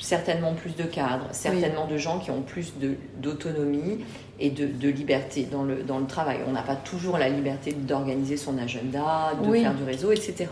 certainement 0.00 0.54
plus 0.54 0.74
de 0.74 0.84
cadres, 0.84 1.26
certainement 1.30 1.86
de 1.86 1.98
gens 1.98 2.18
qui 2.18 2.30
ont 2.30 2.42
plus 2.42 2.72
d'autonomie 3.18 4.04
et 4.40 4.50
de, 4.50 4.88
liberté 4.88 5.46
dans 5.50 5.62
le, 5.62 5.82
dans 5.82 5.98
le 5.98 6.06
travail. 6.06 6.38
On 6.48 6.52
n'a 6.52 6.62
pas 6.62 6.74
toujours 6.74 7.18
la 7.18 7.28
liberté 7.28 7.72
d'organiser 7.72 8.36
son 8.36 8.56
agenda, 8.58 9.32
de 9.42 9.52
faire 9.52 9.74
du 9.74 9.84
réseau, 9.84 10.12
etc. 10.12 10.46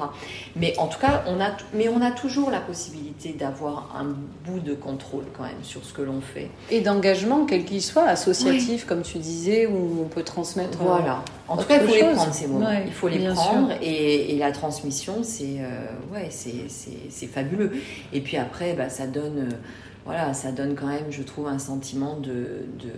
Mais 0.56 0.74
en 0.78 0.86
tout 0.86 0.98
cas, 0.98 1.24
on 1.26 1.40
a, 1.40 1.50
mais 1.72 1.88
on 1.88 2.02
a 2.02 2.10
toujours 2.10 2.50
la 2.50 2.60
possibilité 2.60 3.32
d'avoir 3.32 3.96
un 3.98 4.14
bout 4.44 4.60
de 4.60 4.74
contrôle 4.74 5.24
quand 5.36 5.44
même 5.44 5.62
sur 5.62 5.84
ce 5.84 5.92
que 5.92 6.02
l'on 6.02 6.20
fait. 6.20 6.50
Et 6.70 6.80
d'engagement, 6.80 7.46
quel 7.46 7.64
qu'il 7.64 7.82
soit, 7.82 8.04
associatif, 8.04 8.84
comme 8.84 9.02
tu 9.02 9.18
disais, 9.18 9.66
où 9.66 10.02
on 10.02 10.08
peut 10.08 10.22
transmettre. 10.22 10.82
Euh, 10.82 10.84
voilà. 10.84 11.22
En 11.48 11.56
tout 11.56 11.66
cas, 11.66 11.80
il 11.80 11.88
faut 11.88 11.94
les 11.94 12.12
prendre 12.12 12.34
ces 12.34 12.46
moments. 12.46 12.70
il 12.84 12.92
faut 12.92 13.08
les 13.08 13.26
prendre. 13.28 13.72
Et, 13.80 14.34
et, 14.34 14.38
la 14.38 14.52
transmission, 14.52 15.22
c'est 15.22 15.56
euh, 15.60 15.86
ouais, 16.12 16.28
c'est 16.30 17.26
fabuleux. 17.26 17.72
Et 18.12 18.20
puis 18.20 18.36
après, 18.36 18.74
bah, 18.74 18.90
ça 18.90 19.06
donne. 19.06 19.38
Euh, 19.38 19.56
voilà, 20.04 20.32
ça 20.32 20.52
donne 20.52 20.74
quand 20.74 20.86
même, 20.86 21.10
je 21.10 21.22
trouve, 21.22 21.48
un 21.48 21.58
sentiment 21.58 22.16
de, 22.16 22.64
de 22.78 22.90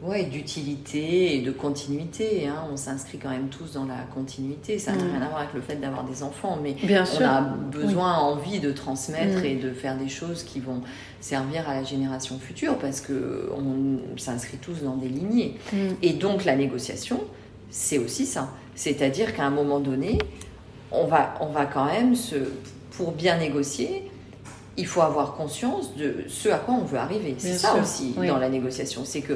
Ouais, 0.00 0.24
d'utilité 0.24 1.34
et 1.36 1.40
de 1.42 1.50
continuité. 1.50 2.46
Hein. 2.46 2.62
On 2.72 2.76
s'inscrit 2.76 3.18
quand 3.18 3.30
même 3.30 3.48
tous 3.48 3.72
dans 3.72 3.84
la 3.84 3.96
continuité. 4.14 4.78
Ça 4.78 4.92
n'a 4.92 5.02
Mm. 5.02 5.10
rien 5.10 5.22
à 5.22 5.28
voir 5.28 5.40
avec 5.40 5.54
le 5.54 5.60
fait 5.60 5.74
d'avoir 5.74 6.04
des 6.04 6.22
enfants, 6.22 6.56
mais 6.62 6.74
Bien 6.84 7.02
on 7.02 7.16
sûr. 7.16 7.26
a 7.28 7.40
besoin, 7.40 8.14
envie 8.14 8.60
de 8.60 8.70
transmettre 8.70 9.40
Mm. 9.42 9.44
et 9.44 9.54
de 9.56 9.72
faire 9.72 9.96
des 9.98 10.08
choses 10.08 10.44
qui 10.44 10.60
vont 10.60 10.82
servir 11.20 11.68
à 11.68 11.74
la 11.74 11.82
génération 11.82 12.38
future 12.38 12.78
parce 12.78 13.00
que 13.00 13.50
on 13.56 14.16
s'inscrit 14.18 14.58
tous 14.58 14.82
dans 14.84 14.96
des 14.96 15.08
lignées. 15.08 15.56
Mm. 15.72 15.76
Et 16.02 16.12
donc 16.12 16.44
la 16.44 16.54
négociation, 16.54 17.20
c'est 17.68 17.98
aussi 17.98 18.24
ça. 18.24 18.50
C'est-à-dire 18.76 19.34
qu'à 19.34 19.44
un 19.46 19.50
moment 19.50 19.80
donné, 19.80 20.18
on 20.92 21.06
va, 21.06 21.34
on 21.40 21.46
va 21.46 21.66
quand 21.66 21.86
même 21.86 22.14
se, 22.14 22.36
pour 22.92 23.10
bien 23.10 23.36
négocier, 23.38 24.08
il 24.76 24.86
faut 24.86 25.00
avoir 25.02 25.34
conscience 25.34 25.96
de 25.96 26.18
ce 26.28 26.50
à 26.50 26.58
quoi 26.58 26.74
on 26.74 26.84
veut 26.84 26.98
arriver. 26.98 27.34
C'est 27.36 27.54
ça 27.58 27.72
sûr, 27.72 27.82
aussi 27.82 28.14
oui. 28.16 28.28
dans 28.28 28.38
la 28.38 28.48
négociation, 28.48 29.02
c'est 29.04 29.22
que 29.22 29.32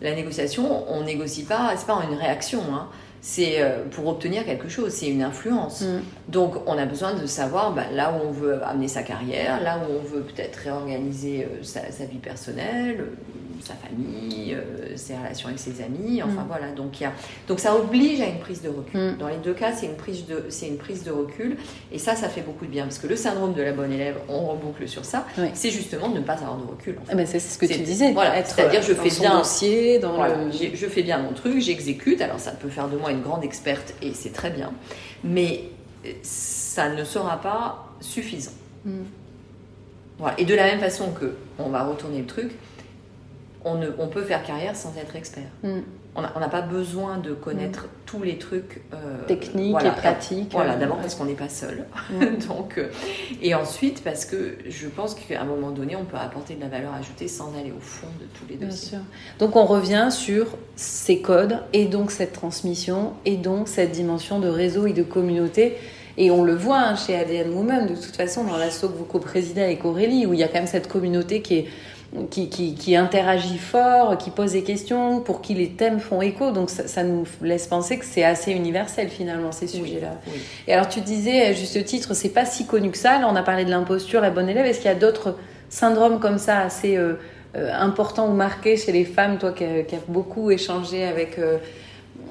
la 0.00 0.14
négociation, 0.14 0.84
on 0.92 1.02
négocie 1.02 1.44
pas, 1.44 1.72
c'est 1.76 1.86
pas 1.86 2.02
une 2.08 2.16
réaction, 2.16 2.60
hein. 2.72 2.88
c'est 3.20 3.60
euh, 3.60 3.84
pour 3.90 4.06
obtenir 4.08 4.44
quelque 4.44 4.68
chose, 4.68 4.92
c'est 4.92 5.08
une 5.08 5.22
influence. 5.22 5.82
Mm. 5.82 6.00
Donc 6.28 6.56
on 6.66 6.76
a 6.76 6.86
besoin 6.86 7.14
de 7.14 7.26
savoir 7.26 7.72
bah, 7.72 7.84
là 7.92 8.12
où 8.12 8.28
on 8.28 8.32
veut 8.32 8.62
amener 8.64 8.88
sa 8.88 9.02
carrière, 9.02 9.62
là 9.62 9.78
où 9.78 9.92
on 9.92 10.02
veut 10.02 10.22
peut-être 10.22 10.56
réorganiser 10.56 11.44
euh, 11.44 11.62
sa, 11.62 11.90
sa 11.90 12.04
vie 12.04 12.18
personnelle, 12.18 13.06
sa 13.62 13.74
famille, 13.74 14.54
euh, 14.54 14.96
ses 14.96 15.16
relations 15.16 15.48
avec 15.48 15.58
ses 15.60 15.82
amis, 15.82 16.22
enfin 16.22 16.42
Mm. 16.42 16.46
voilà. 16.48 16.70
Donc, 16.72 17.00
il 17.00 17.04
y 17.04 17.06
a... 17.06 17.12
Donc 17.48 17.60
ça 17.60 17.74
oblige 17.76 18.20
à 18.20 18.26
une 18.26 18.38
prise 18.38 18.62
de 18.62 18.68
recul. 18.68 19.00
Mm. 19.00 19.16
Dans 19.18 19.28
les 19.28 19.36
deux 19.36 19.54
cas, 19.54 19.72
c'est 19.72 19.86
une, 19.86 19.96
prise 19.96 20.26
de... 20.26 20.44
une 20.66 20.76
prise 20.76 21.02
de 21.04 21.10
recul 21.12 21.56
et 21.92 21.98
ça, 21.98 22.14
ça 22.16 22.28
fait 22.28 22.40
beaucoup 22.42 22.64
de 22.66 22.70
bien 22.70 22.84
parce 22.84 22.98
que 22.98 23.06
le 23.06 23.16
syndrome 23.16 23.54
de 23.54 23.62
la 23.62 23.72
bonne 23.72 23.92
élève, 23.92 24.16
on 24.28 24.46
reboucle 24.46 24.88
sur 24.88 25.04
ça, 25.04 25.26
Oui. 25.38 25.48
c'est 25.54 25.70
justement 25.70 26.08
de 26.08 26.18
ne 26.18 26.24
pas 26.24 26.34
avoir 26.34 26.56
de 26.56 26.66
recul. 26.66 26.96
en 27.00 27.04
fait. 27.04 27.12
Eh 27.12 27.16
ben, 27.16 27.26
c'est 27.26 27.38
ce 27.40 27.58
que 27.58 27.66
tu 27.66 27.78
disais. 27.80 28.12
voilà, 28.12 28.44
c'est-à-dire 28.44 28.82
je 28.82 28.94
fais 28.94 29.20
bien- 29.20 29.38
dossier, 29.38 29.98
dans 29.98 30.14
Voilà, 30.14 30.36
le. 30.44 30.50
j'ai- 30.52 30.74
je 30.74 30.86
fais 30.86 31.02
bien 31.02 31.18
mon 31.18 31.32
truc, 31.32 31.60
j'exécute, 31.60 32.20
alors 32.20 32.40
ça 32.40 32.52
peut 32.52 32.68
faire 32.68 32.88
de 32.88 32.96
moi 32.96 33.10
une 33.10 33.20
grande 33.22 33.44
experte 33.44 33.94
et 34.02 34.12
c'est 34.14 34.32
très 34.32 34.50
bien, 34.50 34.72
mais 35.22 35.60
euh, 36.06 36.10
ça 36.22 36.88
ne 36.90 37.04
sera 37.04 37.40
pas 37.40 37.86
suffisant. 38.00 38.50
Mm. 38.84 38.90
Voilà. 40.18 40.38
Et 40.38 40.44
de 40.44 40.54
la 40.54 40.64
même 40.64 40.78
façon 40.80 41.10
que, 41.12 41.34
on 41.58 41.68
va 41.70 41.84
retourner 41.84 42.18
le 42.20 42.26
truc, 42.26 42.52
on, 43.64 43.76
ne, 43.76 43.88
on 43.98 44.08
peut 44.08 44.22
faire 44.22 44.42
carrière 44.42 44.76
sans 44.76 44.96
être 44.96 45.16
expert. 45.16 45.48
Mm. 45.62 45.80
On 46.16 46.22
n'a 46.22 46.48
pas 46.48 46.60
besoin 46.60 47.18
de 47.18 47.32
connaître 47.32 47.88
tous 48.06 48.22
les 48.22 48.38
trucs 48.38 48.82
euh, 48.92 49.24
Techniques 49.26 49.72
voilà. 49.72 49.88
et 49.88 49.96
pratiques. 49.96 50.52
Voilà, 50.52 50.74
euh, 50.74 50.78
d'abord 50.78 50.98
parce 50.98 51.16
qu'on 51.16 51.24
n'est 51.24 51.32
pas 51.32 51.48
seul. 51.48 51.86
Mm. 52.10 52.46
Donc, 52.48 52.78
euh, 52.78 52.88
et 53.42 53.56
ensuite 53.56 54.04
parce 54.04 54.24
que 54.24 54.58
je 54.68 54.86
pense 54.86 55.14
qu'à 55.14 55.40
un 55.40 55.44
moment 55.44 55.72
donné, 55.72 55.96
on 55.96 56.04
peut 56.04 56.16
apporter 56.16 56.54
de 56.54 56.60
la 56.60 56.68
valeur 56.68 56.94
ajoutée 56.94 57.26
sans 57.26 57.52
aller 57.58 57.72
au 57.72 57.80
fond 57.80 58.06
de 58.20 58.26
tous 58.38 58.46
les 58.48 58.56
Bien 58.56 58.68
dossiers. 58.68 58.90
sûr. 58.90 58.98
Donc 59.40 59.56
on 59.56 59.64
revient 59.64 60.08
sur 60.12 60.46
ces 60.76 61.20
codes 61.20 61.58
et 61.72 61.86
donc 61.86 62.12
cette 62.12 62.32
transmission 62.32 63.14
et 63.24 63.36
donc 63.36 63.66
cette 63.66 63.90
dimension 63.90 64.38
de 64.38 64.48
réseau 64.48 64.86
et 64.86 64.92
de 64.92 65.02
communauté. 65.02 65.76
Et 66.16 66.30
on 66.30 66.44
le 66.44 66.54
voit 66.54 66.78
hein, 66.78 66.94
chez 66.94 67.16
ADN 67.16 67.52
Women, 67.52 67.86
de 67.86 67.96
toute 67.96 68.14
façon, 68.14 68.44
dans 68.44 68.56
l'assaut 68.56 68.88
que 68.88 68.96
vous 68.96 69.04
co-présidez 69.04 69.62
avec 69.62 69.84
Aurélie, 69.84 70.26
où 70.26 70.32
il 70.32 70.38
y 70.38 70.44
a 70.44 70.46
quand 70.46 70.54
même 70.54 70.68
cette 70.68 70.86
communauté 70.86 71.42
qui, 71.42 71.54
est, 71.56 71.66
qui, 72.30 72.48
qui, 72.48 72.74
qui 72.74 72.94
interagit 72.96 73.58
fort, 73.58 74.16
qui 74.18 74.30
pose 74.30 74.52
des 74.52 74.62
questions, 74.62 75.20
pour 75.20 75.40
qui 75.40 75.54
les 75.54 75.70
thèmes 75.70 76.00
font 76.00 76.22
écho. 76.22 76.50
Donc 76.52 76.70
ça, 76.70 76.86
ça 76.86 77.02
nous 77.02 77.24
laisse 77.42 77.66
penser 77.66 77.98
que 77.98 78.04
c'est 78.04 78.24
assez 78.24 78.52
universel 78.52 79.08
finalement, 79.08 79.52
ces 79.52 79.66
Oui, 79.66 79.86
sujets-là. 79.88 80.12
oui. 80.28 80.40
Et 80.68 80.72
alors 80.74 80.88
tu 80.88 81.00
disais, 81.00 81.42
à 81.46 81.52
juste 81.52 81.84
titre, 81.84 82.14
c'est 82.14 82.28
pas 82.28 82.44
si 82.44 82.66
connu 82.66 82.90
que 82.90 82.98
ça. 82.98 83.18
Là, 83.18 83.28
on 83.30 83.36
a 83.36 83.42
parlé 83.42 83.64
de 83.64 83.70
l'imposture, 83.70 84.20
la 84.20 84.30
bonne 84.30 84.48
élève. 84.48 84.66
Est-ce 84.66 84.78
qu'il 84.78 84.90
y 84.90 84.94
a 84.94 84.96
d'autres 84.96 85.36
syndromes 85.68 86.20
comme 86.20 86.38
ça 86.38 86.60
assez 86.60 86.96
euh, 86.96 87.14
euh, 87.56 87.72
importants 87.72 88.28
ou 88.28 88.32
marqués 88.34 88.76
chez 88.76 88.92
les 88.92 89.04
femmes, 89.04 89.38
toi 89.38 89.52
qui 89.52 89.64
as, 89.64 89.82
qui 89.82 89.96
as 89.96 90.00
beaucoup 90.06 90.50
échangé 90.50 91.04
avec 91.04 91.38
euh, 91.38 91.58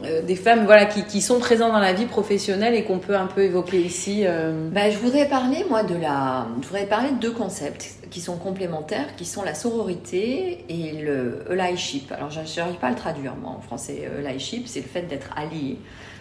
euh, 0.03 0.21
des 0.21 0.35
femmes 0.35 0.65
voilà, 0.65 0.85
qui, 0.85 1.03
qui 1.05 1.21
sont 1.21 1.39
présentes 1.39 1.71
dans 1.71 1.79
la 1.79 1.93
vie 1.93 2.05
professionnelle 2.05 2.73
et 2.73 2.83
qu'on 2.83 2.99
peut 2.99 3.15
un 3.15 3.27
peu 3.27 3.43
évoquer 3.43 3.81
ici 3.81 4.23
euh, 4.25 4.69
Bah, 4.71 4.89
je 4.89 4.97
voudrais 4.97 5.27
parler, 5.27 5.65
moi, 5.69 5.83
de 5.83 5.95
la. 5.95 6.47
Je 6.61 6.67
voudrais 6.67 6.85
parler 6.85 7.11
de 7.11 7.17
deux 7.17 7.31
concepts 7.31 7.95
qui 8.09 8.21
sont 8.21 8.37
complémentaires, 8.37 9.15
qui 9.15 9.25
sont 9.25 9.43
la 9.43 9.53
sororité 9.55 10.65
et 10.69 11.01
le 11.01 11.45
allyship. 11.49 12.11
Alors, 12.11 12.29
je 12.29 12.39
n'arrive 12.59 12.75
pas 12.75 12.87
à 12.87 12.91
le 12.91 12.95
traduire, 12.95 13.35
moi, 13.35 13.51
en 13.51 13.61
français. 13.61 14.09
Allyship, 14.25 14.67
c'est 14.67 14.81
le 14.81 14.87
fait 14.87 15.03
d'être 15.03 15.29
allié. 15.35 15.77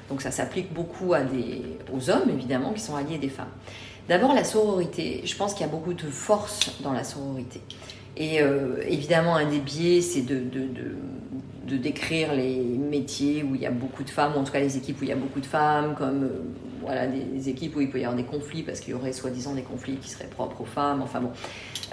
Donc, 0.08 0.22
ça 0.22 0.30
s'applique 0.30 0.72
beaucoup 0.72 1.14
à 1.14 1.22
des, 1.22 1.62
aux 1.92 2.10
hommes, 2.10 2.30
évidemment, 2.30 2.72
qui 2.72 2.80
sont 2.80 2.96
alliés 2.96 3.18
des 3.18 3.28
femmes. 3.28 3.52
D'abord, 4.08 4.34
la 4.34 4.44
sororité. 4.44 5.22
Je 5.24 5.36
pense 5.36 5.54
qu'il 5.54 5.64
y 5.64 5.68
a 5.68 5.72
beaucoup 5.72 5.94
de 5.94 6.06
force 6.06 6.80
dans 6.82 6.92
la 6.92 7.04
sororité. 7.04 7.60
Et 8.16 8.42
euh, 8.42 8.82
évidemment, 8.86 9.36
un 9.36 9.48
des 9.48 9.58
biais, 9.58 10.00
c'est 10.00 10.22
de, 10.22 10.34
de, 10.34 10.68
de 11.66 11.76
décrire 11.76 12.34
les 12.34 12.56
métiers 12.56 13.42
où 13.44 13.54
il 13.54 13.60
y 13.60 13.66
a 13.66 13.70
beaucoup 13.70 14.02
de 14.02 14.10
femmes, 14.10 14.32
ou 14.36 14.40
en 14.40 14.44
tout 14.44 14.52
cas 14.52 14.60
les 14.60 14.76
équipes 14.76 15.00
où 15.00 15.04
il 15.04 15.10
y 15.10 15.12
a 15.12 15.16
beaucoup 15.16 15.40
de 15.40 15.46
femmes, 15.46 15.94
comme 15.96 16.24
euh, 16.24 16.42
voilà, 16.80 17.06
des 17.06 17.48
équipes 17.48 17.76
où 17.76 17.80
il 17.80 17.88
peut 17.90 17.98
y 18.00 18.04
avoir 18.04 18.16
des 18.16 18.24
conflits, 18.24 18.62
parce 18.62 18.80
qu'il 18.80 18.90
y 18.90 18.94
aurait 18.94 19.12
soi-disant 19.12 19.54
des 19.54 19.62
conflits 19.62 19.96
qui 19.96 20.10
seraient 20.10 20.26
propres 20.26 20.60
aux 20.62 20.66
femmes. 20.66 21.02
Enfin 21.02 21.20
bon, 21.20 21.30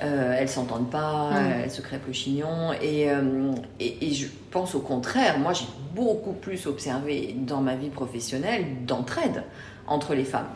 euh, 0.03 0.35
elles 0.37 0.49
s'entendent 0.49 0.89
pas, 0.89 1.29
Mm. 1.31 1.51
elles 1.63 1.71
se 1.71 1.81
crêpent 1.81 2.07
le 2.07 2.13
chignon. 2.13 2.73
Et, 2.81 3.09
euh, 3.11 3.51
et, 3.79 4.07
et 4.07 4.13
je 4.13 4.27
pense 4.49 4.73
au 4.73 4.79
contraire, 4.79 5.37
moi 5.39 5.53
j'ai 5.53 5.67
beaucoup 5.95 6.33
plus 6.33 6.65
observé 6.65 7.35
dans 7.37 7.61
ma 7.61 7.75
vie 7.75 7.89
professionnelle 7.89 8.65
d'entraide 8.87 9.43
entre 9.87 10.15
les 10.15 10.23
femmes. 10.25 10.49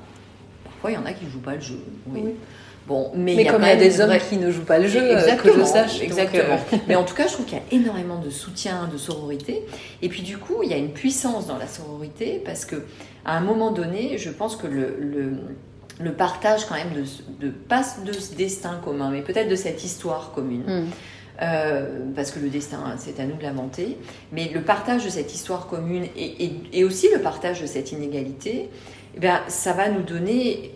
Parfois, 0.63 0.91
il 0.91 0.93
y 0.95 0.97
en 0.97 1.05
a 1.05 1.13
qui 1.13 1.29
jouent 1.29 1.39
pas 1.39 1.55
le 1.55 1.61
jeu. 1.61 1.79
Oui. 2.07 2.21
Oui. 2.25 2.31
Bon, 2.87 3.11
mais, 3.15 3.35
Mais 3.35 3.41
il 3.43 3.45
y 3.45 3.47
a 3.47 3.51
comme 3.53 3.61
il 3.63 3.67
y 3.67 3.71
a 3.71 3.75
des 3.77 4.01
hommes 4.01 4.09
vraie- 4.09 4.19
qui 4.29 4.37
ne 4.37 4.51
jouent 4.51 4.65
pas 4.65 4.77
le 4.77 4.87
jeu, 4.87 5.11
exactement, 5.13 5.53
que 5.53 5.59
je 5.61 5.65
sache. 5.65 6.01
exactement. 6.01 6.59
euh, 6.73 6.77
Mais 6.87 6.95
en 6.95 7.03
tout 7.05 7.15
cas, 7.15 7.27
je 7.27 7.33
trouve 7.33 7.45
qu'il 7.45 7.57
y 7.57 7.61
a 7.61 7.63
énormément 7.81 8.19
de 8.19 8.29
soutien, 8.29 8.89
de 8.91 8.97
sororité. 8.97 9.63
Et 10.01 10.09
puis 10.09 10.21
du 10.21 10.37
coup, 10.37 10.63
il 10.63 10.69
y 10.69 10.73
a 10.73 10.77
une 10.77 10.91
puissance 10.91 11.47
dans 11.47 11.57
la 11.57 11.67
sororité 11.67 12.41
parce 12.45 12.65
que 12.65 12.83
à 13.25 13.37
un 13.37 13.41
moment 13.41 13.71
donné, 13.71 14.17
je 14.17 14.29
pense 14.29 14.57
que 14.57 14.67
le, 14.67 14.97
le, 14.99 15.31
le 16.01 16.11
partage 16.13 16.65
quand 16.65 16.75
même 16.75 16.91
de, 16.93 17.45
de 17.45 17.51
pas 17.51 17.83
de 18.05 18.11
ce 18.11 18.35
destin 18.35 18.79
commun, 18.83 19.11
mais 19.11 19.21
peut-être 19.21 19.47
de 19.49 19.55
cette 19.55 19.83
histoire 19.83 20.31
commune. 20.35 20.63
hum, 20.67 20.85
Euh, 21.41 22.05
parce 22.15 22.29
que 22.29 22.39
le 22.39 22.49
destin, 22.49 22.83
c'est 22.99 23.19
à 23.19 23.25
nous 23.25 23.35
de 23.35 23.41
l'inventer. 23.41 23.97
Mais 24.31 24.51
le 24.53 24.61
partage 24.61 25.03
de 25.03 25.09
cette 25.09 25.33
histoire 25.33 25.65
commune 25.67 26.05
et, 26.15 26.43
et- 26.45 26.53
et 26.73 26.83
aussi 26.83 27.07
le 27.11 27.19
partage 27.21 27.59
de 27.59 27.65
cette 27.65 27.91
inégalité, 27.91 28.69
eh 29.15 29.19
bien, 29.19 29.41
ça 29.47 29.73
va 29.73 29.89
nous 29.89 30.03
donner 30.03 30.75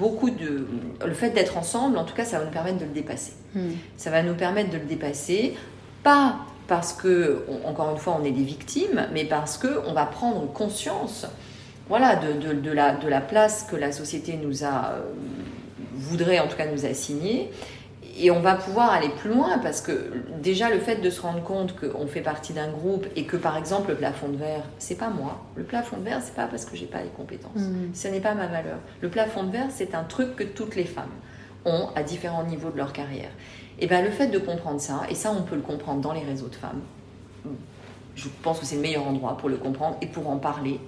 beaucoup 0.00 0.30
de... 0.30 0.66
Le 1.06 1.14
fait 1.14 1.30
d'être 1.30 1.56
ensemble, 1.56 1.96
en 1.98 2.04
tout 2.04 2.14
cas, 2.14 2.24
ça 2.24 2.38
va 2.38 2.44
nous 2.46 2.50
permettre 2.50 2.78
de 2.78 2.84
le 2.86 2.90
dépasser. 3.00 3.32
hum. 3.54 3.72
Ça 3.96 4.10
va 4.10 4.22
nous 4.22 4.34
permettre 4.34 4.70
de 4.70 4.78
le 4.78 4.84
dépasser, 4.94 5.54
pas 6.02 6.36
parce 6.66 6.92
que, 6.92 7.44
encore 7.64 7.90
une 7.90 7.98
fois, 7.98 8.16
on 8.20 8.24
est 8.24 8.30
des 8.32 8.44
victimes, 8.44 9.06
mais 9.12 9.24
parce 9.24 9.58
que 9.58 9.80
on 9.86 9.92
va 9.92 10.06
prendre 10.06 10.40
conscience, 10.52 11.26
voilà, 11.88 12.16
de, 12.16 12.32
de- 12.44 12.60
de 12.60 12.70
la, 12.72 12.94
de 12.94 13.08
la 13.08 13.20
place 13.20 13.66
que 13.70 13.76
la 13.76 13.92
société 13.92 14.38
nous 14.42 14.64
a, 14.64 14.92
euh, 14.94 15.00
voudrait 15.94 16.38
en 16.40 16.46
tout 16.48 16.56
cas 16.56 16.66
nous 16.66 16.86
assigner. 16.86 17.50
Et 18.22 18.30
on 18.30 18.40
va 18.40 18.54
pouvoir 18.54 18.90
aller 18.90 19.08
plus 19.08 19.30
loin 19.30 19.58
parce 19.58 19.80
que 19.80 20.12
déjà 20.42 20.68
le 20.68 20.78
fait 20.78 20.96
de 20.96 21.08
se 21.08 21.22
rendre 21.22 21.42
compte 21.42 21.74
qu'on 21.80 22.06
fait 22.06 22.20
partie 22.20 22.52
d'un 22.52 22.70
groupe 22.70 23.06
et 23.16 23.24
que 23.24 23.38
par 23.38 23.56
exemple 23.56 23.90
le 23.90 23.96
plafond 23.96 24.28
de 24.28 24.36
verre, 24.36 24.64
c'est 24.78 24.98
pas 24.98 25.08
moi. 25.08 25.42
Le 25.56 25.64
plafond 25.64 25.96
de 25.96 26.02
verre, 26.02 26.20
c'est 26.22 26.34
pas 26.34 26.46
parce 26.46 26.66
que 26.66 26.76
j'ai 26.76 26.84
pas 26.84 27.02
les 27.02 27.08
compétences. 27.08 27.56
Mhm. 27.56 27.92
Ce 27.94 28.08
n'est 28.08 28.20
pas 28.20 28.34
ma 28.34 28.46
valeur. 28.46 28.76
Le 29.00 29.08
plafond 29.08 29.44
de 29.44 29.50
verre, 29.50 29.68
c'est 29.70 29.94
un 29.94 30.04
truc 30.04 30.36
que 30.36 30.44
toutes 30.44 30.76
les 30.76 30.84
femmes 30.84 31.10
ont 31.64 31.88
à 31.96 32.02
différents 32.02 32.44
niveaux 32.44 32.70
de 32.70 32.76
leur 32.76 32.92
carrière. 32.92 33.30
Et 33.78 33.86
bien 33.86 34.02
le 34.02 34.10
fait 34.10 34.26
de 34.26 34.38
comprendre 34.38 34.80
ça, 34.80 35.02
et 35.08 35.14
ça 35.14 35.32
on 35.32 35.42
peut 35.42 35.56
le 35.56 35.62
comprendre 35.62 36.02
dans 36.02 36.12
les 36.12 36.20
réseaux 36.20 36.48
de 36.48 36.54
femmes, 36.54 36.82
je 38.14 38.28
pense 38.42 38.60
que 38.60 38.66
c'est 38.66 38.76
le 38.76 38.82
meilleur 38.82 39.06
endroit 39.06 39.38
pour 39.38 39.48
le 39.48 39.56
comprendre 39.56 39.96
et 40.02 40.06
pour 40.06 40.28
en 40.28 40.36
parler, 40.36 40.78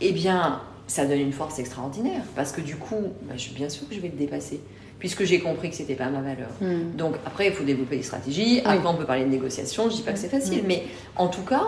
eh 0.00 0.12
bien 0.12 0.60
ça 0.86 1.06
donne 1.06 1.20
une 1.20 1.32
force 1.32 1.58
extraordinaire 1.58 2.22
parce 2.36 2.52
que 2.52 2.60
du 2.60 2.76
coup, 2.76 3.12
je, 3.36 3.50
bien 3.50 3.68
sûr 3.68 3.88
que 3.88 3.94
je 3.94 4.00
vais 4.00 4.08
le 4.08 4.16
dépasser 4.16 4.60
puisque 5.00 5.24
j'ai 5.24 5.40
compris 5.40 5.70
que 5.70 5.76
c'était 5.76 5.96
pas 5.96 6.08
ma 6.08 6.20
valeur. 6.20 6.50
Hum. 6.62 6.92
Donc 6.94 7.16
après, 7.26 7.48
il 7.48 7.52
faut 7.52 7.64
développer 7.64 7.96
des 7.96 8.02
stratégies. 8.04 8.60
Après, 8.64 8.86
on 8.86 8.94
peut 8.94 9.04
parler 9.06 9.24
de 9.24 9.30
négociation. 9.30 9.90
Je 9.90 9.96
dis 9.96 10.02
pas 10.02 10.12
que 10.12 10.18
c'est 10.20 10.28
facile, 10.28 10.62
Mm. 10.62 10.66
mais 10.68 10.84
en 11.16 11.26
tout 11.28 11.42
cas, 11.42 11.64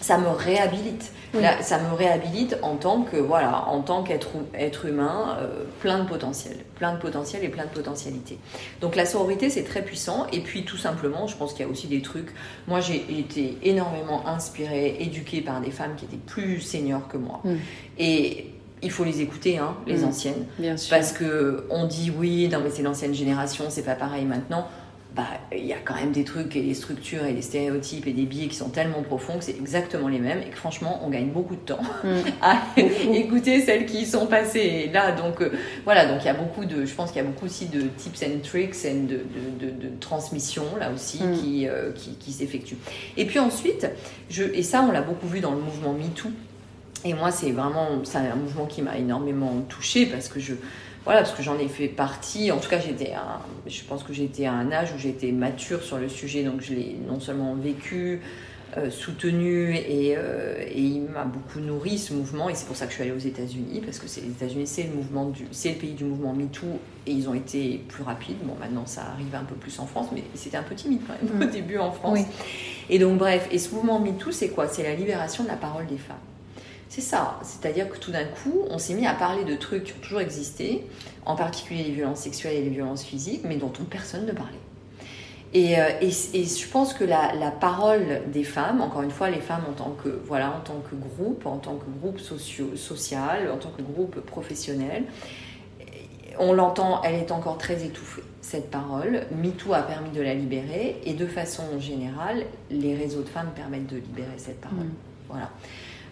ça 0.00 0.18
me 0.18 0.26
réhabilite. 0.28 1.12
Oui. 1.34 1.40
Là, 1.42 1.62
ça 1.62 1.78
me 1.78 1.94
réhabilite 1.94 2.56
en 2.62 2.74
tant 2.76 3.02
que 3.02 3.16
voilà, 3.16 3.66
en 3.68 3.80
tant 3.80 4.02
qu'être 4.02 4.28
être 4.52 4.84
humain, 4.86 5.36
euh, 5.40 5.64
plein 5.80 6.00
de 6.02 6.08
potentiel, 6.08 6.56
plein 6.74 6.92
de 6.92 6.98
potentiel 6.98 7.42
et 7.44 7.48
plein 7.48 7.64
de 7.64 7.70
potentialités. 7.70 8.38
Donc 8.80 8.96
la 8.96 9.06
sororité, 9.06 9.48
c'est 9.48 9.62
très 9.62 9.82
puissant. 9.82 10.26
Et 10.32 10.40
puis 10.40 10.64
tout 10.64 10.76
simplement, 10.76 11.26
je 11.28 11.36
pense 11.36 11.52
qu'il 11.54 11.64
y 11.64 11.68
a 11.68 11.70
aussi 11.70 11.86
des 11.86 12.02
trucs. 12.02 12.28
Moi, 12.68 12.80
j'ai 12.80 12.96
été 13.18 13.56
énormément 13.62 14.26
inspirée, 14.26 14.96
éduquée 15.00 15.40
par 15.40 15.60
des 15.60 15.70
femmes 15.70 15.94
qui 15.96 16.04
étaient 16.06 16.16
plus 16.16 16.60
seniors 16.60 17.06
que 17.08 17.16
moi. 17.16 17.40
Mm. 17.44 17.54
Et 17.98 18.46
il 18.82 18.90
faut 18.90 19.04
les 19.04 19.20
écouter, 19.20 19.58
hein, 19.58 19.76
les 19.86 19.98
Mm. 19.98 20.04
anciennes. 20.04 20.46
Bien 20.58 20.76
sûr. 20.76 20.90
Parce 20.96 21.12
que 21.12 21.64
on 21.70 21.86
dit 21.86 22.12
oui, 22.16 22.48
non 22.48 22.60
mais 22.62 22.70
c'est 22.70 22.82
l'ancienne 22.82 23.14
génération, 23.14 23.64
c'est 23.68 23.84
pas 23.84 23.94
pareil 23.94 24.24
maintenant. 24.24 24.66
bah, 25.14 25.24
il 25.54 25.66
y 25.66 25.74
a 25.74 25.78
quand 25.84 25.94
même 25.94 26.10
des 26.12 26.24
trucs 26.24 26.56
et 26.56 26.62
des 26.62 26.72
structures 26.72 27.26
et 27.26 27.34
des 27.34 27.42
stéréotypes 27.42 28.06
et 28.06 28.14
des 28.14 28.24
biais 28.24 28.46
qui 28.48 28.56
sont 28.56 28.70
tellement 28.70 29.02
profonds 29.02 29.36
que 29.36 29.44
c'est 29.44 29.58
exactement 29.58 30.08
les 30.08 30.18
mêmes 30.18 30.38
et 30.40 30.48
que 30.48 30.56
franchement, 30.56 31.00
on 31.04 31.10
gagne 31.10 31.28
beaucoup 31.28 31.54
de 31.54 31.60
temps 31.60 31.82
mm. 32.02 32.08
à 32.40 32.62
écouter 33.12 33.60
celles 33.60 33.84
qui 33.84 34.06
sont 34.06 34.26
passées 34.26 34.88
là. 34.90 35.12
Donc 35.12 35.42
euh, 35.42 35.52
voilà, 35.84 36.06
donc 36.06 36.22
il 36.22 36.26
y 36.26 36.30
a 36.30 36.34
beaucoup 36.34 36.64
de, 36.64 36.86
je 36.86 36.94
pense 36.94 37.10
qu'il 37.12 37.20
y 37.20 37.24
a 37.26 37.28
beaucoup 37.28 37.44
aussi 37.44 37.66
de 37.66 37.82
tips 37.82 38.22
and 38.22 38.38
tricks 38.42 38.84
et 38.86 38.94
de, 38.94 39.20
de, 39.60 39.70
de, 39.70 39.90
transmission 40.00 40.64
là 40.80 40.90
aussi 40.90 41.22
mm. 41.22 41.32
qui, 41.36 41.68
euh, 41.68 41.92
qui, 41.92 42.14
qui 42.16 42.32
s'effectuent. 42.32 42.78
Et 43.18 43.26
puis 43.26 43.38
ensuite, 43.38 43.86
je, 44.30 44.44
et 44.44 44.62
ça 44.62 44.82
on 44.88 44.92
l'a 44.92 45.02
beaucoup 45.02 45.28
vu 45.28 45.40
dans 45.40 45.52
le 45.52 45.60
mouvement 45.60 45.92
MeToo. 45.92 46.30
Et 47.04 47.14
moi, 47.14 47.30
c'est 47.30 47.50
vraiment 47.50 48.04
c'est 48.04 48.18
un 48.18 48.36
mouvement 48.36 48.66
qui 48.66 48.82
m'a 48.82 48.96
énormément 48.96 49.60
touchée 49.68 50.06
parce 50.06 50.28
que 50.28 50.38
je, 50.38 50.54
voilà, 51.04 51.22
parce 51.22 51.32
que 51.32 51.42
j'en 51.42 51.58
ai 51.58 51.68
fait 51.68 51.88
partie. 51.88 52.52
En 52.52 52.58
tout 52.58 52.68
cas, 52.68 52.78
j'étais, 52.78 53.12
je 53.66 53.82
pense 53.84 54.02
que 54.02 54.12
j'étais 54.12 54.46
à 54.46 54.52
un 54.52 54.70
âge 54.70 54.92
où 54.94 54.98
j'étais 54.98 55.32
mature 55.32 55.82
sur 55.82 55.98
le 55.98 56.08
sujet, 56.08 56.44
donc 56.44 56.60
je 56.60 56.74
l'ai 56.74 56.96
non 57.08 57.18
seulement 57.18 57.54
vécu, 57.54 58.20
euh, 58.78 58.88
soutenu 58.88 59.74
et, 59.74 60.14
euh, 60.16 60.64
et, 60.66 60.80
il 60.80 61.02
m'a 61.02 61.24
beaucoup 61.24 61.60
nourri 61.60 61.98
ce 61.98 62.14
mouvement. 62.14 62.48
Et 62.48 62.54
c'est 62.54 62.66
pour 62.66 62.76
ça 62.76 62.86
que 62.86 62.92
je 62.92 62.94
suis 62.94 63.02
allée 63.02 63.12
aux 63.12 63.18
États-Unis, 63.18 63.82
parce 63.84 63.98
que 63.98 64.06
c'est, 64.06 64.20
les 64.20 64.30
États-Unis, 64.30 64.66
c'est 64.66 64.84
le 64.84 64.94
mouvement 64.94 65.28
du, 65.28 65.44
c'est 65.50 65.70
le 65.70 65.74
pays 65.74 65.92
du 65.92 66.04
mouvement 66.04 66.32
MeToo, 66.32 66.78
et 67.06 67.10
ils 67.10 67.28
ont 67.28 67.34
été 67.34 67.84
plus 67.88 68.04
rapides. 68.04 68.38
Bon, 68.44 68.54
maintenant, 68.60 68.86
ça 68.86 69.02
arrive 69.12 69.34
un 69.34 69.44
peu 69.44 69.56
plus 69.56 69.78
en 69.80 69.86
France, 69.86 70.06
mais 70.14 70.22
c'était 70.34 70.56
un 70.56 70.62
peu 70.62 70.76
timide 70.76 71.00
quand 71.06 71.14
même 71.20 71.42
au 71.42 71.46
mm. 71.46 71.50
début 71.50 71.78
en 71.78 71.90
France. 71.90 72.20
Et 72.88 72.98
donc, 73.00 73.18
bref, 73.18 73.48
et 73.50 73.58
ce 73.58 73.74
mouvement 73.74 73.98
MeToo, 73.98 74.30
c'est 74.30 74.50
quoi? 74.50 74.68
C'est 74.68 74.84
la 74.84 74.94
libération 74.94 75.42
de 75.42 75.48
la 75.48 75.56
parole 75.56 75.86
des 75.86 75.98
femmes. 75.98 76.16
C'est 76.94 77.00
ça, 77.00 77.38
c'est-à-dire 77.42 77.88
que 77.88 77.96
tout 77.96 78.10
d'un 78.10 78.26
coup, 78.26 78.66
on 78.68 78.76
s'est 78.76 78.92
mis 78.92 79.06
à 79.06 79.14
parler 79.14 79.44
de 79.44 79.56
trucs 79.56 79.84
qui 79.84 79.92
ont 79.94 80.02
toujours 80.02 80.20
existé, 80.20 80.86
en 81.24 81.36
particulier 81.36 81.84
les 81.84 81.90
violences 81.90 82.18
sexuelles 82.18 82.56
et 82.56 82.60
les 82.60 82.68
violences 82.68 83.02
physiques, 83.02 83.44
mais 83.44 83.56
dont 83.56 83.72
personne 83.88 84.26
ne 84.26 84.32
parlait. 84.32 84.60
Et, 85.54 85.80
euh, 85.80 85.88
et, 86.02 86.10
je 86.10 86.68
pense 86.68 86.92
que 86.92 87.04
la, 87.04 87.50
parole 87.50 88.20
des 88.30 88.44
femmes, 88.44 88.82
encore 88.82 89.00
une 89.00 89.10
fois, 89.10 89.30
les 89.30 89.40
femmes 89.40 89.64
en 89.70 89.72
tant 89.72 89.96
que, 90.04 90.20
voilà, 90.26 90.50
en 90.50 90.60
tant 90.60 90.82
que 90.90 90.94
groupe, 90.94 91.46
en 91.46 91.56
tant 91.56 91.76
que 91.76 91.86
groupe 91.98 92.20
socio, 92.20 92.76
social, 92.76 93.50
en 93.50 93.56
tant 93.56 93.70
que 93.70 93.80
groupe 93.80 94.20
professionnel, 94.20 95.04
on 96.38 96.52
l'entend, 96.52 97.00
elle 97.04 97.14
est 97.14 97.32
encore 97.32 97.56
très 97.56 97.86
étouffée, 97.86 98.22
cette 98.42 98.70
parole. 98.70 99.22
MeToo 99.42 99.72
a 99.72 99.80
permis 99.80 100.10
de 100.10 100.20
la 100.20 100.34
libérer 100.34 101.00
et 101.06 101.14
de 101.14 101.26
façon 101.26 101.80
générale, 101.80 102.44
les 102.70 102.94
réseaux 102.94 103.22
de 103.22 103.30
femmes 103.30 103.52
permettent 103.56 103.86
de 103.86 103.96
libérer 103.96 104.36
cette 104.36 104.60
parole. 104.60 104.84
Mm. 104.84 104.94
Voilà. 105.30 105.48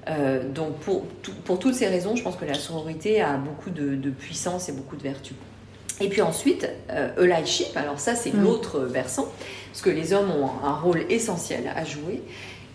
Euh, 0.09 0.49
donc 0.49 0.77
pour, 0.79 1.05
pour, 1.45 1.59
toutes 1.59 1.75
ces 1.75 1.87
raisons, 1.87 2.17
je 2.17 2.23
pense 2.23 2.37
que 2.37 2.45
la 2.45 2.55
sororité 2.55 3.21
a 3.21 3.37
beaucoup 3.37 3.71
de, 3.71 4.11
puissance 4.11 4.69
et 4.69 4.73
beaucoup 4.73 4.97
de 4.97 5.03
vertu. 5.03 5.35
Et 6.01 6.09
puis 6.09 6.23
ensuite, 6.23 6.69
euh, 6.91 7.11
allyship, 7.33 7.77
alors 7.77 8.01
ça 8.01 8.15
c'est 8.15 8.33
mm. 8.33 8.43
l'autre 8.43 8.81
versant, 8.81 9.29
parce 9.71 9.83
que 9.83 9.91
les 9.91 10.13
hommes 10.13 10.31
ont 10.31 10.67
un 10.67 10.73
rôle 10.73 11.05
essentiel 11.11 11.71
à 11.75 11.85
jouer. 11.85 12.23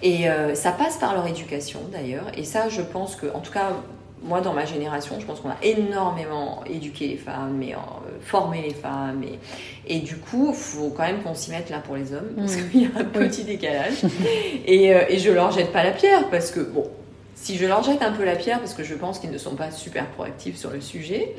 Et 0.04 0.30
euh, 0.30 0.54
ça 0.56 0.72
passe 0.72 0.98
par 0.98 1.14
leur 1.16 1.26
éducation 1.26 1.80
d'ailleurs. 1.92 2.26
Et 2.38 2.44
ça, 2.44 2.70
je 2.70 2.82
pense 2.82 3.16
que, 3.16 3.28
en 3.34 3.40
tout 3.40 3.52
cas, 3.52 3.72
moi 4.22 4.42
dans 4.42 4.54
ma 4.54 4.66
génération, 4.66 5.20
je 5.20 5.26
pense 5.26 5.40
qu'on 5.40 5.50
a 5.50 5.58
énormément 5.64 6.64
éduqué 6.66 7.08
les 7.08 7.18
femmes 7.18 7.62
et 7.64 7.74
euh, 7.74 7.78
formé 8.22 8.62
les 8.62 8.74
femmes. 8.74 9.24
Et, 9.24 9.40
et 9.96 10.00
du 10.00 10.18
coup, 10.18 10.50
il 10.50 10.56
faut 10.56 10.90
quand 10.90 11.04
même 11.04 11.24
qu'on 11.24 11.34
s'y 11.34 11.50
mette 11.50 11.72
là 11.72 11.80
pour 11.80 11.96
les 11.96 12.14
hommes, 12.14 12.34
parce 12.38 12.56
mm. 12.56 12.70
qu'il 12.70 12.82
y 12.82 12.86
a 12.86 13.00
un 13.00 13.06
petit 13.06 13.44
décalage. 13.44 14.04
et, 14.68 14.90
et 14.90 15.18
je 15.18 15.32
leur 15.32 15.52
jette 15.52 15.72
pas 15.72 15.84
la 15.84 15.92
pierre, 15.92 16.30
parce 16.30 16.52
que, 16.52 16.60
bon, 16.60 16.88
si 17.36 17.58
je 17.58 17.66
leur 17.66 17.84
jette 17.84 18.02
un 18.02 18.14
peu 18.14 18.24
la 18.24 18.36
pierre, 18.36 18.60
parce 18.60 18.74
que 18.74 18.84
je 18.84 18.96
pense 18.96 19.20
qu'ils 19.20 19.30
ne 19.30 19.38
sont 19.38 19.56
pas 19.56 19.70
super 19.70 20.08
proactifs 20.08 20.58
sur 20.58 20.72
le 20.72 20.80
sujet. 20.80 21.36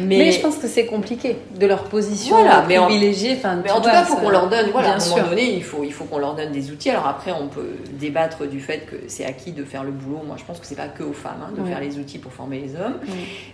Mais, 0.00 0.32
je 0.32 0.40
pense 0.40 0.56
que 0.56 0.66
c'est 0.66 0.86
compliqué 0.86 1.36
de 1.56 1.66
leur 1.66 1.84
position 1.84 2.36
voilà, 2.36 2.62
privilégiée. 2.62 3.38
En, 3.44 3.56
mais 3.62 3.70
en 3.70 3.80
tout 3.80 3.88
cas, 3.88 4.00
il 4.00 4.06
faut 4.06 4.16
qu'on 4.16 4.30
leur 4.30 4.48
donne, 4.48 4.70
voilà, 4.72 4.94
à 4.94 5.00
un 5.00 5.08
moment 5.08 5.28
donné, 5.28 5.54
il 5.54 5.62
faut, 5.62 5.84
il 5.84 5.92
faut 5.92 6.04
qu'on 6.04 6.18
leur 6.18 6.34
donne 6.34 6.50
des 6.50 6.72
outils. 6.72 6.90
Alors 6.90 7.06
après, 7.06 7.30
on 7.30 7.46
peut 7.48 7.76
débattre 7.92 8.48
du 8.48 8.58
fait 8.58 8.86
que 8.86 8.96
c'est 9.06 9.24
à 9.24 9.32
qui 9.32 9.52
de 9.52 9.64
faire 9.64 9.84
le 9.84 9.92
boulot. 9.92 10.22
Moi, 10.26 10.36
je 10.38 10.44
pense 10.44 10.58
que 10.58 10.66
c'est 10.66 10.74
pas 10.74 10.88
que 10.88 11.04
aux 11.04 11.12
femmes 11.12 11.44
hein, 11.46 11.52
de 11.56 11.64
faire 11.68 11.78
les 11.78 11.98
outils 11.98 12.18
pour 12.18 12.32
former 12.32 12.58
les 12.58 12.74
hommes. 12.74 12.98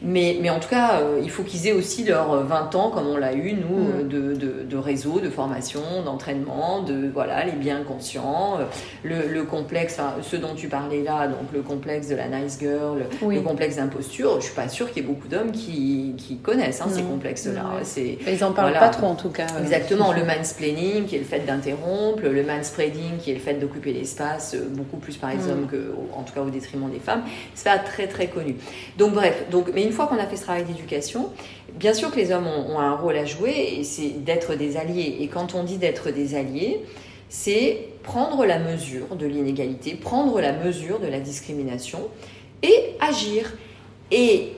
Mais, 0.00 0.38
mais 0.40 0.48
en 0.48 0.60
tout 0.60 0.68
cas, 0.68 1.00
euh, 1.00 1.20
il 1.22 1.30
faut 1.30 1.42
qu'ils 1.42 1.66
aient 1.66 1.72
aussi 1.72 2.04
leurs 2.04 2.44
20 2.44 2.74
ans, 2.76 2.90
comme 2.90 3.08
on 3.08 3.16
l'a 3.16 3.34
eu, 3.34 3.52
nous, 3.52 4.04
de, 4.04 4.34
de, 4.34 4.62
de, 4.62 4.76
réseau, 4.76 5.18
de 5.20 5.28
formation, 5.28 5.82
d'entraînement, 6.04 6.82
de 6.82 7.10
voilà, 7.12 7.44
les 7.44 7.52
biens 7.52 7.82
conscients, 7.82 8.58
euh, 8.60 8.64
le, 9.02 9.28
le 9.28 9.42
complexe, 9.42 9.98
ce 10.22 10.36
dont 10.36 10.54
tu 10.54 10.68
parlais 10.68 11.02
là, 11.02 11.26
donc 11.26 11.52
le 11.52 11.60
complexe 11.60 11.79
de 11.80 12.14
la 12.14 12.28
nice 12.28 12.58
girl, 12.60 13.06
le 13.22 13.40
complexe 13.40 13.76
d'imposture, 13.76 14.40
je 14.40 14.46
suis 14.46 14.54
pas 14.54 14.68
sûre 14.68 14.92
qu'il 14.92 15.02
y 15.02 15.06
ait 15.06 15.08
beaucoup 15.08 15.28
d'hommes 15.28 15.52
qui, 15.52 16.14
qui, 16.16 16.38
connaissent 16.38 16.80
hein, 16.80 16.88
ces 16.90 17.02
complexes-là. 17.02 17.80
Ils 18.26 18.44
en 18.44 18.52
parlent 18.52 18.72
pas 18.72 18.88
trop 18.88 19.06
en 19.06 19.14
tout 19.14 19.30
cas. 19.30 19.46
Exactement, 19.60 20.12
le 20.12 20.24
mansplaining 20.24 21.04
qui 21.06 21.16
est 21.16 21.20
le 21.20 21.24
fait 21.24 21.40
d'interrompre, 21.40 22.22
le 22.22 22.42
manspreading 22.42 23.18
qui 23.18 23.30
est 23.30 23.34
le 23.34 23.40
fait 23.40 23.54
d'occuper 23.54 23.92
l'espace, 23.92 24.54
euh, 24.54 24.68
beaucoup 24.70 24.98
plus 24.98 25.16
par 25.16 25.30
les 25.30 25.36
mm. 25.36 25.50
hommes 25.50 25.66
que, 25.66 25.94
en 26.14 26.22
tout 26.22 26.32
cas 26.34 26.42
au 26.42 26.50
détriment 26.50 26.90
des 26.90 26.98
femmes. 26.98 27.22
C'est 27.54 27.68
pas 27.68 27.78
très 27.78 28.06
très 28.06 28.28
connu. 28.28 28.56
Donc 28.98 29.14
bref, 29.14 29.44
donc, 29.50 29.70
mais 29.74 29.82
une 29.82 29.92
fois 29.92 30.06
qu'on 30.06 30.18
a 30.18 30.26
fait 30.26 30.36
ce 30.36 30.42
travail 30.42 30.64
d'éducation, 30.64 31.30
bien 31.74 31.94
sûr 31.94 32.10
que 32.10 32.16
les 32.16 32.32
hommes 32.32 32.46
ont, 32.46 32.76
ont 32.76 32.78
un 32.78 32.94
rôle 32.94 33.16
à 33.16 33.24
jouer 33.24 33.76
et 33.78 33.84
c'est 33.84 34.24
d'être 34.24 34.54
des 34.54 34.76
alliés. 34.76 35.16
Et 35.20 35.28
quand 35.28 35.54
on 35.54 35.64
dit 35.64 35.78
d'être 35.78 36.10
des 36.10 36.34
alliés, 36.34 36.80
c'est 37.30 37.86
prendre 38.02 38.44
la 38.44 38.58
mesure 38.58 39.14
de 39.16 39.24
l'inégalité, 39.24 39.94
prendre 39.94 40.40
la 40.40 40.52
mesure 40.52 40.98
de 40.98 41.06
la 41.06 41.20
discrimination 41.20 42.08
et 42.62 42.96
agir. 43.00 43.52
Et 44.10 44.52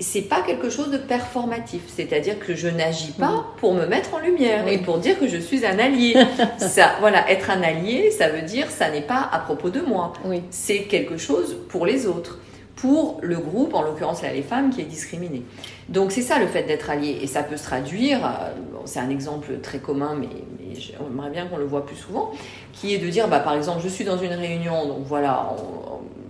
c'est 0.00 0.22
pas 0.22 0.42
quelque 0.42 0.68
chose 0.68 0.90
de 0.90 0.98
performatif, 0.98 1.82
c'est-à-dire 1.86 2.38
que 2.40 2.56
je 2.56 2.68
n'agis 2.68 3.12
pas 3.12 3.30
mm. 3.30 3.44
pour 3.58 3.72
me 3.72 3.86
mettre 3.86 4.14
en 4.14 4.18
lumière 4.18 4.66
et 4.66 4.78
pour 4.78 4.98
dire 4.98 5.18
que 5.18 5.28
je 5.28 5.38
suis 5.38 5.64
un 5.64 5.78
allié. 5.78 6.16
ça, 6.58 6.96
voilà, 6.98 7.30
être 7.30 7.50
un 7.50 7.62
allié, 7.62 8.10
ça 8.10 8.28
veut 8.28 8.42
dire 8.42 8.68
ça 8.68 8.90
n'est 8.90 9.00
pas 9.00 9.28
à 9.32 9.38
propos 9.38 9.70
de 9.70 9.80
moi. 9.80 10.12
C'est 10.50 10.82
quelque 10.82 11.16
chose 11.16 11.56
pour 11.68 11.86
les 11.86 12.06
autres 12.06 12.38
pour 12.78 13.18
le 13.22 13.38
groupe, 13.38 13.74
en 13.74 13.82
l'occurrence 13.82 14.22
là 14.22 14.32
les 14.32 14.42
femmes, 14.42 14.70
qui 14.70 14.80
est 14.80 14.84
discriminé. 14.84 15.42
Donc 15.88 16.12
c'est 16.12 16.22
ça 16.22 16.38
le 16.38 16.46
fait 16.46 16.62
d'être 16.62 16.90
allié, 16.90 17.18
et 17.20 17.26
ça 17.26 17.42
peut 17.42 17.56
se 17.56 17.64
traduire, 17.64 18.24
euh, 18.24 18.52
c'est 18.84 19.00
un 19.00 19.10
exemple 19.10 19.58
très 19.62 19.78
commun, 19.78 20.16
mais, 20.18 20.28
j'aimerais 20.74 21.30
bien 21.30 21.46
qu'on 21.46 21.56
le 21.56 21.64
voit 21.64 21.84
plus 21.84 21.96
souvent, 21.96 22.30
qui 22.72 22.94
est 22.94 22.98
de 22.98 23.08
dire, 23.08 23.26
bah, 23.26 23.40
par 23.40 23.54
exemple, 23.54 23.80
je 23.82 23.88
suis 23.88 24.04
dans 24.04 24.18
une 24.18 24.32
réunion, 24.32 24.86
donc 24.86 25.06
voilà, 25.06 25.56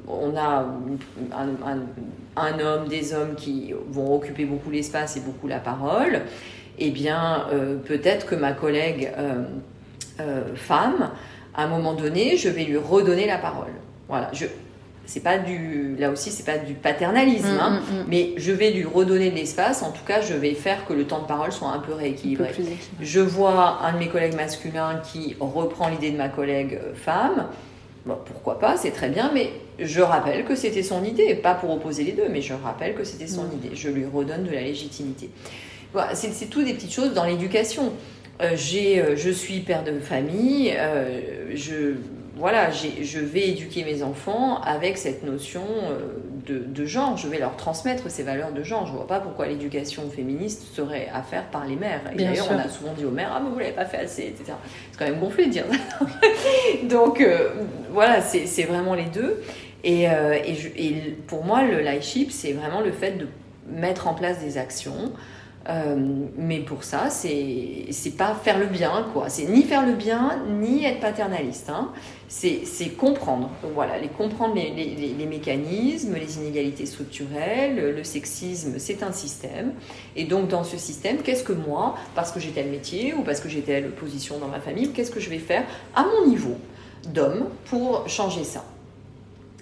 on, 0.06 0.34
a 0.36 0.64
un, 2.36 2.60
homme, 2.60 2.88
des 2.88 3.12
hommes 3.12 3.34
qui 3.34 3.74
vont 3.90 4.14
occuper 4.14 4.46
beaucoup 4.46 4.70
l'espace 4.70 5.18
et 5.18 5.20
beaucoup 5.20 5.48
la 5.48 5.58
parole, 5.58 6.22
eh 6.78 6.90
bien 6.90 7.46
euh, 7.52 7.76
peut-être 7.76 8.24
que 8.24 8.34
ma 8.34 8.52
collègue 8.52 9.12
euh, 9.18 10.54
femme, 10.54 11.10
à 11.54 11.64
un 11.64 11.66
moment 11.66 11.92
donné, 11.92 12.38
je 12.38 12.48
vais 12.48 12.64
lui 12.64 12.78
redonner 12.78 13.26
la 13.26 13.36
parole. 13.36 13.72
Voilà, 14.08 14.30
c'est 15.08 15.20
pas 15.20 15.38
du 15.38 15.96
là 15.98 16.10
aussi 16.10 16.30
c'est 16.30 16.44
pas 16.44 16.58
du 16.58 16.74
paternalisme 16.74 17.54
mm, 17.54 17.60
hein, 17.60 17.80
mm, 17.80 17.94
mm. 17.94 18.04
mais 18.08 18.32
je 18.36 18.52
vais 18.52 18.70
lui 18.70 18.84
redonner 18.84 19.30
de 19.30 19.34
l'espace. 19.34 19.82
En 19.82 19.90
tout 19.90 20.04
cas 20.06 20.20
je 20.20 20.34
vais 20.34 20.52
faire 20.52 20.84
que 20.84 20.92
le 20.92 21.04
temps 21.04 21.20
de 21.20 21.26
parole 21.26 21.50
soit 21.50 21.68
un 21.68 21.78
peu 21.78 21.94
rééquilibré. 21.94 22.50
je 23.00 23.20
vois 23.20 23.80
un 23.82 23.94
de 23.94 23.98
mes 23.98 24.08
collègues 24.08 24.36
masculins 24.36 25.00
qui 25.10 25.34
reprend 25.40 25.88
l'idée 25.88 26.10
de 26.10 26.18
ma 26.18 26.28
collègue 26.28 26.78
euh, 26.80 26.94
femme. 26.94 27.46
Bon, 28.04 28.18
pourquoi 28.26 28.58
pas 28.58 28.76
c'est 28.76 28.90
très 28.90 29.08
bien 29.08 29.30
mais 29.32 29.50
je 29.78 30.02
rappelle 30.02 30.44
que 30.44 30.54
c'était 30.54 30.82
son 30.82 31.02
idée. 31.02 31.34
Pas 31.34 31.54
pour 31.54 31.70
opposer 31.70 32.04
les 32.04 32.12
deux 32.12 32.28
mais 32.28 32.42
je 32.42 32.52
rappelle 32.52 32.94
que 32.94 33.04
c'était 33.04 33.26
son 33.26 33.46
idée. 33.50 33.74
Je 33.74 33.88
lui 33.88 34.04
redonne 34.04 34.44
de 34.44 34.50
la 34.50 34.60
légitimité. 34.60 35.30
Voilà, 35.94 36.14
c'est 36.14 36.50
tout 36.50 36.62
des 36.62 36.74
petites 36.74 36.92
choses 36.92 37.14
dans 37.14 37.24
l'éducation. 37.24 37.94
Euh, 38.42 38.50
j'ai 38.56 39.00
euh, 39.00 39.16
je 39.16 39.30
suis 39.30 39.60
père 39.60 39.84
de 39.84 39.98
famille 40.00 40.76
je 41.54 41.94
voilà, 42.38 42.70
je 42.70 43.18
vais 43.18 43.48
éduquer 43.48 43.84
mes 43.84 44.04
enfants 44.04 44.60
avec 44.62 44.96
cette 44.96 45.24
notion 45.24 45.64
euh, 45.90 46.18
de, 46.46 46.86
genre. 46.86 47.16
Je 47.16 47.26
vais 47.26 47.38
leur 47.38 47.56
transmettre 47.56 48.08
ces 48.10 48.22
valeurs 48.22 48.52
de 48.52 48.62
genre. 48.62 48.86
Je 48.86 48.92
ne 48.92 48.96
vois 48.96 49.08
pas 49.08 49.18
pourquoi 49.18 49.48
l'éducation 49.48 50.08
féministe 50.08 50.62
serait 50.72 51.08
à 51.12 51.22
faire 51.22 51.46
par 51.50 51.66
les 51.66 51.74
mères. 51.74 52.00
Et 52.12 52.16
d'ailleurs, 52.16 52.46
on 52.50 52.58
a 52.58 52.68
souvent 52.68 52.92
dit 52.92 53.04
aux 53.04 53.10
mères 53.10 53.32
Ah, 53.34 53.40
mais 53.42 53.50
vous 53.50 53.58
l'avez 53.58 53.72
pas 53.72 53.86
fait 53.86 53.98
assez, 53.98 54.22
etc. 54.22 54.52
C'est 54.92 54.98
quand 54.98 55.06
même 55.06 55.18
gonflé 55.18 55.46
de 55.46 55.50
dire 55.50 55.64
ça. 55.68 56.06
Donc, 56.88 57.20
euh, 57.20 57.50
voilà, 57.90 58.20
c'est 58.20 58.64
vraiment 58.64 58.94
les 58.94 59.06
deux. 59.06 59.42
Et, 59.82 60.08
euh, 60.08 60.34
et, 60.44 61.16
pour 61.26 61.44
moi, 61.44 61.62
le 61.62 61.82
ship, 62.00 62.30
c'est 62.30 62.52
vraiment 62.52 62.80
le 62.80 62.92
fait 62.92 63.18
de 63.18 63.26
mettre 63.68 64.06
en 64.06 64.14
place 64.14 64.38
des 64.38 64.58
actions 64.58 65.12
euh, 65.68 65.96
mais 66.36 66.60
pour 66.60 66.82
ça, 66.82 67.10
c'est 67.10 68.16
pas 68.16 68.34
faire 68.34 68.58
le 68.58 68.66
bien, 68.66 69.06
quoi. 69.12 69.28
C'est 69.28 69.44
ni 69.44 69.62
faire 69.62 69.84
le 69.84 69.92
bien, 69.92 70.42
ni 70.48 70.84
être 70.84 71.00
paternaliste. 71.00 71.68
Hein. 71.68 71.92
C'est 72.28 72.96
comprendre. 72.96 73.50
Donc 73.62 73.72
voilà, 73.74 73.98
les, 73.98 74.08
comprendre 74.08 74.54
les, 74.54 75.26
mécanismes, 75.26 76.14
les 76.14 76.38
inégalités 76.38 76.86
structurelles, 76.86 77.94
le 77.94 78.04
sexisme, 78.04 78.78
c'est 78.78 79.02
un 79.02 79.12
système. 79.12 79.72
Et 80.16 80.24
donc, 80.24 80.48
dans 80.48 80.64
ce 80.64 80.78
système, 80.78 81.18
qu'est-ce 81.18 81.44
que 81.44 81.52
moi, 81.52 81.96
parce 82.14 82.32
que 82.32 82.40
j'ai 82.40 82.50
tel 82.50 82.70
métier 82.70 83.12
ou 83.12 83.22
parce 83.22 83.40
que 83.40 83.48
j'ai 83.48 83.60
telle 83.60 83.90
position 83.90 84.38
dans 84.38 84.48
ma 84.48 84.60
famille, 84.60 84.92
qu'est-ce 84.92 85.10
que 85.10 85.20
je 85.20 85.28
vais 85.28 85.38
faire 85.38 85.64
à 85.94 86.04
mon 86.04 86.28
niveau 86.28 86.56
d'homme 87.12 87.48
pour 87.66 88.08
changer 88.08 88.44
ça? 88.44 88.64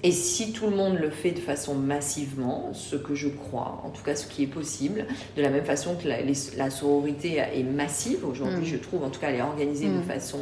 Et 0.06 0.12
si 0.12 0.52
tout 0.52 0.68
le 0.68 0.76
monde 0.76 0.98
le 1.00 1.10
fait 1.10 1.32
de 1.32 1.40
façon 1.40 1.74
massivement, 1.74 2.70
ce 2.74 2.94
que 2.94 3.16
je 3.16 3.26
crois, 3.26 3.82
en 3.84 3.88
tout 3.88 4.04
cas 4.04 4.14
ce 4.14 4.24
qui 4.28 4.44
est 4.44 4.46
possible, 4.46 5.04
de 5.36 5.42
la 5.42 5.50
même 5.50 5.64
façon 5.64 5.96
que 5.96 6.06
la, 6.06 6.70
sororité 6.70 7.38
est 7.38 7.64
massive 7.64 8.24
aujourd'hui, 8.24 8.62
mm. 8.62 8.72
je 8.72 8.76
trouve, 8.76 9.02
en 9.02 9.10
tout 9.10 9.18
cas 9.18 9.30
elle 9.30 9.40
est 9.40 9.42
organisée 9.42 9.88
de 9.88 9.98
mm. 9.98 10.04
façon 10.04 10.38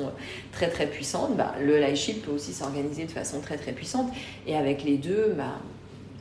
très 0.53 0.69
très 0.69 0.87
puissante, 0.87 1.39
bah, 1.39 1.55
le 1.65 1.81
laïchip 1.81 2.27
peut 2.27 2.33
aussi 2.33 2.53
s'organiser 2.53 3.07
de 3.07 3.11
façon 3.11 3.41
très 3.41 3.57
très 3.57 3.73
puissante. 3.73 4.13
Et 4.47 4.55
avec 4.55 4.85
les 4.85 4.99
deux, 4.99 5.33
bah, 5.35 5.59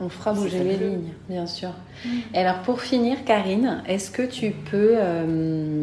on 0.00 0.08
fera 0.08 0.32
bouger 0.32 0.64
les 0.64 0.78
lignes, 0.78 1.12
bien 1.28 1.46
sûr. 1.46 1.74
Mm. 2.06 2.08
Et 2.32 2.38
alors 2.38 2.62
pour 2.62 2.80
finir, 2.80 3.26
Karine, 3.26 3.82
est-ce 3.86 4.10
que 4.10 4.22
tu 4.22 4.52
peux, 4.70 4.94
euh, 4.94 5.82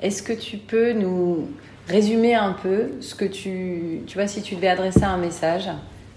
est-ce 0.00 0.22
que 0.22 0.32
tu 0.32 0.58
peux 0.58 0.92
nous 0.92 1.48
résumer 1.88 2.36
un 2.36 2.52
peu 2.52 2.92
ce 3.00 3.16
que 3.16 3.24
tu, 3.24 4.02
tu 4.06 4.18
vois, 4.18 4.28
si 4.28 4.40
tu 4.40 4.54
devais 4.54 4.68
adresser 4.68 5.02
un 5.02 5.18
message 5.18 5.68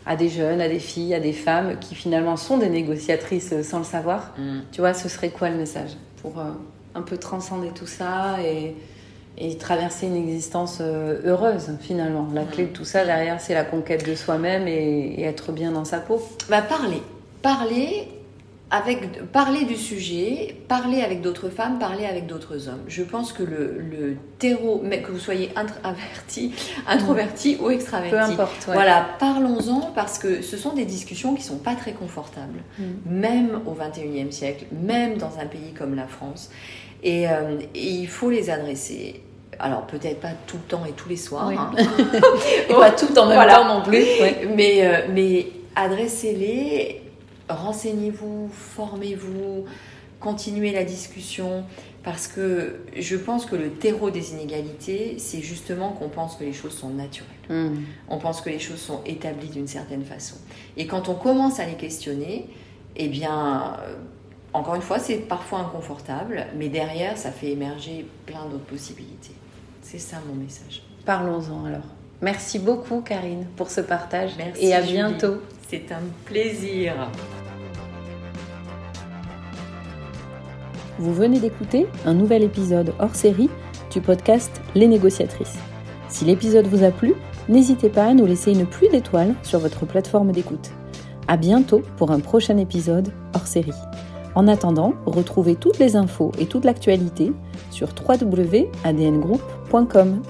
à 0.08 0.16
des 0.16 0.30
jeunes, 0.30 0.62
à 0.62 0.70
des 0.70 0.80
filles, 0.80 1.14
à 1.14 1.20
des 1.20 1.34
femmes 1.34 1.78
qui 1.80 1.94
finalement 1.94 2.38
sont 2.38 2.58
des 2.58 2.70
négociatrices 2.70 3.52
euh, 3.52 3.62
sans 3.62 3.80
le 3.80 3.84
savoir, 3.84 4.34
mm. 4.38 4.60
tu 4.72 4.82
vois, 4.82 4.94
ce 4.94 5.10
serait 5.10 5.30
quoi 5.30 5.50
le 5.50 5.58
message 5.58 5.92
pour 6.22 6.40
euh, 6.40 6.46
un 6.96 7.02
peu 7.02 7.18
transcender 7.18 7.70
tout 7.70 7.88
ça 7.88 8.38
et, 8.42 8.76
traverser 9.60 10.08
une 10.08 10.16
existence 10.16 10.80
euh, 10.82 11.22
heureuse 11.26 11.78
finalement? 11.80 12.28
La 12.34 12.44
clé 12.44 12.66
de 12.66 12.72
tout 12.72 12.86
ça 12.86 13.06
derrière, 13.06 13.40
c'est 13.40 13.54
la 13.54 13.66
conquête 13.66 14.08
de 14.08 14.16
soi-même 14.16 14.68
et, 14.68 15.16
et, 15.18 15.24
être 15.24 15.52
bien 15.52 15.72
dans 15.72 15.86
sa 15.86 16.00
peau. 16.00 16.22
Bah 16.50 16.62
parler, 16.62 17.04
parler 17.42 18.08
avec, 18.70 19.24
parler 19.32 19.64
du 19.64 19.78
sujet, 19.78 20.56
parler 20.68 21.02
avec 21.02 21.22
d'autres 21.22 21.50
femmes, 21.50 21.80
parler 21.80 22.06
avec 22.06 22.28
d'autres 22.28 22.68
hommes. 22.68 22.82
Je 22.88 23.02
pense 23.02 23.32
que 23.32 23.44
le, 23.44 23.80
le 23.80 24.18
terreau, 24.40 24.82
mais 24.84 25.02
que 25.02 25.12
vous 25.12 25.20
soyez 25.20 25.52
introverti, 25.56 26.54
introverti 26.86 27.58
ou 27.62 27.70
extraverti, 27.70 28.36
peu 28.36 28.42
importe. 28.42 28.66
Voilà, 28.66 29.08
parlons-en 29.20 29.92
parce 29.96 30.20
que 30.20 30.42
ce 30.42 30.58
sont 30.58 30.74
des 30.74 30.84
discussions 30.84 31.34
qui 31.34 31.44
sont 31.44 31.60
pas 31.60 31.76
très 31.76 31.94
confortables, 31.94 32.60
mm. 32.78 32.84
même 33.06 33.62
au 33.66 33.74
21e 33.74 34.32
siècle, 34.32 34.66
même 34.72 35.18
dans 35.18 35.40
un 35.40 35.46
pays 35.46 35.74
comme 35.78 35.96
la 35.96 36.08
France. 36.08 36.50
Et, 37.04 37.30
euh, 37.30 37.60
il 37.74 38.08
faut 38.08 38.30
les 38.30 38.50
adresser. 38.50 39.22
Alors 39.60 39.88
peut-être 39.88 40.20
pas 40.20 40.34
tout 40.46 40.58
le 40.58 40.70
temps 40.70 40.86
et 40.88 40.92
tous 40.92 41.10
les 41.10 41.16
soirs, 41.16 41.50
hein. 41.50 41.72
et 42.70 42.74
pas 42.74 42.92
tout 42.92 43.18
en 43.18 43.28
même 43.28 43.50
temps 43.50 43.76
non 43.76 43.82
plus. 43.82 44.04
Mais, 44.56 44.86
euh, 44.86 45.08
mais 45.10 45.48
adressez-les 45.76 47.07
renseignez-vous, 47.50 48.50
formez-vous, 48.52 49.66
continuez 50.20 50.72
la 50.72 50.84
discussion, 50.84 51.64
parce 52.04 52.28
que 52.28 52.80
je 52.98 53.16
pense 53.18 53.46
que 53.46 53.56
le 53.56 53.72
terreau 53.72 54.10
des 54.10 54.32
inégalités, 54.32 55.16
c'est 55.20 55.42
justement 55.42 55.92
qu'on 55.92 56.10
pense 56.10 56.36
que 56.36 56.44
les 56.44 56.54
choses 56.54 56.76
sont 56.78 56.90
naturelles. 56.90 57.32
Hmm. 57.50 57.76
On 58.10 58.18
pense 58.18 58.42
que 58.42 58.50
les 58.50 58.60
choses 58.60 58.80
sont 58.80 59.02
établies 59.06 59.50
d'une 59.50 59.68
certaine 59.68 60.04
façon. 60.04 60.36
Et 60.78 60.88
quand 60.88 61.10
on 61.10 61.16
commence 61.16 61.60
à 61.60 61.66
les 61.66 61.76
questionner, 61.76 62.48
eh 62.96 63.08
bien, 63.10 63.78
euh, 63.82 63.96
encore 64.54 64.76
une 64.76 64.82
fois, 64.82 65.00
c'est 65.00 65.18
parfois 65.18 65.60
inconfortable, 65.60 66.48
mais 66.58 66.70
derrière, 66.70 67.18
ça 67.18 67.32
fait 67.32 67.52
émerger 67.52 68.08
plein 68.26 68.46
d'autres 68.46 68.66
possibilités. 68.66 69.36
C'est 69.82 70.00
ça 70.00 70.18
mon 70.28 70.36
message. 70.36 70.84
Parlons-en 71.06 71.66
alors. 71.66 71.86
Merci 72.22 72.58
beaucoup 72.58 73.02
Karine 73.02 73.46
pour 73.56 73.70
ce 73.70 73.82
partage 73.82 74.32
Merci, 74.38 74.66
et 74.66 74.74
à 74.74 74.82
bientôt. 74.82 75.36
C'est 75.70 75.92
un 75.92 76.02
plaisir. 76.26 77.12
Vous 81.00 81.14
venez 81.14 81.40
d'écouter 81.40 81.88
un 82.06 82.14
nouvel 82.14 82.44
épisode 82.44 82.94
hors 83.00 83.16
série 83.16 83.50
du 83.92 84.02
podcast 84.02 84.62
Les 84.74 84.88
négociatrices. 84.88 85.58
Si 86.10 86.26
l'épisode 86.26 86.68
vous 86.68 86.84
a 86.84 86.92
plu, 86.92 87.14
n'hésitez 87.50 87.90
pas 87.90 88.06
à 88.06 88.14
nous 88.14 88.26
laisser 88.26 88.52
une 88.52 88.66
pluie 88.66 88.90
d'étoiles 88.90 89.36
sur 89.44 89.60
votre 89.60 89.86
plateforme 89.86 90.32
d'écoute. 90.32 90.72
À 91.28 91.38
bientôt 91.38 91.84
pour 91.98 92.10
un 92.12 92.20
prochain 92.20 92.58
épisode 92.58 93.12
hors 93.36 93.46
série. 93.46 93.74
En 94.34 94.48
attendant, 94.48 94.96
retrouvez 95.06 95.54
toutes 95.56 95.78
les 95.80 95.96
infos 95.96 96.32
et 96.40 96.48
toute 96.48 96.66
l'actualité 96.66 97.32
sur 97.70 97.90
www.adngroup.com. 97.90 100.22